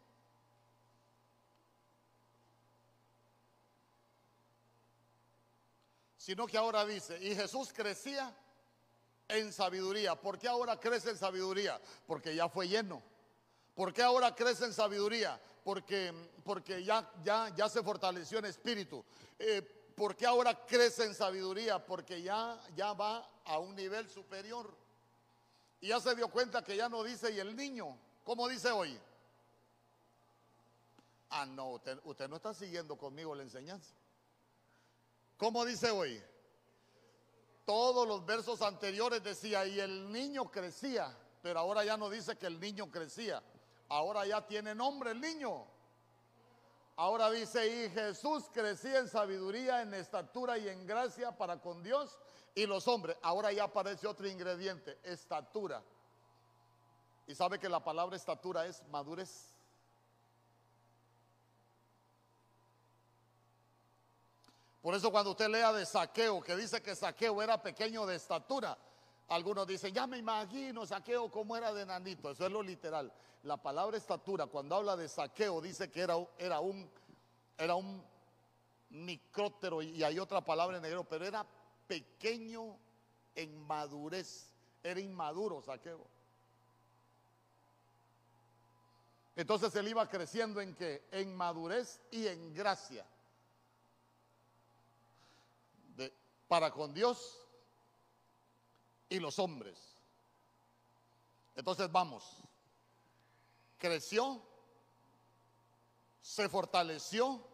Sino 6.24 6.47
que 6.47 6.57
ahora 6.57 6.86
dice, 6.86 7.17
y 7.21 7.36
Jesús 7.36 7.74
crecía 7.74 8.34
en 9.28 9.51
sabiduría. 9.51 10.15
¿Por 10.15 10.39
qué 10.39 10.47
ahora 10.47 10.80
crece 10.80 11.09
en 11.09 11.17
sabiduría? 11.17 11.82
Porque 12.07 12.34
ya 12.34 12.47
fue 12.47 12.69
lleno. 12.69 13.03
¿Por 13.76 13.91
qué 13.91 14.03
ahora 14.03 14.34
crece 14.34 14.63
en 14.63 14.74
sabiduría? 14.74 15.38
Porque, 15.65 16.13
porque 16.45 16.82
ya, 16.82 17.11
ya, 17.26 17.53
ya 17.53 17.67
se 17.67 17.84
fortaleció 17.84 18.39
en 18.39 18.45
espíritu. 18.45 19.03
Eh, 19.38 19.61
¿Por 19.97 20.15
qué 20.15 20.26
ahora 20.26 20.65
crece 20.65 21.03
en 21.03 21.13
sabiduría? 21.13 21.86
Porque 21.86 22.21
ya, 22.21 22.57
ya 22.74 22.93
va 22.93 23.30
a 23.43 23.59
un 23.59 23.76
nivel 23.76 24.09
superior. 24.09 24.74
Y 25.82 25.89
ya 25.89 25.99
se 25.99 26.15
dio 26.15 26.30
cuenta 26.30 26.63
que 26.63 26.78
ya 26.78 26.88
no 26.88 27.03
dice, 27.03 27.34
y 27.34 27.39
el 27.39 27.53
niño, 27.53 27.97
¿cómo 28.24 28.47
dice 28.47 28.71
hoy? 28.71 28.97
Ah, 31.32 31.45
no, 31.45 31.71
usted, 31.71 31.99
usted 32.05 32.30
no 32.30 32.38
está 32.38 32.53
siguiendo 32.53 32.95
conmigo 32.95 33.36
la 33.36 33.43
enseñanza. 33.43 33.93
¿Cómo 35.43 35.65
dice 35.65 35.91
hoy? 35.91 36.23
Todos 37.65 38.07
los 38.07 38.25
versos 38.25 38.61
anteriores 38.61 39.21
decía, 39.21 39.65
y 39.65 39.77
el 39.77 40.09
niño 40.09 40.49
crecía, 40.49 41.13
pero 41.41 41.59
ahora 41.59 41.83
ya 41.83 41.97
no 41.97 42.09
dice 42.09 42.37
que 42.37 42.45
el 42.45 42.61
niño 42.61 42.89
crecía, 42.89 43.43
ahora 43.89 44.25
ya 44.25 44.47
tiene 44.47 44.73
nombre 44.73 45.11
el 45.11 45.19
niño. 45.19 45.67
Ahora 46.95 47.29
dice, 47.29 47.67
y 47.67 47.89
Jesús 47.89 48.45
crecía 48.53 48.99
en 48.99 49.09
sabiduría, 49.09 49.81
en 49.81 49.93
estatura 49.95 50.57
y 50.57 50.69
en 50.69 50.87
gracia 50.87 51.37
para 51.37 51.59
con 51.59 51.83
Dios 51.83 52.17
y 52.55 52.65
los 52.65 52.87
hombres. 52.87 53.17
Ahora 53.21 53.51
ya 53.51 53.65
aparece 53.65 54.07
otro 54.07 54.25
ingrediente, 54.29 54.97
estatura. 55.03 55.83
Y 57.27 57.35
sabe 57.35 57.59
que 57.59 57.67
la 57.67 57.83
palabra 57.83 58.15
estatura 58.15 58.65
es 58.65 58.81
madurez. 58.87 59.53
Por 64.84 64.93
eso 64.93 65.11
cuando 65.11 65.31
usted 65.31 65.49
lea 65.49 65.73
de 65.73 65.86
saqueo, 65.86 66.41
que 66.41 66.55
dice 66.55 66.84
que 66.84 66.95
saqueo 66.95 67.41
era 67.41 67.59
pequeño 67.59 68.05
de 68.05 68.17
estatura, 68.17 68.77
algunos 69.29 69.65
dicen, 69.65 69.93
ya 69.93 70.05
me 70.05 70.19
imagino 70.19 70.86
saqueo 70.86 71.31
como 71.31 71.57
era 71.57 71.73
de 71.73 71.86
nanito. 71.86 72.29
Eso 72.29 72.45
es 72.45 72.51
lo 72.51 72.61
literal. 72.61 73.11
La 73.43 73.57
palabra 73.57 73.97
estatura, 73.97 74.45
cuando 74.45 74.75
habla 74.75 74.95
de 74.95 75.09
saqueo, 75.09 75.59
dice 75.61 75.89
que 75.89 76.01
era, 76.01 76.15
era 76.38 76.59
un, 76.59 76.88
era 77.57 77.75
un 77.75 78.03
micrótero 78.89 79.81
y 79.81 80.03
hay 80.03 80.19
otra 80.19 80.41
palabra 80.41 80.77
en 80.77 80.84
negro, 80.84 81.03
pero 81.03 81.25
era 81.25 81.45
pequeño 81.88 82.77
en 83.36 83.65
madurez. 83.65 84.51
Era 84.84 84.99
inmaduro 84.99 85.61
saqueo. 85.61 86.05
Entonces 89.36 89.73
él 89.75 89.88
iba 89.88 90.07
creciendo 90.07 90.61
en 90.61 90.75
que 90.75 91.05
en 91.11 91.36
madurez 91.36 91.99
y 92.11 92.27
en 92.27 92.53
gracia. 92.53 93.05
De, 95.95 96.13
para 96.47 96.71
con 96.71 96.93
Dios 96.93 97.39
y 99.09 99.19
los 99.19 99.39
hombres. 99.39 99.77
Entonces 101.55 101.91
vamos. 101.91 102.37
Creció, 103.77 104.41
se 106.21 106.47
fortaleció, 106.49 107.45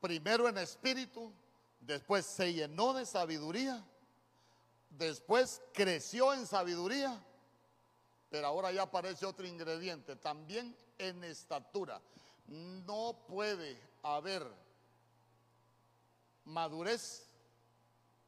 primero 0.00 0.48
en 0.48 0.58
espíritu, 0.58 1.32
después 1.80 2.24
se 2.24 2.54
llenó 2.54 2.92
de 2.92 3.04
sabiduría, 3.04 3.84
después 4.90 5.60
creció 5.72 6.32
en 6.32 6.46
sabiduría, 6.46 7.20
pero 8.30 8.46
ahora 8.46 8.72
ya 8.72 8.82
aparece 8.82 9.26
otro 9.26 9.46
ingrediente, 9.46 10.16
también 10.16 10.76
en 10.98 11.22
estatura. 11.24 12.00
No 12.46 13.18
puede 13.26 13.78
haber 14.02 14.46
madurez 16.44 17.28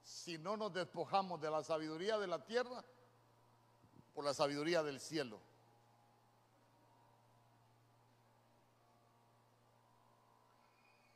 si 0.04 0.36
no 0.36 0.56
nos 0.56 0.72
despojamos 0.72 1.40
de 1.40 1.50
la 1.50 1.64
sabiduría 1.64 2.18
de 2.18 2.26
la 2.26 2.44
tierra 2.44 2.84
por 4.14 4.24
la 4.24 4.34
sabiduría 4.34 4.82
del 4.82 5.00
cielo. 5.00 5.40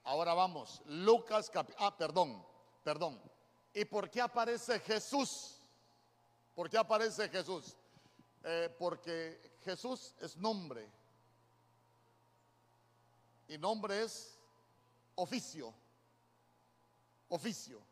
Ahora 0.04 0.32
vamos, 0.32 0.80
Lucas, 0.86 1.52
ah, 1.78 1.94
perdón, 1.96 2.42
perdón. 2.82 3.20
¿Y 3.74 3.84
por 3.84 4.10
qué 4.10 4.22
aparece 4.22 4.80
Jesús? 4.80 5.60
¿Por 6.54 6.70
qué 6.70 6.78
aparece 6.78 7.28
Jesús? 7.28 7.76
Eh, 8.42 8.74
porque 8.78 9.58
Jesús 9.64 10.14
es 10.20 10.34
nombre. 10.38 10.90
Y 13.48 13.58
nombre 13.58 14.02
es 14.02 14.38
oficio. 15.14 15.74
Oficio. 17.28 17.82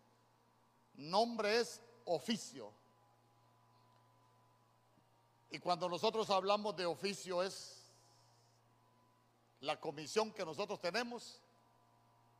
Nombre 0.96 1.60
es 1.60 1.80
oficio. 2.04 2.72
Y 5.50 5.58
cuando 5.58 5.88
nosotros 5.88 6.28
hablamos 6.30 6.76
de 6.76 6.86
oficio 6.86 7.42
es 7.42 7.82
la 9.60 9.80
comisión 9.80 10.32
que 10.32 10.44
nosotros 10.44 10.80
tenemos 10.80 11.40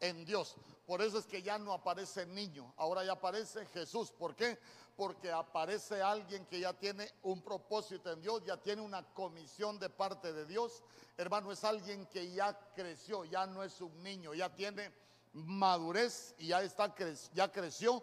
en 0.01 0.25
Dios. 0.25 0.57
Por 0.87 1.03
eso 1.03 1.19
es 1.19 1.27
que 1.27 1.43
ya 1.43 1.59
no 1.59 1.73
aparece 1.73 2.27
niño, 2.27 2.73
ahora 2.77 3.05
ya 3.05 3.13
aparece 3.13 3.67
Jesús. 3.67 4.11
¿Por 4.11 4.35
qué? 4.35 4.59
Porque 4.97 5.31
aparece 5.31 6.01
alguien 6.03 6.47
que 6.47 6.61
ya 6.61 6.73
tiene 6.73 7.11
un 7.23 7.43
propósito 7.43 8.13
en 8.13 8.21
Dios, 8.21 8.45
ya 8.45 8.57
tiene 8.57 8.83
una 8.83 9.03
comisión 9.03 9.79
de 9.79 9.91
parte 9.91 10.33
de 10.33 10.47
Dios. 10.47 10.83
Hermano, 11.17 11.53
es 11.53 11.65
alguien 11.65 12.07
que 12.07 12.31
ya 12.33 12.59
creció, 12.75 13.25
ya 13.25 13.47
no 13.47 13.63
es 13.63 13.81
un 13.81 14.03
niño, 14.03 14.35
ya 14.35 14.55
tiene 14.55 14.93
madurez 15.33 16.35
y 16.39 16.49
ya 16.49 16.63
está 16.63 16.95
ya 17.35 17.51
creció 17.51 18.03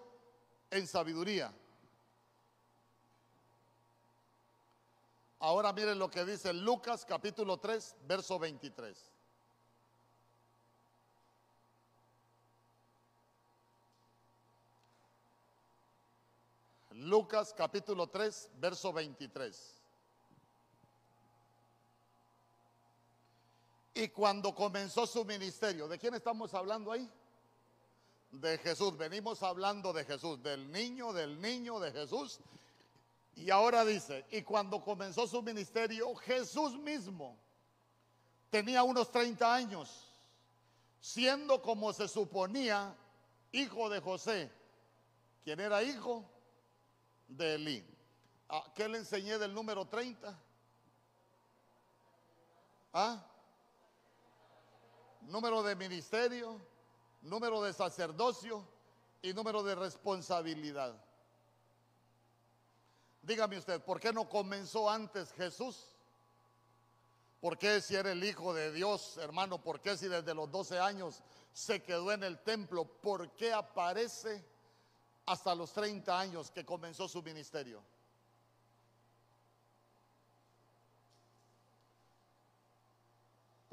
en 0.74 0.88
sabiduría. 0.88 1.54
Ahora 5.40 5.74
miren 5.74 6.00
lo 6.00 6.10
que 6.10 6.26
dice 6.26 6.54
Lucas 6.54 7.06
capítulo 7.06 7.58
3, 7.58 7.96
verso 8.08 8.40
23. 8.40 9.12
Lucas 16.92 17.54
capítulo 17.54 18.08
3, 18.08 18.52
verso 18.60 18.94
23. 18.94 19.82
Y 23.96 24.08
cuando 24.08 24.56
comenzó 24.56 25.06
su 25.06 25.24
ministerio, 25.26 25.88
¿de 25.88 26.00
quién 26.00 26.16
estamos 26.16 26.54
hablando 26.54 26.92
ahí? 26.92 27.08
De 28.34 28.58
Jesús. 28.58 28.98
Venimos 28.98 29.44
hablando 29.44 29.94
de 29.94 30.04
Jesús, 30.06 30.42
del 30.42 30.72
niño, 30.72 31.14
del 31.14 31.40
niño, 31.40 31.80
de 31.80 31.92
Jesús. 31.92 32.40
Y 33.36 33.50
ahora 33.50 33.86
dice, 33.86 34.26
y 34.32 34.42
cuando 34.42 34.84
comenzó 34.84 35.28
su 35.28 35.42
ministerio, 35.42 36.14
Jesús 36.16 36.78
mismo 36.78 37.38
tenía 38.50 38.84
unos 38.84 39.12
30 39.12 39.54
años, 39.54 40.12
siendo 41.00 41.62
como 41.62 41.94
se 41.94 42.08
suponía 42.08 42.96
hijo 43.52 43.90
de 43.90 44.00
José, 44.00 44.52
quien 45.44 45.60
era 45.60 45.84
hijo 45.84 46.24
de 47.28 47.56
Elí. 47.56 47.86
¿A 48.50 48.72
qué 48.76 48.88
le 48.88 49.00
enseñé 49.00 49.38
del 49.38 49.54
número 49.54 49.86
30? 49.86 50.40
¿Ah? 52.94 53.26
Número 55.22 55.64
de 55.64 55.76
ministerio 55.76 56.73
número 57.24 57.62
de 57.62 57.74
sacerdocio 57.74 58.66
y 59.22 59.34
número 59.34 59.64
de 59.64 59.76
responsabilidad. 59.76 60.94
Dígame 63.22 63.58
usted, 63.58 63.82
¿por 63.82 64.00
qué 64.00 64.12
no 64.12 64.28
comenzó 64.28 64.90
antes 64.90 65.32
Jesús? 65.34 65.96
¿Por 67.40 67.58
qué 67.58 67.82
si 67.82 67.96
era 67.96 68.12
el 68.12 68.24
Hijo 68.24 68.54
de 68.54 68.72
Dios, 68.72 69.18
hermano? 69.18 69.62
¿Por 69.62 69.82
qué 69.82 69.98
si 69.98 70.08
desde 70.08 70.34
los 70.34 70.52
12 70.52 70.80
años 70.80 71.22
se 71.54 71.82
quedó 71.82 72.12
en 72.12 72.24
el 72.24 72.40
templo? 72.40 72.86
¿Por 72.86 73.32
qué 73.32 73.54
aparece 73.54 74.44
hasta 75.26 75.56
los 75.56 75.72
30 75.72 76.20
años 76.20 76.52
que 76.52 76.66
comenzó 76.66 77.08
su 77.08 77.22
ministerio? 77.22 77.82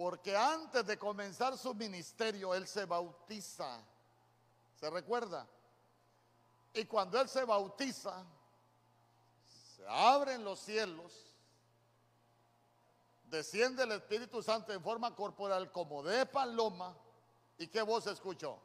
Porque 0.00 0.34
antes 0.34 0.86
de 0.86 0.98
comenzar 0.98 1.58
su 1.58 1.74
ministerio, 1.74 2.54
él 2.54 2.66
se 2.66 2.86
bautiza. 2.86 3.84
¿Se 4.76 4.88
recuerda? 4.88 5.46
Y 6.72 6.86
cuando 6.86 7.20
Él 7.20 7.28
se 7.28 7.44
bautiza, 7.44 8.24
se 9.76 9.86
abren 9.86 10.42
los 10.42 10.58
cielos, 10.58 11.12
desciende 13.24 13.82
el 13.82 13.92
Espíritu 13.92 14.42
Santo 14.42 14.72
en 14.72 14.82
forma 14.82 15.14
corporal 15.14 15.70
como 15.70 16.02
de 16.02 16.24
paloma. 16.24 16.96
¿Y 17.58 17.66
qué 17.66 17.82
voz 17.82 18.06
escuchó? 18.06 18.58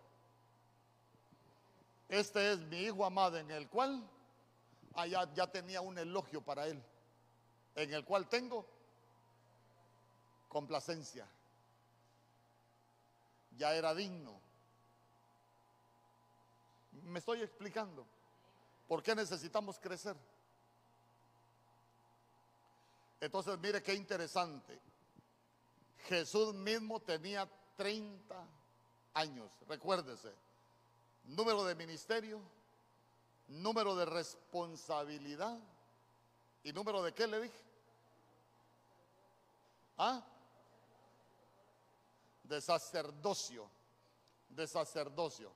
Este 2.07 2.53
es 2.53 2.59
mi 2.59 2.77
hijo 2.77 3.03
amado 3.03 3.36
en 3.36 3.51
el 3.51 3.67
cual 3.67 4.09
allá 4.93 5.29
ya 5.33 5.51
tenía 5.51 5.81
un 5.81 5.97
elogio 5.97 6.39
para 6.41 6.65
él, 6.65 6.81
en 7.75 7.93
el 7.93 8.05
cual 8.05 8.29
tengo 8.29 8.74
complacencia. 10.56 11.28
Ya 13.58 13.76
era 13.76 13.93
digno. 13.93 14.39
Me 17.03 17.20
estoy 17.20 17.41
explicando. 17.41 18.06
¿Por 18.88 19.03
qué 19.03 19.14
necesitamos 19.16 19.78
crecer? 19.78 20.16
Entonces, 23.20 23.60
mire 23.60 23.84
qué 23.84 23.95
interesante. 23.95 24.80
Jesús 26.08 26.53
mismo 26.53 27.01
tenía 27.01 27.49
30 27.76 28.47
años, 29.14 29.51
recuérdese. 29.68 30.32
Número 31.26 31.66
de 31.66 31.76
ministerio, 31.76 32.39
número 33.49 33.93
de 33.97 34.06
responsabilidad 34.06 35.60
y 36.64 36.72
número 36.72 37.03
de 37.03 37.14
qué 37.14 37.28
le 37.28 37.41
dije. 37.41 37.64
¿Ah? 39.97 40.24
De 42.47 42.61
sacerdocio, 42.61 43.69
de 44.49 44.67
sacerdocio. 44.67 45.51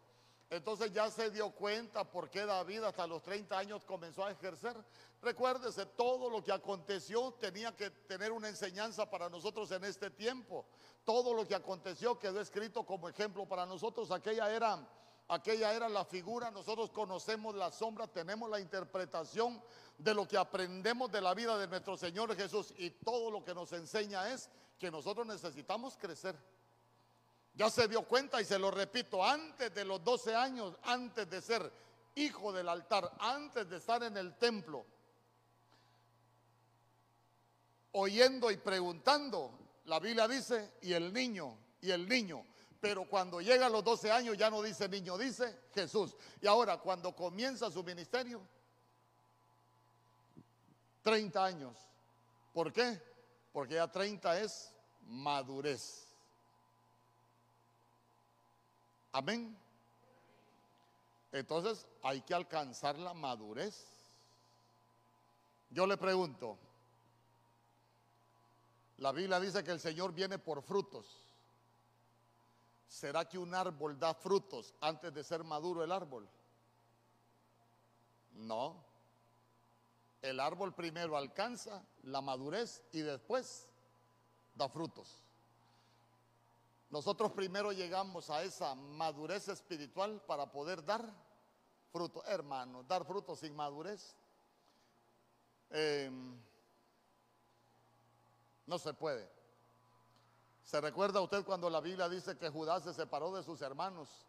Entonces 0.50 0.92
ya 0.92 1.12
se 1.12 1.30
dio 1.30 1.52
cuenta 1.52 2.10
por 2.10 2.28
qué 2.30 2.44
David 2.44 2.84
hasta 2.84 3.06
los 3.06 3.22
30 3.22 3.56
años 3.56 3.86
comenzó 3.86 4.26
a 4.26 4.32
ejercer. 4.32 4.76
Recuérdese, 5.22 5.86
todo 5.86 6.28
lo 6.28 6.44
que 6.44 6.52
aconteció 6.52 7.34
tenía 7.34 7.76
que 7.76 7.92
tener 7.92 8.32
una 8.32 8.50
enseñanza 8.50 9.08
para 9.08 9.30
nosotros 9.30 9.70
en 9.72 9.84
este 9.84 10.10
tiempo. 10.10 10.66
Todo 11.04 11.36
lo 11.36 11.48
que 11.48 11.54
aconteció 11.54 12.18
quedó 12.18 12.42
escrito 12.42 12.84
como 12.84 13.08
ejemplo 13.08 13.46
para 13.48 13.68
nosotros. 13.68 14.10
Aquella 14.10 14.52
era, 14.52 14.90
aquella 15.28 15.72
era 15.72 15.88
la 15.88 16.04
figura, 16.04 16.50
nosotros 16.50 16.90
conocemos 16.90 17.54
la 17.54 17.72
sombra, 17.72 18.08
tenemos 18.08 18.50
la 18.50 18.60
interpretación 18.60 19.62
de 20.00 20.16
lo 20.16 20.28
que 20.28 20.38
aprendemos 20.38 21.12
de 21.12 21.22
la 21.22 21.36
vida 21.36 21.60
de 21.60 21.68
nuestro 21.68 21.96
Señor 21.96 22.36
Jesús 22.36 22.74
y 22.78 22.90
todo 22.90 23.30
lo 23.30 23.44
que 23.44 23.54
nos 23.54 23.72
enseña 23.74 24.32
es 24.34 24.50
que 24.80 24.90
nosotros 24.90 25.28
necesitamos 25.28 25.96
crecer. 25.96 26.36
Ya 27.56 27.70
se 27.70 27.88
dio 27.88 28.04
cuenta 28.04 28.42
y 28.42 28.46
se 28.46 28.58
lo 28.58 28.72
repito, 28.72 29.24
antes 29.24 29.74
de 29.74 29.84
los 29.86 30.04
12 30.04 30.36
años, 30.36 30.76
antes 30.84 31.30
de 31.30 31.42
ser 31.42 31.72
hijo 32.16 32.54
del 32.54 32.70
altar, 32.70 33.12
antes 33.20 33.70
de 33.70 33.78
estar 33.78 34.02
en 34.04 34.16
el 34.18 34.38
templo, 34.38 34.86
oyendo 37.94 38.52
y 38.52 38.58
preguntando, 38.58 39.52
la 39.86 40.00
Biblia 40.00 40.28
dice, 40.28 40.74
y 40.82 40.94
el 40.94 41.12
niño, 41.12 41.58
y 41.82 41.92
el 41.92 42.08
niño. 42.08 42.46
Pero 42.80 43.06
cuando 43.10 43.42
llega 43.42 43.66
a 43.66 43.70
los 43.70 43.84
12 43.84 44.12
años 44.12 44.38
ya 44.38 44.50
no 44.50 44.62
dice 44.62 44.88
niño, 44.88 45.18
dice 45.18 45.64
Jesús. 45.74 46.16
Y 46.42 46.48
ahora 46.48 46.78
cuando 46.78 47.14
comienza 47.14 47.70
su 47.70 47.84
ministerio, 47.84 48.42
30 51.02 51.44
años. 51.44 51.78
¿Por 52.54 52.72
qué? 52.72 53.02
Porque 53.52 53.76
ya 53.76 53.92
30 53.92 54.40
es 54.40 54.74
madurez. 55.02 56.09
Amén. 59.12 59.58
Entonces 61.32 61.88
hay 62.04 62.22
que 62.22 62.34
alcanzar 62.34 62.98
la 62.98 63.14
madurez. 63.14 63.86
Yo 65.70 65.86
le 65.86 65.98
pregunto, 65.98 66.58
la 68.98 69.12
Biblia 69.12 69.40
dice 69.40 69.64
que 69.64 69.72
el 69.72 69.80
Señor 69.80 70.14
viene 70.14 70.40
por 70.40 70.62
frutos. 70.62 71.06
¿Será 72.88 73.30
que 73.30 73.38
un 73.38 73.54
árbol 73.54 74.00
da 74.00 74.16
frutos 74.16 74.74
antes 74.82 75.14
de 75.14 75.24
ser 75.24 75.44
maduro 75.44 75.84
el 75.84 75.92
árbol? 75.92 76.28
No. 78.34 78.84
El 80.22 80.40
árbol 80.40 80.74
primero 80.74 81.16
alcanza 81.16 81.84
la 82.04 82.20
madurez 82.20 82.84
y 82.92 83.02
después 83.02 83.68
da 84.56 84.68
frutos. 84.68 85.24
Nosotros 86.90 87.32
primero 87.34 87.72
llegamos 87.72 88.30
a 88.30 88.44
esa 88.44 88.74
madurez 88.74 89.48
espiritual 89.48 90.22
para 90.26 90.52
poder 90.52 90.84
dar 90.84 91.14
fruto. 91.92 92.24
Hermano, 92.26 92.84
dar 92.84 93.06
fruto 93.06 93.36
sin 93.36 93.56
madurez 93.56 94.16
em, 95.70 96.36
no 98.66 98.80
se 98.80 98.94
puede. 98.94 99.30
¿Se 100.64 100.82
recuerda 100.82 101.22
usted 101.22 101.44
cuando 101.44 101.70
la 101.70 101.80
Biblia 101.80 102.10
dice 102.10 102.38
que 102.38 102.50
Judá 102.50 102.80
se 102.80 102.94
separó 102.94 103.34
de 103.34 103.44
sus 103.44 103.62
hermanos 103.62 104.28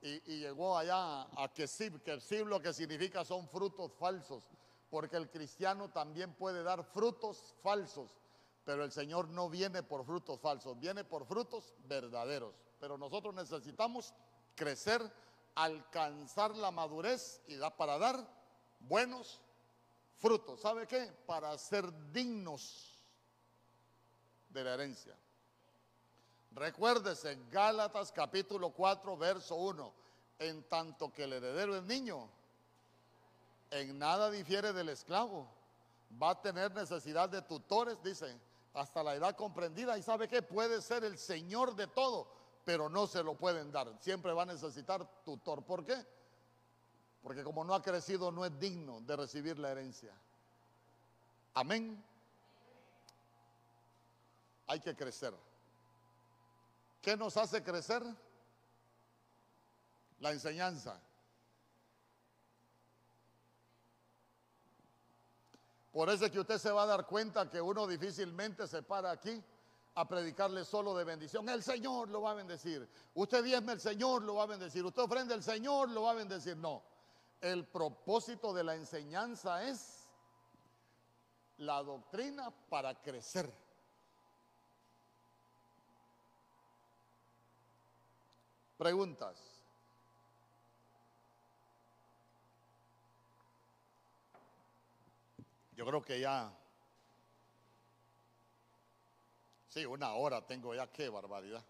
y, 0.00 0.20
llegó 0.38 0.78
allá 0.78 1.22
a 1.22 1.52
Kesib? 1.52 2.02
Kesib 2.02 2.46
lo 2.46 2.60
que 2.60 2.72
significa 2.72 3.24
son 3.24 3.48
frutos 3.48 3.92
falsos, 3.94 4.44
porque 4.88 5.16
el 5.16 5.28
cristiano 5.30 5.90
también 5.90 6.34
puede 6.34 6.62
dar 6.62 6.84
frutos 6.84 7.54
falsos. 7.62 8.19
Pero 8.64 8.84
el 8.84 8.92
Señor 8.92 9.28
no 9.28 9.48
viene 9.48 9.82
por 9.82 10.04
frutos 10.04 10.40
falsos, 10.40 10.78
viene 10.78 11.04
por 11.04 11.26
frutos 11.26 11.74
verdaderos. 11.86 12.54
Pero 12.78 12.98
nosotros 12.98 13.34
necesitamos 13.34 14.14
crecer, 14.54 15.02
alcanzar 15.54 16.56
la 16.56 16.70
madurez 16.70 17.40
y 17.46 17.56
da 17.56 17.76
para 17.76 17.98
dar 17.98 18.26
buenos 18.80 19.40
frutos. 20.16 20.60
¿Sabe 20.60 20.86
qué? 20.86 21.12
Para 21.26 21.56
ser 21.58 21.90
dignos 22.12 22.94
de 24.50 24.64
la 24.64 24.74
herencia. 24.74 25.16
Recuérdese, 26.52 27.38
Gálatas 27.50 28.12
capítulo 28.12 28.70
4, 28.70 29.16
verso 29.16 29.54
1. 29.54 29.92
En 30.40 30.62
tanto 30.64 31.12
que 31.12 31.24
el 31.24 31.34
heredero 31.34 31.76
es 31.76 31.82
niño, 31.84 32.28
en 33.70 33.98
nada 33.98 34.30
difiere 34.30 34.72
del 34.72 34.88
esclavo. 34.88 35.46
Va 36.20 36.30
a 36.30 36.42
tener 36.42 36.72
necesidad 36.74 37.28
de 37.28 37.42
tutores, 37.42 38.02
dice, 38.02 38.36
hasta 38.74 39.02
la 39.02 39.14
edad 39.14 39.36
comprendida 39.36 39.98
y 39.98 40.02
sabe 40.02 40.28
que 40.28 40.42
puede 40.42 40.80
ser 40.80 41.04
el 41.04 41.18
Señor 41.18 41.74
de 41.74 41.86
todo, 41.88 42.32
pero 42.64 42.88
no 42.88 43.06
se 43.06 43.22
lo 43.22 43.34
pueden 43.34 43.72
dar. 43.72 43.96
Siempre 44.00 44.32
va 44.32 44.42
a 44.42 44.46
necesitar 44.46 45.06
tutor. 45.24 45.64
¿Por 45.64 45.84
qué? 45.84 45.96
Porque 47.22 47.42
como 47.42 47.64
no 47.64 47.74
ha 47.74 47.82
crecido, 47.82 48.30
no 48.30 48.44
es 48.44 48.58
digno 48.58 49.00
de 49.00 49.16
recibir 49.16 49.58
la 49.58 49.70
herencia. 49.70 50.14
Amén. 51.54 52.02
Hay 54.66 54.80
que 54.80 54.94
crecer. 54.94 55.34
¿Qué 57.02 57.16
nos 57.16 57.36
hace 57.36 57.62
crecer? 57.62 58.02
La 60.20 60.32
enseñanza. 60.32 61.00
Por 65.92 66.08
eso 66.08 66.26
es 66.26 66.30
que 66.30 66.40
usted 66.40 66.58
se 66.58 66.70
va 66.70 66.84
a 66.84 66.86
dar 66.86 67.06
cuenta 67.06 67.50
que 67.50 67.60
uno 67.60 67.86
difícilmente 67.86 68.66
se 68.68 68.82
para 68.82 69.10
aquí 69.10 69.42
a 69.94 70.06
predicarle 70.06 70.64
solo 70.64 70.96
de 70.96 71.04
bendición. 71.04 71.48
El 71.48 71.62
Señor 71.62 72.08
lo 72.08 72.22
va 72.22 72.30
a 72.30 72.34
bendecir. 72.34 72.88
Usted 73.14 73.42
diezme, 73.42 73.72
el 73.72 73.80
Señor 73.80 74.22
lo 74.22 74.36
va 74.36 74.44
a 74.44 74.46
bendecir. 74.46 74.84
Usted 74.84 75.02
ofrende, 75.02 75.34
el 75.34 75.42
Señor 75.42 75.90
lo 75.90 76.02
va 76.02 76.12
a 76.12 76.14
bendecir. 76.14 76.56
No. 76.56 76.82
El 77.40 77.66
propósito 77.66 78.52
de 78.52 78.62
la 78.62 78.76
enseñanza 78.76 79.64
es 79.68 80.06
la 81.58 81.82
doctrina 81.82 82.50
para 82.68 82.94
crecer. 82.94 83.52
Preguntas. 88.78 89.59
Yo 95.80 95.86
creo 95.86 96.02
que 96.02 96.20
ya, 96.20 96.52
sí, 99.70 99.86
una 99.86 100.12
hora 100.12 100.46
tengo 100.46 100.74
ya, 100.74 100.86
qué 100.92 101.08
barbaridad. 101.08 101.64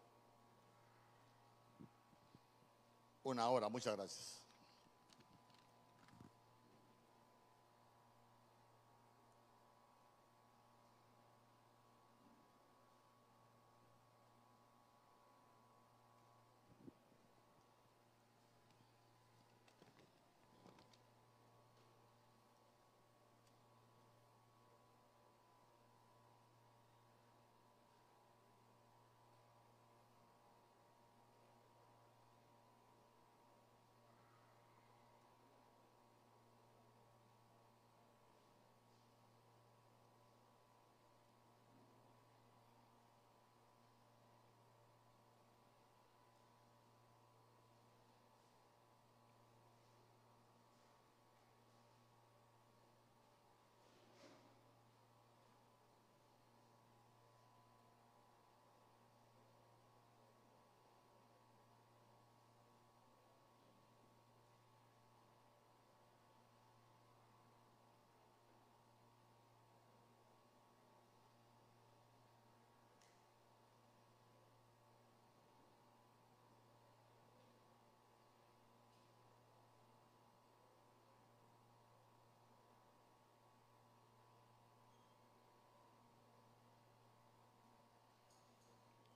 Una 3.22 3.48
hora, 3.48 3.68
muchas 3.68 3.94
gracias. 3.96 4.39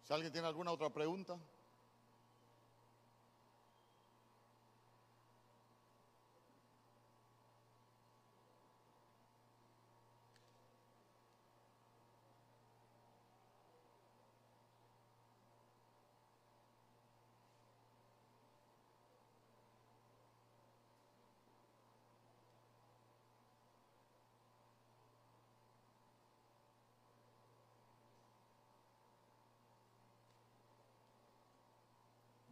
Si 0.05 0.12
alguien 0.12 0.30
tiene 0.32 0.46
alguna 0.46 0.70
otra 0.70 0.90
pregunta. 0.90 1.38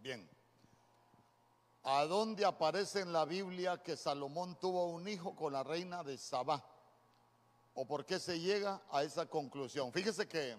Bien. 0.03 0.29
¿A 1.85 2.05
dónde 2.07 2.45
aparece 2.45 3.01
en 3.01 3.13
la 3.13 3.25
Biblia 3.25 3.81
que 3.81 3.97
Salomón 3.97 4.59
tuvo 4.59 4.87
un 4.87 5.07
hijo 5.07 5.37
con 5.37 5.53
la 5.53 5.63
reina 5.63 6.03
de 6.03 6.19
Sabá? 6.19 6.65
¿O 7.75 7.87
por 7.87 8.05
qué 8.05 8.19
se 8.19 8.41
llega 8.41 8.83
a 8.91 9.05
esa 9.05 9.27
conclusión? 9.27 9.93
Fíjese 9.93 10.27
que 10.27 10.57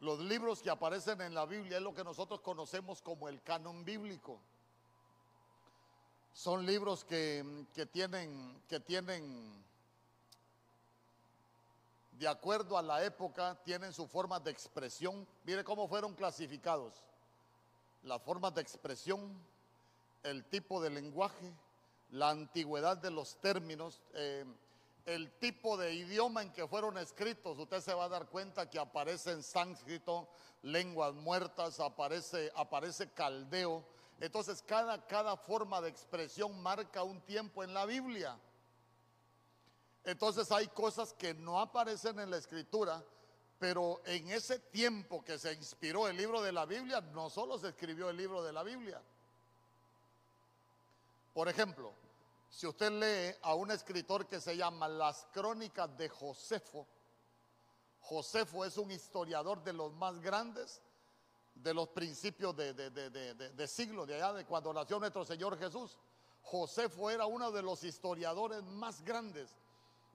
los 0.00 0.18
libros 0.20 0.60
que 0.60 0.68
aparecen 0.68 1.22
en 1.22 1.34
la 1.34 1.46
Biblia 1.46 1.78
es 1.78 1.82
lo 1.82 1.94
que 1.94 2.04
nosotros 2.04 2.42
conocemos 2.42 3.00
como 3.00 3.30
el 3.30 3.42
canon 3.42 3.82
bíblico. 3.82 4.38
Son 6.34 6.66
libros 6.66 7.04
que, 7.04 7.64
que 7.72 7.86
tienen, 7.86 8.62
que 8.68 8.80
tienen 8.80 9.65
de 12.18 12.28
acuerdo 12.28 12.78
a 12.78 12.82
la 12.82 13.04
época, 13.04 13.58
tienen 13.62 13.92
su 13.92 14.06
forma 14.06 14.40
de 14.40 14.50
expresión. 14.50 15.26
Mire 15.44 15.62
cómo 15.64 15.86
fueron 15.86 16.14
clasificados. 16.14 17.04
Las 18.02 18.22
formas 18.22 18.54
de 18.54 18.62
expresión, 18.62 19.38
el 20.22 20.44
tipo 20.44 20.80
de 20.80 20.90
lenguaje, 20.90 21.52
la 22.10 22.30
antigüedad 22.30 22.96
de 22.96 23.10
los 23.10 23.36
términos, 23.40 24.00
eh, 24.14 24.44
el 25.04 25.30
tipo 25.38 25.76
de 25.76 25.92
idioma 25.92 26.42
en 26.42 26.52
que 26.52 26.66
fueron 26.66 26.96
escritos. 26.96 27.58
Usted 27.58 27.80
se 27.80 27.94
va 27.94 28.04
a 28.04 28.08
dar 28.08 28.26
cuenta 28.28 28.70
que 28.70 28.78
aparece 28.78 29.32
en 29.32 29.42
sánscrito, 29.42 30.28
lenguas 30.62 31.12
muertas, 31.14 31.80
aparece, 31.80 32.50
aparece 32.56 33.10
caldeo. 33.10 33.84
Entonces 34.20 34.62
cada, 34.62 35.06
cada 35.06 35.36
forma 35.36 35.82
de 35.82 35.90
expresión 35.90 36.60
marca 36.62 37.02
un 37.02 37.20
tiempo 37.20 37.62
en 37.62 37.74
la 37.74 37.84
Biblia. 37.84 38.38
Entonces 40.06 40.52
hay 40.52 40.68
cosas 40.68 41.12
que 41.14 41.34
no 41.34 41.58
aparecen 41.60 42.20
en 42.20 42.30
la 42.30 42.36
escritura, 42.36 43.04
pero 43.58 44.00
en 44.04 44.30
ese 44.30 44.60
tiempo 44.60 45.24
que 45.24 45.36
se 45.36 45.52
inspiró 45.52 46.06
el 46.06 46.16
libro 46.16 46.40
de 46.40 46.52
la 46.52 46.64
Biblia, 46.64 47.00
no 47.00 47.28
solo 47.28 47.58
se 47.58 47.70
escribió 47.70 48.08
el 48.08 48.16
libro 48.16 48.40
de 48.40 48.52
la 48.52 48.62
Biblia. 48.62 49.02
Por 51.34 51.48
ejemplo, 51.48 51.92
si 52.48 52.68
usted 52.68 52.92
lee 52.92 53.36
a 53.42 53.54
un 53.54 53.72
escritor 53.72 54.28
que 54.28 54.40
se 54.40 54.56
llama 54.56 54.86
Las 54.86 55.26
Crónicas 55.32 55.96
de 55.98 56.08
Josefo, 56.08 56.86
Josefo 58.02 58.64
es 58.64 58.78
un 58.78 58.92
historiador 58.92 59.64
de 59.64 59.72
los 59.72 59.92
más 59.92 60.20
grandes 60.20 60.80
de 61.52 61.74
los 61.74 61.88
principios 61.88 62.54
de, 62.54 62.74
de, 62.74 63.66
siglo, 63.66 64.06
de 64.06 64.14
allá 64.14 64.34
de 64.34 64.44
cuando 64.44 64.72
nació 64.72 65.00
nuestro 65.00 65.24
Señor 65.24 65.58
Jesús. 65.58 65.98
Josefo 66.42 67.10
era 67.10 67.26
uno 67.26 67.50
de 67.50 67.62
los 67.62 67.82
historiadores 67.82 68.62
más 68.62 69.02
grandes 69.02 69.56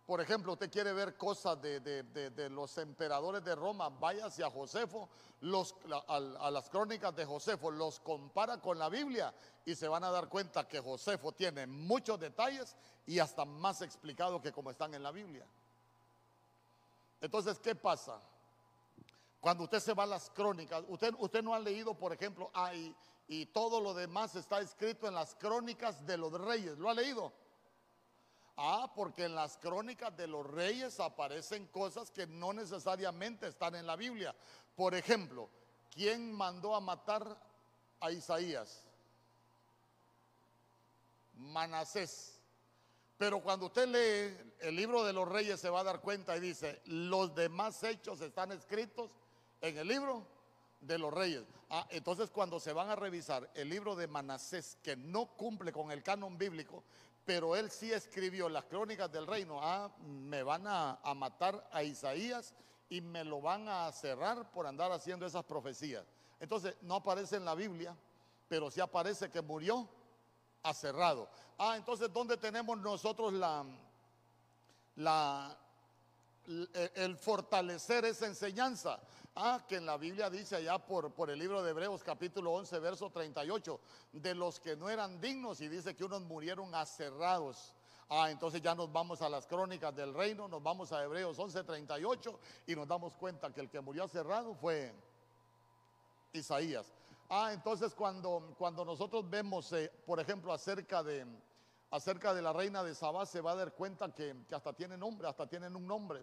por 0.05 0.19
ejemplo, 0.19 0.53
usted 0.53 0.69
quiere 0.69 0.93
ver 0.93 1.15
cosas 1.15 1.61
de, 1.61 2.49
los 2.51 2.77
emperadores 2.77 3.43
de 3.43 3.55
Roma, 3.55 3.89
vaya 3.89 4.25
hacia 4.25 4.49
Josefo, 4.49 5.07
a, 6.07 6.49
las 6.51 6.69
crónicas 6.69 7.15
de 7.15 7.25
Josefo, 7.25 7.71
los 7.71 7.99
compara 7.99 8.59
con 8.59 8.77
la 8.77 8.89
Biblia 8.89 9.33
y 9.65 9.75
se 9.75 9.87
van 9.87 10.03
a 10.03 10.11
dar 10.11 10.27
cuenta 10.27 10.67
que 10.67 10.79
Josefo 10.79 11.31
tiene 11.31 11.67
muchos 11.67 12.19
detalles 12.19 12.75
y 13.05 13.19
hasta 13.19 13.45
más 13.45 13.81
explicado 13.81 14.41
que 14.41 14.51
como 14.51 14.71
están 14.71 14.93
en 14.93 15.03
la 15.03 15.11
Biblia. 15.11 15.45
Entonces, 17.21 17.59
¿qué 17.59 17.75
pasa? 17.75 18.19
Cuando 19.39 19.63
usted 19.63 19.79
se 19.79 19.93
va 19.93 20.03
a 20.03 20.07
las 20.07 20.29
crónicas, 20.31 20.83
usted, 20.87 21.13
usted 21.19 21.43
no 21.43 21.53
ha 21.53 21.59
leído, 21.59 21.93
por 21.93 22.11
ejemplo, 22.11 22.49
ahí 22.53 22.95
y 23.27 23.45
todo 23.45 23.79
lo 23.79 23.93
demás 23.93 24.35
está 24.35 24.59
escrito 24.59 25.07
en 25.07 25.13
las 25.13 25.35
crónicas 25.35 26.05
de 26.05 26.17
los 26.17 26.33
reyes, 26.33 26.77
¿lo 26.77 26.89
ha 26.89 26.93
leído? 26.93 27.31
Ah, 28.63 28.91
porque 28.93 29.23
en 29.23 29.33
las 29.33 29.57
crónicas 29.57 30.15
de 30.15 30.27
los 30.27 30.45
reyes 30.45 30.99
aparecen 30.99 31.65
cosas 31.69 32.11
que 32.11 32.27
no 32.27 32.53
necesariamente 32.53 33.47
están 33.47 33.73
en 33.73 33.87
la 33.87 33.95
Biblia. 33.95 34.35
Por 34.75 34.93
ejemplo, 34.93 35.49
¿quién 35.89 36.31
mandó 36.31 36.75
a 36.75 36.79
matar 36.79 37.35
a 37.99 38.11
Isaías? 38.11 38.83
Manasés. 41.33 42.39
Pero 43.17 43.41
cuando 43.41 43.65
usted 43.65 43.87
lee 43.87 44.51
el 44.59 44.75
libro 44.75 45.03
de 45.05 45.13
los 45.13 45.27
reyes 45.27 45.59
se 45.59 45.71
va 45.71 45.79
a 45.79 45.83
dar 45.83 45.99
cuenta 45.99 46.37
y 46.37 46.39
dice, 46.39 46.83
los 46.85 47.33
demás 47.33 47.83
hechos 47.83 48.21
están 48.21 48.51
escritos 48.51 49.09
en 49.61 49.75
el 49.79 49.87
libro 49.87 50.27
de 50.81 50.99
los 50.99 51.11
reyes. 51.11 51.45
Ah, 51.71 51.87
entonces 51.89 52.29
cuando 52.29 52.59
se 52.59 52.73
van 52.73 52.91
a 52.91 52.95
revisar 52.95 53.49
el 53.55 53.69
libro 53.69 53.95
de 53.95 54.05
Manasés 54.05 54.77
que 54.83 54.95
no 54.95 55.25
cumple 55.35 55.71
con 55.71 55.91
el 55.91 56.03
canon 56.03 56.37
bíblico, 56.37 56.83
pero 57.25 57.55
él 57.55 57.69
sí 57.69 57.91
escribió 57.91 58.49
las 58.49 58.65
crónicas 58.65 59.11
del 59.11 59.27
reino. 59.27 59.59
Ah, 59.61 59.91
me 59.99 60.43
van 60.43 60.63
a, 60.65 60.99
matar 61.15 61.67
a 61.71 61.83
Isaías 61.83 62.53
y 62.89 63.01
me 63.01 63.23
lo 63.23 63.41
van 63.41 63.67
a 63.67 63.91
cerrar 63.91 64.51
por 64.51 64.65
andar 64.65 64.91
haciendo 64.91 65.25
esas 65.25 65.43
profecías. 65.43 66.05
Entonces, 66.39 66.75
no 66.81 66.95
aparece 66.95 67.35
en 67.37 67.45
la 67.45 67.55
Biblia, 67.55 67.95
pero 68.47 68.71
sí 68.71 68.81
aparece 68.81 69.29
que 69.29 69.41
murió 69.41 69.87
aserrado. 70.63 71.29
Ah, 71.57 71.75
entonces, 71.77 72.11
¿dónde 72.11 72.37
tenemos 72.37 72.77
nosotros 72.79 73.33
la, 73.33 73.65
la, 74.95 75.57
el 76.95 77.17
fortalecer 77.17 78.05
esa 78.05 78.25
enseñanza? 78.25 78.99
Ah, 79.35 79.63
que 79.65 79.77
en 79.77 79.85
la 79.85 79.95
Biblia 79.95 80.29
dice 80.29 80.57
allá 80.57 80.77
por, 80.77 81.13
por 81.13 81.29
el 81.29 81.39
libro 81.39 81.63
de 81.63 81.71
Hebreos 81.71 82.03
capítulo 82.03 82.51
11, 82.51 82.79
verso 82.79 83.09
38, 83.09 83.79
de 84.11 84.35
los 84.35 84.59
que 84.59 84.75
no 84.75 84.89
eran 84.89 85.21
dignos 85.21 85.61
y 85.61 85.69
dice 85.69 85.95
que 85.95 86.03
unos 86.03 86.21
murieron 86.23 86.75
aserrados. 86.75 87.73
Ah, 88.09 88.29
entonces 88.29 88.61
ya 88.61 88.75
nos 88.75 88.91
vamos 88.91 89.21
a 89.21 89.29
las 89.29 89.47
crónicas 89.47 89.95
del 89.95 90.13
reino, 90.13 90.49
nos 90.49 90.61
vamos 90.61 90.91
a 90.91 91.01
Hebreos 91.01 91.39
11, 91.39 91.63
38 91.63 92.39
y 92.67 92.75
nos 92.75 92.85
damos 92.85 93.15
cuenta 93.15 93.53
que 93.53 93.61
el 93.61 93.69
que 93.69 93.79
murió 93.79 94.03
aserrado 94.03 94.53
fue 94.53 94.93
Isaías. 96.33 96.91
Ah, 97.29 97.51
entonces 97.53 97.95
cuando, 97.95 98.53
cuando 98.57 98.83
nosotros 98.83 99.29
vemos, 99.29 99.71
eh, 99.71 99.89
por 100.05 100.19
ejemplo, 100.19 100.51
acerca 100.51 101.03
de, 101.03 101.25
acerca 101.89 102.33
de 102.33 102.41
la 102.41 102.51
reina 102.51 102.83
de 102.83 102.93
Sabá, 102.93 103.25
se 103.25 103.39
va 103.39 103.53
a 103.53 103.55
dar 103.55 103.71
cuenta 103.75 104.13
que, 104.13 104.35
que 104.49 104.55
hasta 104.55 104.73
tiene 104.73 104.97
nombre, 104.97 105.29
hasta 105.29 105.47
tienen 105.47 105.73
un 105.73 105.87
nombre. 105.87 106.21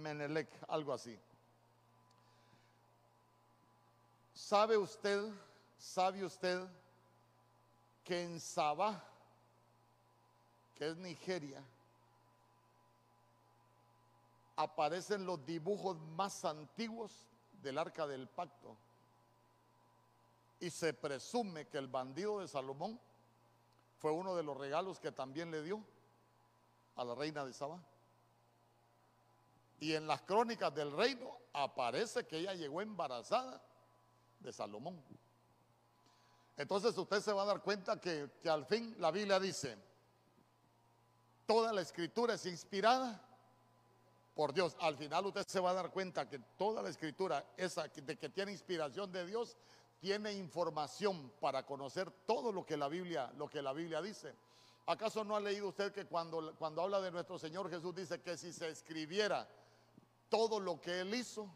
Menelec, 0.00 0.48
algo 0.68 0.92
así. 0.92 1.18
¿Sabe 4.34 4.76
usted, 4.76 5.22
sabe 5.78 6.24
usted 6.24 6.66
que 8.02 8.24
en 8.24 8.40
Sabah, 8.40 9.04
que 10.74 10.88
es 10.88 10.96
Nigeria, 10.96 11.62
aparecen 14.56 15.26
los 15.26 15.44
dibujos 15.44 15.98
más 16.00 16.44
antiguos 16.44 17.26
del 17.62 17.78
arca 17.78 18.06
del 18.06 18.26
pacto? 18.28 18.76
Y 20.58 20.70
se 20.70 20.92
presume 20.94 21.68
que 21.68 21.78
el 21.78 21.88
bandido 21.88 22.40
de 22.40 22.48
Salomón 22.48 22.98
fue 23.98 24.12
uno 24.12 24.34
de 24.34 24.42
los 24.42 24.56
regalos 24.56 24.98
que 24.98 25.12
también 25.12 25.50
le 25.50 25.62
dio 25.62 25.84
a 26.96 27.04
la 27.04 27.14
reina 27.14 27.44
de 27.44 27.52
Sabah. 27.52 27.80
Y 29.80 29.94
en 29.94 30.06
las 30.06 30.20
crónicas 30.22 30.74
del 30.74 30.92
reino 30.92 31.36
aparece 31.52 32.26
que 32.26 32.38
ella 32.38 32.54
llegó 32.54 32.82
embarazada 32.82 33.62
de 34.38 34.52
Salomón. 34.52 35.02
Entonces 36.56 36.96
usted 36.96 37.20
se 37.20 37.32
va 37.32 37.42
a 37.42 37.46
dar 37.46 37.62
cuenta 37.62 37.98
que, 37.98 38.28
al 38.44 38.66
fin 38.66 38.94
la 38.98 39.10
Biblia 39.10 39.40
dice, 39.40 39.78
toda 41.46 41.72
la 41.72 41.80
escritura 41.80 42.34
es 42.34 42.44
inspirada 42.44 43.18
por 44.34 44.52
Dios. 44.52 44.76
Al 44.80 44.96
final 44.96 45.24
usted 45.24 45.46
se 45.46 45.60
va 45.60 45.70
a 45.70 45.74
dar 45.74 45.90
cuenta 45.90 46.28
que 46.28 46.38
toda 46.58 46.82
la 46.82 46.90
escritura, 46.90 47.44
esa 47.56 47.88
de 47.88 48.18
que 48.18 48.28
tiene 48.28 48.52
inspiración 48.52 49.10
de 49.10 49.24
Dios, 49.24 49.56
tiene 50.00 50.34
información 50.34 51.32
para 51.40 51.64
conocer 51.64 52.10
todo 52.26 52.52
lo 52.52 52.66
que 52.66 52.76
la 52.76 52.88
Biblia, 52.88 53.32
lo 53.38 53.48
que 53.48 53.62
la 53.62 53.72
Biblia 53.72 54.02
dice. 54.02 54.34
¿Acaso 54.86 55.24
no 55.24 55.36
ha 55.36 55.40
leído 55.40 55.68
usted 55.68 55.92
que 55.92 56.04
cuando, 56.04 56.54
cuando 56.58 56.82
habla 56.82 57.00
de 57.00 57.10
nuestro 57.10 57.38
Señor 57.38 57.70
Jesús 57.70 57.94
dice 57.94 58.20
que 58.20 58.36
si 58.36 58.52
se 58.52 58.68
escribiera 58.68 59.48
todo 60.30 60.60
lo 60.60 60.80
que 60.80 61.00
él 61.00 61.14
hizo, 61.14 61.52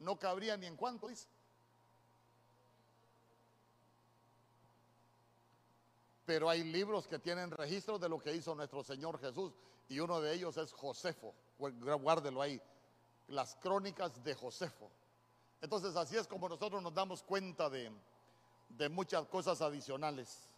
no 0.00 0.18
cabría 0.18 0.56
ni 0.56 0.66
en 0.66 0.76
cuánto 0.76 1.08
dice. 1.08 1.28
Pero 6.26 6.50
hay 6.50 6.64
libros 6.64 7.06
que 7.06 7.20
tienen 7.20 7.52
registro 7.52 7.98
de 7.98 8.08
lo 8.08 8.18
que 8.18 8.34
hizo 8.34 8.54
nuestro 8.54 8.82
Señor 8.82 9.18
Jesús 9.20 9.54
y 9.88 10.00
uno 10.00 10.20
de 10.20 10.34
ellos 10.34 10.56
es 10.56 10.72
Josefo, 10.72 11.34
guárdelo 11.58 12.42
ahí, 12.42 12.60
las 13.28 13.54
crónicas 13.56 14.22
de 14.24 14.34
Josefo. 14.34 14.90
Entonces 15.60 15.94
así 15.94 16.16
es 16.16 16.26
como 16.26 16.48
nosotros 16.48 16.82
nos 16.82 16.92
damos 16.92 17.22
cuenta 17.22 17.70
de, 17.70 17.92
de 18.68 18.88
muchas 18.88 19.26
cosas 19.28 19.62
adicionales. 19.62 20.48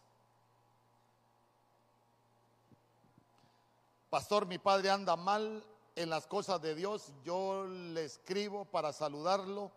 Pastor, 4.09 4.47
mi 4.47 4.57
padre 4.57 4.89
anda 4.89 5.15
mal 5.15 5.63
en 5.99 6.09
las 6.09 6.27
cosas 6.27 6.61
de 6.61 6.75
Dios. 6.75 7.11
Yo 7.25 7.65
le 7.67 8.05
escribo 8.05 8.63
para 8.63 8.93
saludarlo. 8.93 9.69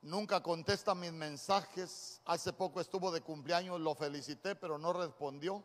Nunca 0.00 0.42
contesta 0.42 0.94
mis 0.94 1.12
mensajes. 1.12 2.22
Hace 2.24 2.54
poco 2.54 2.80
estuvo 2.80 3.10
de 3.10 3.20
cumpleaños, 3.20 3.78
lo 3.78 3.94
felicité, 3.94 4.56
pero 4.56 4.78
no 4.78 4.94
respondió. 4.94 5.62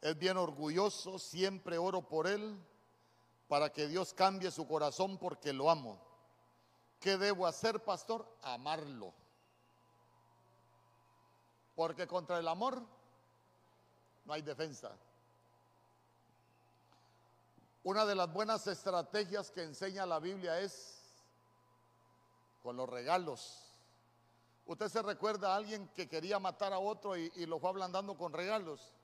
Es 0.00 0.16
bien 0.16 0.36
orgulloso, 0.36 1.18
siempre 1.18 1.78
oro 1.78 2.02
por 2.02 2.28
él 2.28 2.56
para 3.48 3.72
que 3.72 3.88
Dios 3.88 4.14
cambie 4.14 4.52
su 4.52 4.68
corazón 4.68 5.18
porque 5.18 5.52
lo 5.52 5.68
amo. 5.68 6.00
¿Qué 7.00 7.18
debo 7.18 7.44
hacer, 7.44 7.82
pastor? 7.82 8.24
Amarlo. 8.42 9.12
Porque 11.74 12.06
contra 12.06 12.38
el 12.38 12.46
amor 12.46 12.80
no 14.24 14.32
hay 14.32 14.42
defensa. 14.42 14.96
Una 17.84 18.06
de 18.06 18.14
las 18.14 18.32
buenas 18.32 18.64
estrategias 18.68 19.50
que 19.50 19.64
enseña 19.64 20.06
la 20.06 20.20
Biblia 20.20 20.60
es 20.60 21.02
con 22.62 22.76
los 22.76 22.88
regalos. 22.88 23.74
¿Usted 24.66 24.88
se 24.88 25.02
recuerda 25.02 25.52
a 25.52 25.56
alguien 25.56 25.88
que 25.88 26.08
quería 26.08 26.38
matar 26.38 26.72
a 26.72 26.78
otro 26.78 27.16
y, 27.16 27.28
lo 27.46 27.58
fue 27.58 27.70
ablandando 27.70 28.16
con 28.16 28.32
regalos? 28.32 28.94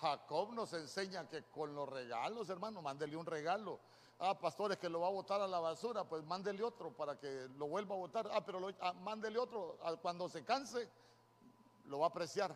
Jacob 0.00 0.52
nos 0.52 0.72
enseña 0.74 1.28
que 1.28 1.42
con 1.46 1.74
los 1.74 1.88
regalos, 1.88 2.48
hermano, 2.48 2.80
mándele 2.80 3.16
un 3.16 3.26
regalo. 3.26 3.80
Ah, 4.20 4.38
pastores, 4.38 4.78
que 4.78 4.88
lo 4.88 5.00
va 5.00 5.08
a 5.08 5.10
botar 5.10 5.40
a 5.40 5.48
la 5.48 5.58
basura, 5.58 6.04
pues 6.04 6.22
mándele 6.24 6.62
otro 6.62 6.92
para 6.92 7.18
que 7.18 7.48
lo 7.56 7.66
vuelva 7.66 7.96
a 7.96 7.98
botar. 7.98 8.30
Ah, 8.32 8.44
pero 8.46 8.72
ah, 8.80 8.92
mándele 8.92 9.40
otro. 9.40 9.78
Ah, 9.82 9.96
cuando 10.00 10.28
se 10.28 10.44
canse, 10.44 10.88
lo 11.86 11.98
va 11.98 12.06
a 12.06 12.08
apreciar. 12.10 12.54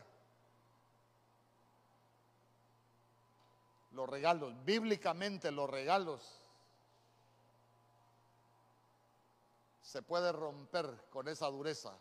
Los 4.01 4.09
regalos, 4.09 4.55
bíblicamente 4.64 5.51
los 5.51 5.68
regalos, 5.68 6.22
se 9.82 10.01
puede 10.01 10.32
romper 10.32 11.05
con 11.11 11.28
esa 11.28 11.48
dureza. 11.48 11.92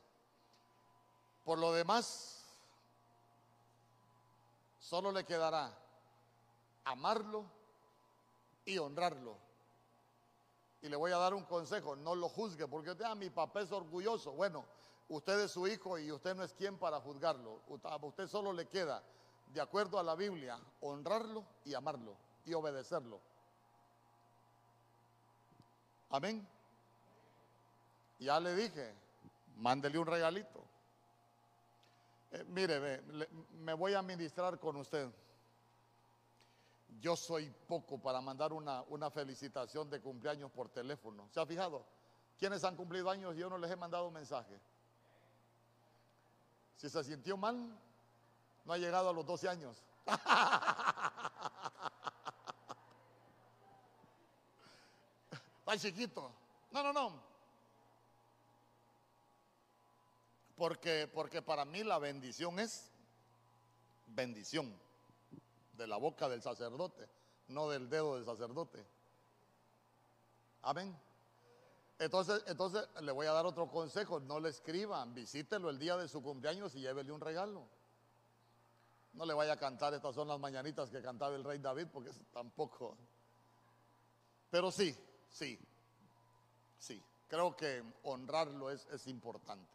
Por 1.43 1.59
lo 1.59 1.73
demás, 1.73 2.45
solo 4.79 5.11
le 5.11 5.25
quedará 5.25 5.77
amarlo 6.85 7.43
y 8.63 8.77
honrarlo. 8.77 9.35
Y 10.81 10.87
le 10.87 10.95
voy 10.95 11.11
a 11.11 11.17
dar 11.17 11.33
un 11.33 11.43
consejo, 11.43 11.97
no 11.97 12.15
lo 12.15 12.29
juzgue, 12.29 12.65
porque 12.65 12.91
usted, 12.91 13.03
ah, 13.03 13.15
mi 13.15 13.29
papá 13.29 13.59
es 13.59 13.73
orgulloso. 13.73 14.31
Bueno, 14.31 14.63
usted 15.09 15.37
es 15.41 15.51
su 15.51 15.67
hijo 15.67 15.99
y 15.99 16.13
usted 16.13 16.33
no 16.33 16.43
es 16.43 16.53
quien 16.53 16.77
para 16.77 17.01
juzgarlo. 17.01 17.59
A 17.83 17.97
usted 17.97 18.29
solo 18.29 18.53
le 18.53 18.69
queda 18.69 19.03
de 19.49 19.61
acuerdo 19.61 19.99
a 19.99 20.03
la 20.03 20.15
Biblia, 20.15 20.59
honrarlo 20.81 21.43
y 21.65 21.73
amarlo 21.73 22.15
y 22.45 22.53
obedecerlo. 22.53 23.19
Amén. 26.09 26.47
Ya 28.19 28.39
le 28.39 28.55
dije, 28.55 28.93
mándele 29.57 29.97
un 29.97 30.07
regalito. 30.07 30.63
Eh, 32.31 32.43
mire, 32.49 33.01
me 33.59 33.73
voy 33.73 33.93
a 33.93 34.01
ministrar 34.01 34.59
con 34.59 34.75
usted. 34.75 35.09
Yo 36.99 37.15
soy 37.15 37.49
poco 37.67 37.97
para 37.97 38.21
mandar 38.21 38.51
una, 38.53 38.83
una 38.89 39.09
felicitación 39.09 39.89
de 39.89 40.01
cumpleaños 40.01 40.51
por 40.51 40.69
teléfono. 40.69 41.27
¿Se 41.31 41.39
ha 41.39 41.45
fijado? 41.45 41.85
¿Quiénes 42.37 42.63
han 42.63 42.75
cumplido 42.75 43.09
años 43.09 43.35
y 43.35 43.39
yo 43.39 43.49
no 43.49 43.57
les 43.57 43.71
he 43.71 43.75
mandado 43.75 44.07
un 44.07 44.13
mensaje? 44.13 44.59
Si 46.75 46.89
se 46.89 47.03
sintió 47.03 47.35
mal, 47.35 47.77
no 48.69 48.75
ha 48.75 48.77
llegado 48.77 49.09
a 49.09 49.13
los 49.13 49.25
12 49.25 49.49
años. 49.49 49.83
Está 55.61 55.75
chiquito. 55.79 56.31
No, 56.69 56.83
no, 56.83 56.93
no. 56.93 57.19
Porque, 60.55 61.09
porque 61.11 61.41
para 61.41 61.65
mí 61.65 61.83
la 61.83 61.97
bendición 61.97 62.59
es 62.59 62.91
bendición 64.05 64.71
de 65.73 65.87
la 65.87 65.97
boca 65.97 66.29
del 66.29 66.43
sacerdote, 66.43 67.09
no 67.47 67.69
del 67.69 67.89
dedo 67.89 68.17
del 68.17 68.25
sacerdote. 68.25 68.85
Amén. 70.61 70.95
Entonces, 71.97 72.43
entonces 72.45 72.87
le 73.01 73.11
voy 73.11 73.25
a 73.25 73.31
dar 73.31 73.47
otro 73.47 73.67
consejo, 73.67 74.19
no 74.19 74.39
le 74.39 74.49
escriban, 74.49 75.15
visítelo 75.15 75.71
el 75.71 75.79
día 75.79 75.97
de 75.97 76.07
su 76.07 76.21
cumpleaños 76.21 76.75
y 76.75 76.81
llévele 76.81 77.11
un 77.11 77.21
regalo. 77.21 77.78
No 79.13 79.25
le 79.25 79.33
vaya 79.33 79.53
a 79.53 79.57
cantar, 79.57 79.93
estas 79.93 80.15
son 80.15 80.27
las 80.27 80.39
mañanitas 80.39 80.89
que 80.89 81.01
cantaba 81.01 81.35
el 81.35 81.43
rey 81.43 81.59
David, 81.59 81.87
porque 81.91 82.11
tampoco. 82.31 82.95
Pero 84.49 84.71
sí, 84.71 84.95
sí, 85.29 85.59
sí. 86.77 87.03
Creo 87.27 87.55
que 87.55 87.83
honrarlo 88.03 88.71
es, 88.71 88.85
es 88.87 89.07
importante. 89.07 89.71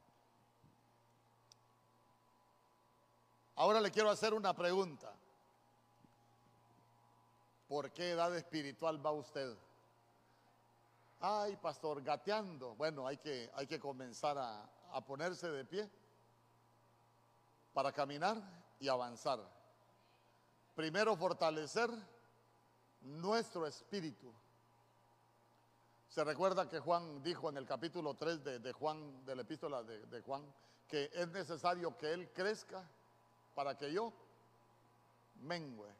Ahora 3.56 3.80
le 3.80 3.90
quiero 3.90 4.10
hacer 4.10 4.34
una 4.34 4.54
pregunta. 4.54 5.12
¿Por 7.68 7.92
qué 7.92 8.10
edad 8.10 8.34
espiritual 8.36 9.04
va 9.04 9.12
usted? 9.12 9.56
Ay, 11.20 11.56
pastor, 11.56 12.02
gateando. 12.02 12.74
Bueno, 12.74 13.06
hay 13.06 13.16
que, 13.16 13.50
hay 13.54 13.66
que 13.66 13.78
comenzar 13.78 14.36
a, 14.36 14.68
a 14.92 15.00
ponerse 15.04 15.50
de 15.50 15.64
pie 15.64 15.88
para 17.72 17.92
caminar 17.92 18.63
y 18.84 18.88
avanzar. 18.88 19.40
Primero 20.74 21.16
fortalecer 21.16 21.88
nuestro 23.00 23.66
espíritu. 23.66 24.30
Se 26.08 26.22
recuerda 26.22 26.68
que 26.68 26.80
Juan 26.80 27.22
dijo 27.22 27.48
en 27.48 27.56
el 27.56 27.66
capítulo 27.66 28.14
3 28.14 28.44
de, 28.44 28.72
Juan, 28.72 29.24
de 29.24 29.36
la 29.36 29.42
epístola 29.42 29.82
de, 29.82 30.04
de 30.06 30.20
Juan, 30.20 30.44
que 30.86 31.10
es 31.14 31.28
necesario 31.28 31.96
que 31.96 32.12
Él 32.12 32.30
crezca 32.32 32.86
para 33.54 33.76
que 33.76 33.90
yo 33.90 34.12
mengue. 35.40 35.90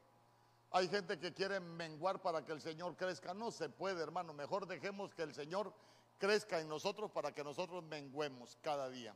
Hay 0.71 0.87
gente 0.87 1.17
que 1.17 1.33
quiere 1.33 1.59
menguar 1.59 2.21
para 2.21 2.45
que 2.45 2.51
el 2.51 2.61
Señor 2.61 2.95
crezca. 2.95 3.33
No 3.33 3.49
se 3.49 3.67
puede, 3.69 4.03
hermano. 4.03 4.31
Mejor 4.33 4.67
dejemos 4.67 5.13
que 5.15 5.23
el 5.23 5.33
Señor 5.33 5.73
crezca 6.19 6.59
en 6.59 6.69
nosotros 6.69 7.09
para 7.11 7.33
que 7.33 7.43
nosotros 7.43 7.83
menguemos 7.83 8.57
cada 8.61 8.89
día. 8.89 9.15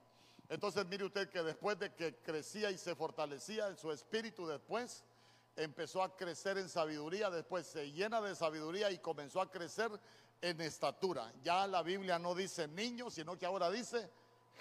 Entonces 0.49 0.83
mire 0.87 1.05
usted 1.05 1.29
que 1.29 1.43
después 1.43 1.77
de 1.77 1.93
que 1.93 2.15
crecía 2.17 2.71
y 2.71 2.77
se 2.77 2.95
fortalecía 2.95 3.67
en 3.67 3.77
su 3.77 3.91
espíritu, 3.91 4.47
después 4.47 5.03
empezó 5.55 6.01
a 6.01 6.15
crecer 6.15 6.57
en 6.57 6.67
sabiduría, 6.67 7.29
después 7.29 7.67
se 7.67 7.91
llena 7.91 8.19
de 8.19 8.35
sabiduría 8.35 8.89
y 8.89 8.97
comenzó 8.97 9.41
a 9.41 9.51
crecer 9.51 9.91
en 10.41 10.59
estatura. 10.61 11.31
Ya 11.43 11.67
la 11.67 11.83
Biblia 11.83 12.17
no 12.17 12.33
dice 12.33 12.67
niño, 12.67 13.11
sino 13.11 13.37
que 13.37 13.45
ahora 13.45 13.69
dice 13.69 14.09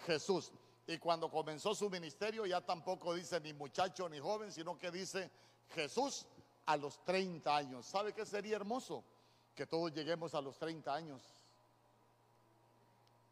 Jesús. 0.05 0.53
Y 0.87 0.99
cuando 0.99 1.31
comenzó 1.31 1.75
su 1.75 1.89
ministerio 1.89 2.45
ya 2.45 2.61
tampoco 2.61 3.15
dice 3.15 3.41
ni 3.41 3.53
muchacho 3.55 4.09
ni 4.09 4.19
joven, 4.19 4.53
sino 4.53 4.79
que 4.79 4.91
dice 4.91 5.31
Jesús 5.71 6.27
a 6.67 6.77
los 6.77 7.03
30 7.05 7.57
años. 7.57 7.87
¿Sabe 7.87 8.13
qué 8.13 8.27
sería 8.27 8.57
hermoso? 8.57 9.05
Que 9.55 9.67
todos 9.67 9.93
lleguemos 9.93 10.35
a 10.35 10.41
los 10.41 10.59
30 10.59 10.95
años. 10.95 11.23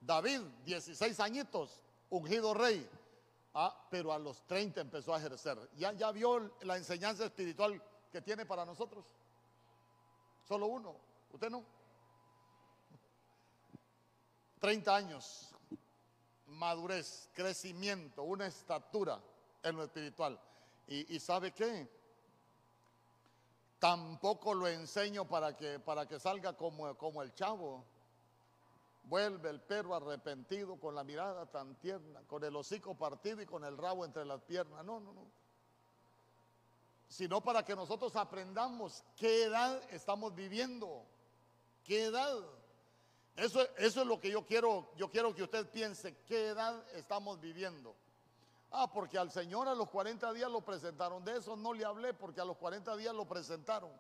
David, 0.01 0.41
16 0.65 1.19
añitos, 1.21 1.83
ungido 2.11 2.55
rey. 2.55 2.89
Ah, 3.55 3.87
pero 3.91 4.13
a 4.13 4.19
los 4.19 4.47
30 4.47 4.83
empezó 4.83 5.15
a 5.15 5.19
ejercer. 5.19 5.59
¿Ya, 5.77 5.93
¿Ya 5.93 6.13
vio 6.13 6.53
la 6.63 6.77
enseñanza 6.77 7.25
espiritual 7.25 7.83
que 8.13 8.21
tiene 8.21 8.45
para 8.45 8.67
nosotros? 8.67 9.07
Solo 10.47 10.67
uno, 10.67 10.95
usted 11.33 11.49
no. 11.49 11.65
30 14.61 14.95
años, 14.95 15.55
madurez, 16.47 17.31
crecimiento, 17.33 18.25
una 18.25 18.47
estatura 18.47 19.19
en 19.63 19.77
lo 19.77 19.85
espiritual. 19.85 20.39
¿Y, 20.89 21.19
sabe 21.19 21.53
qué? 21.53 21.91
Tampoco 23.81 24.55
lo 24.55 24.69
enseño 24.69 25.27
para 25.27 25.57
que, 25.57 25.81
para 25.81 26.07
que 26.07 26.21
salga 26.21 26.57
como, 26.57 26.97
como 26.97 27.23
el 27.23 27.35
chavo 27.35 27.85
Vuelve 29.07 29.51
el 29.51 29.61
perro 29.61 29.95
arrepentido 29.95 30.81
con 30.81 30.97
la 30.97 31.05
mirada 31.05 31.47
tan 31.47 31.77
tierna, 31.77 32.21
con 32.27 32.43
el 32.43 32.57
hocico 32.57 32.97
partido 32.97 33.41
y 33.41 33.47
con 33.47 33.65
el 33.65 33.79
rabo 33.79 34.05
entre 34.05 34.25
las 34.25 34.43
piernas. 34.43 34.85
No, 34.85 34.99
no, 34.99 35.13
no. 35.13 35.31
Sino 37.09 37.41
para 37.41 37.65
que 37.65 37.77
nosotros 37.77 38.17
aprendamos 38.17 39.05
qué 39.17 39.45
edad 39.45 39.81
estamos 39.93 40.35
viviendo. 40.35 41.05
¿Qué 41.85 42.07
edad? 42.07 42.37
Eso, 43.37 43.63
eso 43.77 44.01
es 44.01 44.07
lo 44.09 44.19
que 44.19 44.31
yo 44.31 44.45
quiero, 44.45 44.91
yo 44.97 45.09
quiero 45.09 45.33
que 45.33 45.45
usted 45.45 45.71
piense, 45.71 46.17
¿qué 46.27 46.49
edad 46.49 46.83
estamos 46.95 47.41
viviendo? 47.41 47.95
Ah, 48.73 48.91
porque 48.93 49.19
al 49.19 49.31
Señor 49.31 49.69
a 49.69 49.75
los 49.75 49.89
40 49.89 50.33
días 50.33 50.51
lo 50.51 50.63
presentaron. 50.63 51.25
De 51.25 51.37
eso 51.37 51.55
no 51.55 51.73
le 51.73 51.85
hablé 51.85 52.13
porque 52.13 52.41
a 52.41 52.45
los 52.45 52.57
40 52.57 52.97
días 52.97 53.15
lo 53.15 53.25
presentaron. 53.25 53.91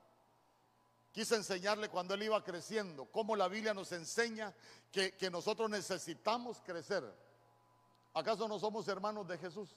Quise 1.16 1.34
enseñarle 1.34 1.88
cuando 1.88 2.12
él 2.12 2.24
iba 2.24 2.44
creciendo, 2.44 3.06
cómo 3.06 3.34
la 3.36 3.48
Biblia 3.48 3.72
nos 3.72 3.90
enseña 3.92 4.54
que, 4.92 5.16
que 5.16 5.30
nosotros 5.30 5.70
necesitamos 5.70 6.60
crecer. 6.60 7.10
¿Acaso 8.12 8.46
no 8.46 8.58
somos 8.58 8.86
hermanos 8.86 9.26
de 9.26 9.38
Jesús? 9.38 9.74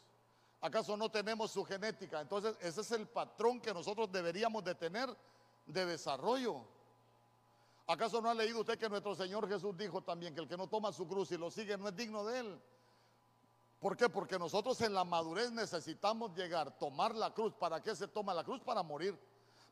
¿Acaso 0.60 0.98
no 0.98 1.10
tenemos 1.10 1.52
su 1.52 1.64
genética? 1.64 2.20
Entonces, 2.20 2.58
ese 2.60 2.82
es 2.82 2.92
el 2.92 3.08
patrón 3.08 3.62
que 3.62 3.74
nosotros 3.74 4.12
deberíamos 4.12 4.66
de 4.66 4.76
tener 4.76 5.16
de 5.66 5.86
desarrollo. 5.86 6.66
¿Acaso 7.88 8.20
no 8.20 8.30
ha 8.30 8.34
leído 8.34 8.60
usted 8.60 8.78
que 8.78 8.90
nuestro 8.90 9.16
Señor 9.16 9.48
Jesús 9.48 9.78
dijo 9.78 10.02
también 10.02 10.36
que 10.36 10.42
el 10.42 10.48
que 10.50 10.58
no 10.58 10.68
toma 10.68 10.92
su 10.92 11.08
cruz 11.08 11.32
y 11.32 11.38
lo 11.38 11.50
sigue 11.50 11.78
no 11.78 11.88
es 11.88 11.96
digno 11.96 12.26
de 12.26 12.40
él? 12.40 12.62
¿Por 13.80 13.96
qué? 13.96 14.10
Porque 14.10 14.38
nosotros 14.38 14.82
en 14.82 14.94
la 14.94 15.06
madurez 15.06 15.54
necesitamos 15.54 16.36
llegar, 16.36 16.78
tomar 16.78 17.16
la 17.16 17.34
cruz. 17.34 17.54
¿Para 17.54 17.82
qué 17.82 17.96
se 17.96 18.10
toma 18.10 18.34
la 18.34 18.44
cruz? 18.44 18.60
Para 18.60 18.84
morir. 18.84 19.18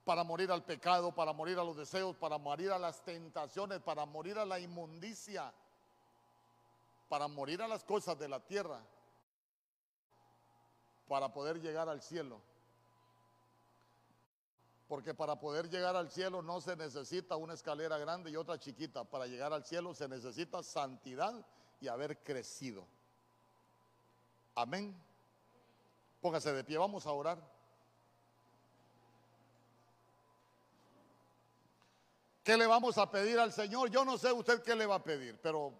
Para 0.08 0.24
morir 0.24 0.50
al 0.54 0.64
pecado, 0.64 1.14
para 1.14 1.34
morir 1.34 1.60
a 1.60 1.66
los 1.66 1.76
deseos, 1.76 2.16
para 2.16 2.38
morir 2.38 2.72
a 2.72 2.80
las 2.80 3.04
tentaciones, 3.04 3.82
para 3.82 4.06
morir 4.06 4.38
a 4.38 4.46
la 4.46 4.58
inmundicia, 4.58 5.52
para 7.10 7.28
morir 7.28 7.62
a 7.62 7.68
las 7.68 7.84
cosas 7.84 8.18
de 8.18 8.30
la 8.30 8.40
tierra, 8.40 8.80
para 11.10 11.34
poder 11.34 11.60
llegar 11.60 11.90
al 11.90 12.02
cielo. 12.02 12.40
Porque 14.88 15.14
para 15.14 15.42
poder 15.42 15.70
llegar 15.70 15.98
al 15.98 16.10
cielo 16.10 16.42
no 16.42 16.62
se 16.62 16.78
necesita 16.78 17.36
una 17.36 17.56
escalera 17.56 17.98
grande 17.98 18.32
y 18.32 18.38
otra 18.38 18.58
chiquita. 18.58 19.04
Para 19.04 19.28
llegar 19.28 19.52
al 19.52 19.66
cielo 19.66 19.94
se 19.94 20.08
necesita 20.08 20.64
santidad 20.64 21.46
y 21.82 21.90
haber 21.90 22.24
crecido. 22.24 22.88
Amén. 24.56 24.96
Póngase 26.22 26.54
de 26.54 26.64
pie, 26.64 26.78
vamos 26.78 27.06
a 27.06 27.12
orar. 27.12 27.57
¿Qué 32.48 32.56
le 32.56 32.66
vamos 32.66 32.98
a 32.98 33.12
pedir 33.12 33.38
al 33.38 33.52
Señor? 33.52 33.90
Yo 33.90 34.06
no 34.06 34.18
sé 34.18 34.32
usted 34.32 34.64
qué 34.64 34.74
le 34.74 34.86
va 34.86 34.96
a 34.96 35.04
pedir, 35.04 35.38
pero 35.44 35.74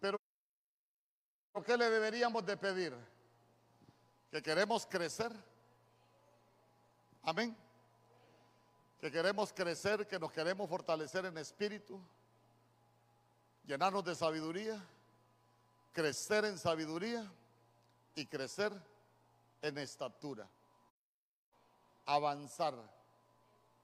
pero 0.00 0.18
¿qué 1.66 1.76
le 1.76 1.90
deberíamos 1.90 2.46
de 2.46 2.56
pedir? 2.56 2.94
Que 4.30 4.42
queremos 4.42 4.86
crecer. 4.86 5.30
Amén. 7.24 7.54
Que 9.02 9.12
queremos 9.12 9.52
crecer, 9.52 10.06
que 10.06 10.18
nos 10.18 10.32
queremos 10.32 10.66
fortalecer 10.66 11.26
en 11.26 11.36
espíritu 11.36 12.00
llenarnos 13.66 14.02
de 14.02 14.14
sabiduría, 14.14 14.82
crecer 15.92 16.46
en 16.46 16.56
sabiduría 16.56 17.30
y 18.14 18.24
crecer 18.24 18.72
en 19.60 19.76
estatura. 19.76 20.48
Avanzar, 22.06 22.74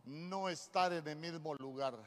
no 0.05 0.49
estar 0.49 0.93
en 0.93 1.07
el 1.09 1.17
mismo 1.17 1.55
lugar. 1.55 1.99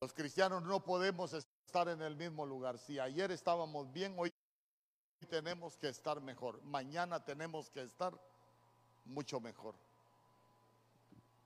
Los 0.00 0.14
cristianos 0.14 0.62
no 0.62 0.82
podemos 0.82 1.34
estar 1.34 1.88
en 1.88 2.00
el 2.00 2.16
mismo 2.16 2.46
lugar. 2.46 2.78
Si 2.78 2.98
ayer 2.98 3.30
estábamos 3.30 3.92
bien, 3.92 4.14
hoy 4.18 4.32
tenemos 5.28 5.76
que 5.76 5.90
estar 5.90 6.22
mejor. 6.22 6.62
Mañana 6.62 7.22
tenemos 7.22 7.68
que 7.68 7.82
estar 7.82 8.18
mucho 9.04 9.38
mejor. 9.38 9.74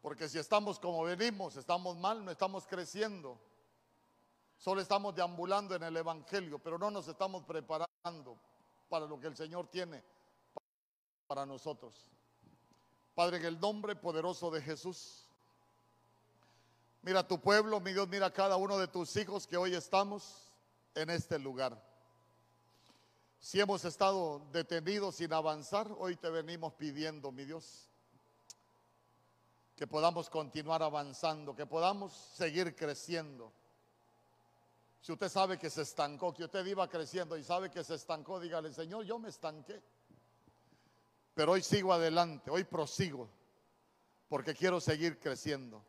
Porque 0.01 0.29
si 0.29 0.39
estamos 0.39 0.79
como 0.79 1.03
venimos, 1.03 1.57
estamos 1.57 1.97
mal, 1.97 2.25
no 2.25 2.31
estamos 2.31 2.69
creciendo. 2.69 3.41
Solo 4.59 4.81
estamos 4.81 5.17
deambulando 5.17 5.75
en 5.75 5.83
el 5.83 5.97
Evangelio, 5.97 6.61
pero 6.61 6.79
no 6.79 6.93
nos 6.93 7.09
estamos 7.09 7.43
preparando 7.43 8.39
para 8.89 9.07
lo 9.07 9.19
que 9.19 9.27
el 9.27 9.37
Señor 9.37 9.67
tiene 9.67 10.14
para 11.27 11.47
nosotros. 11.47 11.95
Padre, 13.15 13.39
en 13.39 13.45
el 13.45 13.61
nombre 13.61 13.95
poderoso 13.95 14.51
de 14.51 14.61
Jesús, 14.61 15.25
mira 17.03 17.27
tu 17.27 17.41
pueblo, 17.41 17.81
mi 17.81 17.93
Dios, 17.93 18.09
mira 18.09 18.33
cada 18.33 18.57
uno 18.57 18.79
de 18.79 18.89
tus 18.89 19.17
hijos 19.17 19.47
que 19.47 19.57
hoy 19.57 19.75
estamos 19.75 20.51
en 20.95 21.11
este 21.11 21.39
lugar. 21.39 21.81
Si 23.39 23.61
hemos 23.61 23.85
estado 23.85 24.41
detenidos 24.53 25.17
sin 25.17 25.33
avanzar, 25.33 25.95
hoy 25.99 26.17
te 26.17 26.31
venimos 26.31 26.73
pidiendo, 26.75 27.31
mi 27.31 27.45
Dios, 27.45 27.89
que 29.77 29.87
podamos 29.87 30.31
continuar 30.31 30.83
avanzando, 30.83 31.55
que 31.55 31.67
podamos 31.67 32.13
seguir 32.13 32.75
creciendo. 32.75 33.53
Si 35.03 35.13
usted 35.13 35.29
sabe 35.29 35.59
que 35.59 35.69
se 35.69 35.83
estancó, 35.83 36.33
que 36.33 36.45
usted 36.45 36.65
iba 36.65 36.89
creciendo 36.89 37.37
y 37.37 37.45
sabe 37.45 37.71
que 37.71 37.85
se 37.85 37.95
estancó, 37.95 38.41
dígale, 38.41 38.73
Señor, 38.73 39.05
yo 39.05 39.19
me 39.19 39.29
estanqué. 39.29 39.83
Pero 41.35 41.53
hoy 41.53 41.63
sigo 41.63 41.93
adelante, 41.93 42.51
hoy 42.51 42.65
prosigo, 42.65 43.29
porque 44.29 44.55
quiero 44.55 44.81
seguir 44.81 45.19
creciendo. 45.19 45.85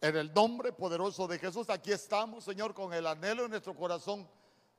En 0.00 0.16
el 0.16 0.32
nombre 0.34 0.72
poderoso 0.72 1.26
de 1.26 1.38
Jesús, 1.38 1.70
aquí 1.70 1.92
estamos, 1.92 2.44
Señor, 2.44 2.74
con 2.74 2.92
el 2.92 3.06
anhelo 3.06 3.44
en 3.44 3.50
nuestro 3.50 3.74
corazón 3.74 4.28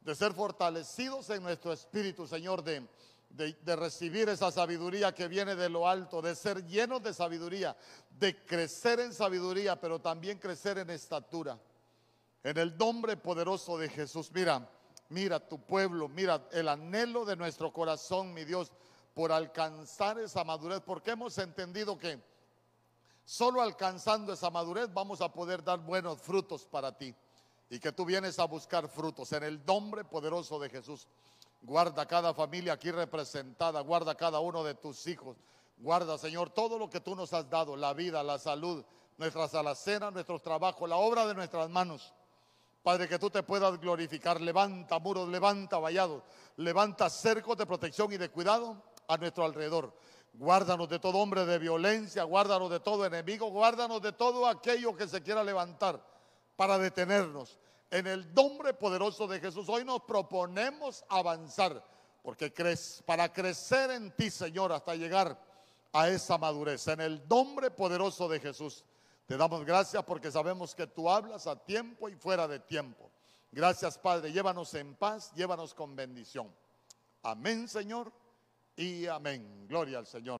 de 0.02 0.14
ser 0.14 0.34
fortalecidos 0.34 1.30
en 1.32 1.44
nuestro 1.44 1.74
espíritu, 1.74 2.28
Señor, 2.28 2.64
de 2.64 2.88
de, 3.30 3.76
recibir 3.76 4.30
esa 4.30 4.52
sabiduría 4.52 5.14
que 5.14 5.28
viene 5.28 5.56
de 5.56 5.70
lo 5.70 5.88
alto, 5.88 6.22
de 6.22 6.36
ser 6.36 6.66
llenos 6.66 7.04
de 7.04 7.14
sabiduría, 7.14 7.76
de 8.10 8.44
crecer 8.46 9.00
en 9.00 9.14
sabiduría, 9.14 9.80
pero 9.80 10.00
también 10.00 10.40
crecer 10.40 10.78
en 10.78 10.90
estatura. 10.90 11.60
En 12.44 12.58
el 12.58 12.78
nombre 12.78 13.18
poderoso 13.18 13.78
de 13.78 13.90
Jesús, 13.90 14.32
mira, 14.34 14.68
mira 15.10 15.40
tu 15.40 15.60
pueblo, 15.60 16.08
mira 16.08 16.48
el 16.52 16.68
anhelo 16.68 17.26
de 17.26 17.36
nuestro 17.36 17.72
corazón, 17.72 18.34
mi 18.34 18.46
Dios, 18.46 18.72
por 19.18 19.32
alcanzar 19.32 20.20
esa 20.20 20.44
madurez, 20.44 20.80
porque 20.86 21.10
hemos 21.10 21.36
entendido 21.40 21.98
que 21.98 22.22
solo 23.26 23.64
alcanzando 23.64 24.32
esa 24.32 24.52
madurez 24.52 24.94
vamos 24.94 25.22
a 25.22 25.34
poder 25.34 25.64
dar 25.64 25.80
buenos 25.80 26.22
frutos 26.22 26.68
para 26.68 26.96
ti 26.96 27.16
y 27.68 27.80
que 27.80 27.92
tú 27.92 28.06
vienes 28.06 28.38
a 28.38 28.46
buscar 28.46 28.88
frutos 28.88 29.32
en 29.32 29.42
el 29.42 29.66
nombre 29.66 30.04
poderoso 30.04 30.60
de 30.60 30.70
Jesús. 30.70 31.08
Guarda 31.64 32.06
cada 32.06 32.32
familia 32.36 32.74
aquí 32.74 32.92
representada, 32.92 33.82
guarda 33.82 34.14
cada 34.14 34.40
uno 34.40 34.64
de 34.64 34.76
tus 34.76 35.08
hijos. 35.08 35.36
Guarda, 35.80 36.20
Señor, 36.20 36.52
todo 36.52 36.78
lo 36.78 36.88
que 36.88 37.02
tú 37.02 37.16
nos 37.16 37.34
has 37.34 37.50
dado, 37.50 37.76
la 37.76 37.96
vida, 37.96 38.22
la 38.22 38.38
salud, 38.38 38.86
nuestras 39.18 39.56
alacenas, 39.56 40.14
nuestros 40.14 40.44
trabajos, 40.44 40.88
la 40.88 40.98
obra 40.98 41.26
de 41.26 41.34
nuestras 41.34 41.72
manos. 41.72 42.14
Padre, 42.84 43.08
que 43.08 43.18
tú 43.18 43.32
te 43.32 43.42
puedas 43.42 43.82
glorificar. 43.82 44.40
Levanta 44.40 45.00
muros, 45.00 45.28
levanta 45.28 45.80
vallados, 45.80 46.22
levanta 46.58 47.10
cercos 47.10 47.58
de 47.58 47.66
protección 47.66 48.14
y 48.14 48.18
de 48.18 48.30
cuidado 48.30 48.80
a 49.08 49.18
nuestro 49.18 49.46
alrededor. 49.46 49.94
Guárdanos 50.34 50.90
de 50.90 51.00
todo 51.00 51.18
hombre 51.18 51.46
de 51.46 51.58
violencia, 51.58 52.24
guárdanos 52.24 52.70
de 52.70 52.80
todo 52.80 53.06
enemigo, 53.06 53.50
guárdanos 53.50 54.02
de 54.02 54.12
todo 54.12 54.46
aquello 54.46 54.96
que 54.96 55.08
se 55.08 55.24
quiera 55.24 55.44
levantar 55.44 56.04
para 56.56 56.78
detenernos. 56.78 57.58
En 57.90 58.06
el 58.06 58.34
nombre 58.34 58.74
poderoso 58.74 59.28
de 59.28 59.40
Jesús, 59.40 59.68
hoy 59.70 59.86
nos 59.86 60.02
proponemos 60.02 61.06
avanzar, 61.08 61.84
porque 62.22 62.54
para 63.06 63.32
crecer 63.32 63.92
en 63.92 64.12
ti, 64.12 64.30
Señor, 64.30 64.74
hasta 64.74 64.96
llegar 64.96 65.40
a 65.94 66.10
esa 66.10 66.38
madurez. 66.38 66.88
En 66.88 67.00
el 67.00 67.28
nombre 67.28 67.72
poderoso 67.72 68.28
de 68.28 68.40
Jesús, 68.40 68.84
te 69.26 69.38
damos 69.38 69.66
gracias 69.66 70.04
porque 70.04 70.32
sabemos 70.32 70.76
que 70.76 70.86
tú 70.86 71.10
hablas 71.10 71.48
a 71.48 71.56
tiempo 71.56 72.10
y 72.10 72.16
fuera 72.16 72.48
de 72.48 72.60
tiempo. 72.60 73.10
Gracias, 73.52 73.98
Padre. 73.98 74.32
Llévanos 74.32 74.74
en 74.74 74.94
paz, 74.96 75.34
llévanos 75.34 75.74
con 75.74 75.96
bendición. 75.96 76.54
Amén, 77.24 77.68
Señor, 77.68 78.12
y 78.78 79.08
amén. 79.08 79.44
Gloria 79.68 79.98
al 79.98 80.06
Señor. 80.06 80.36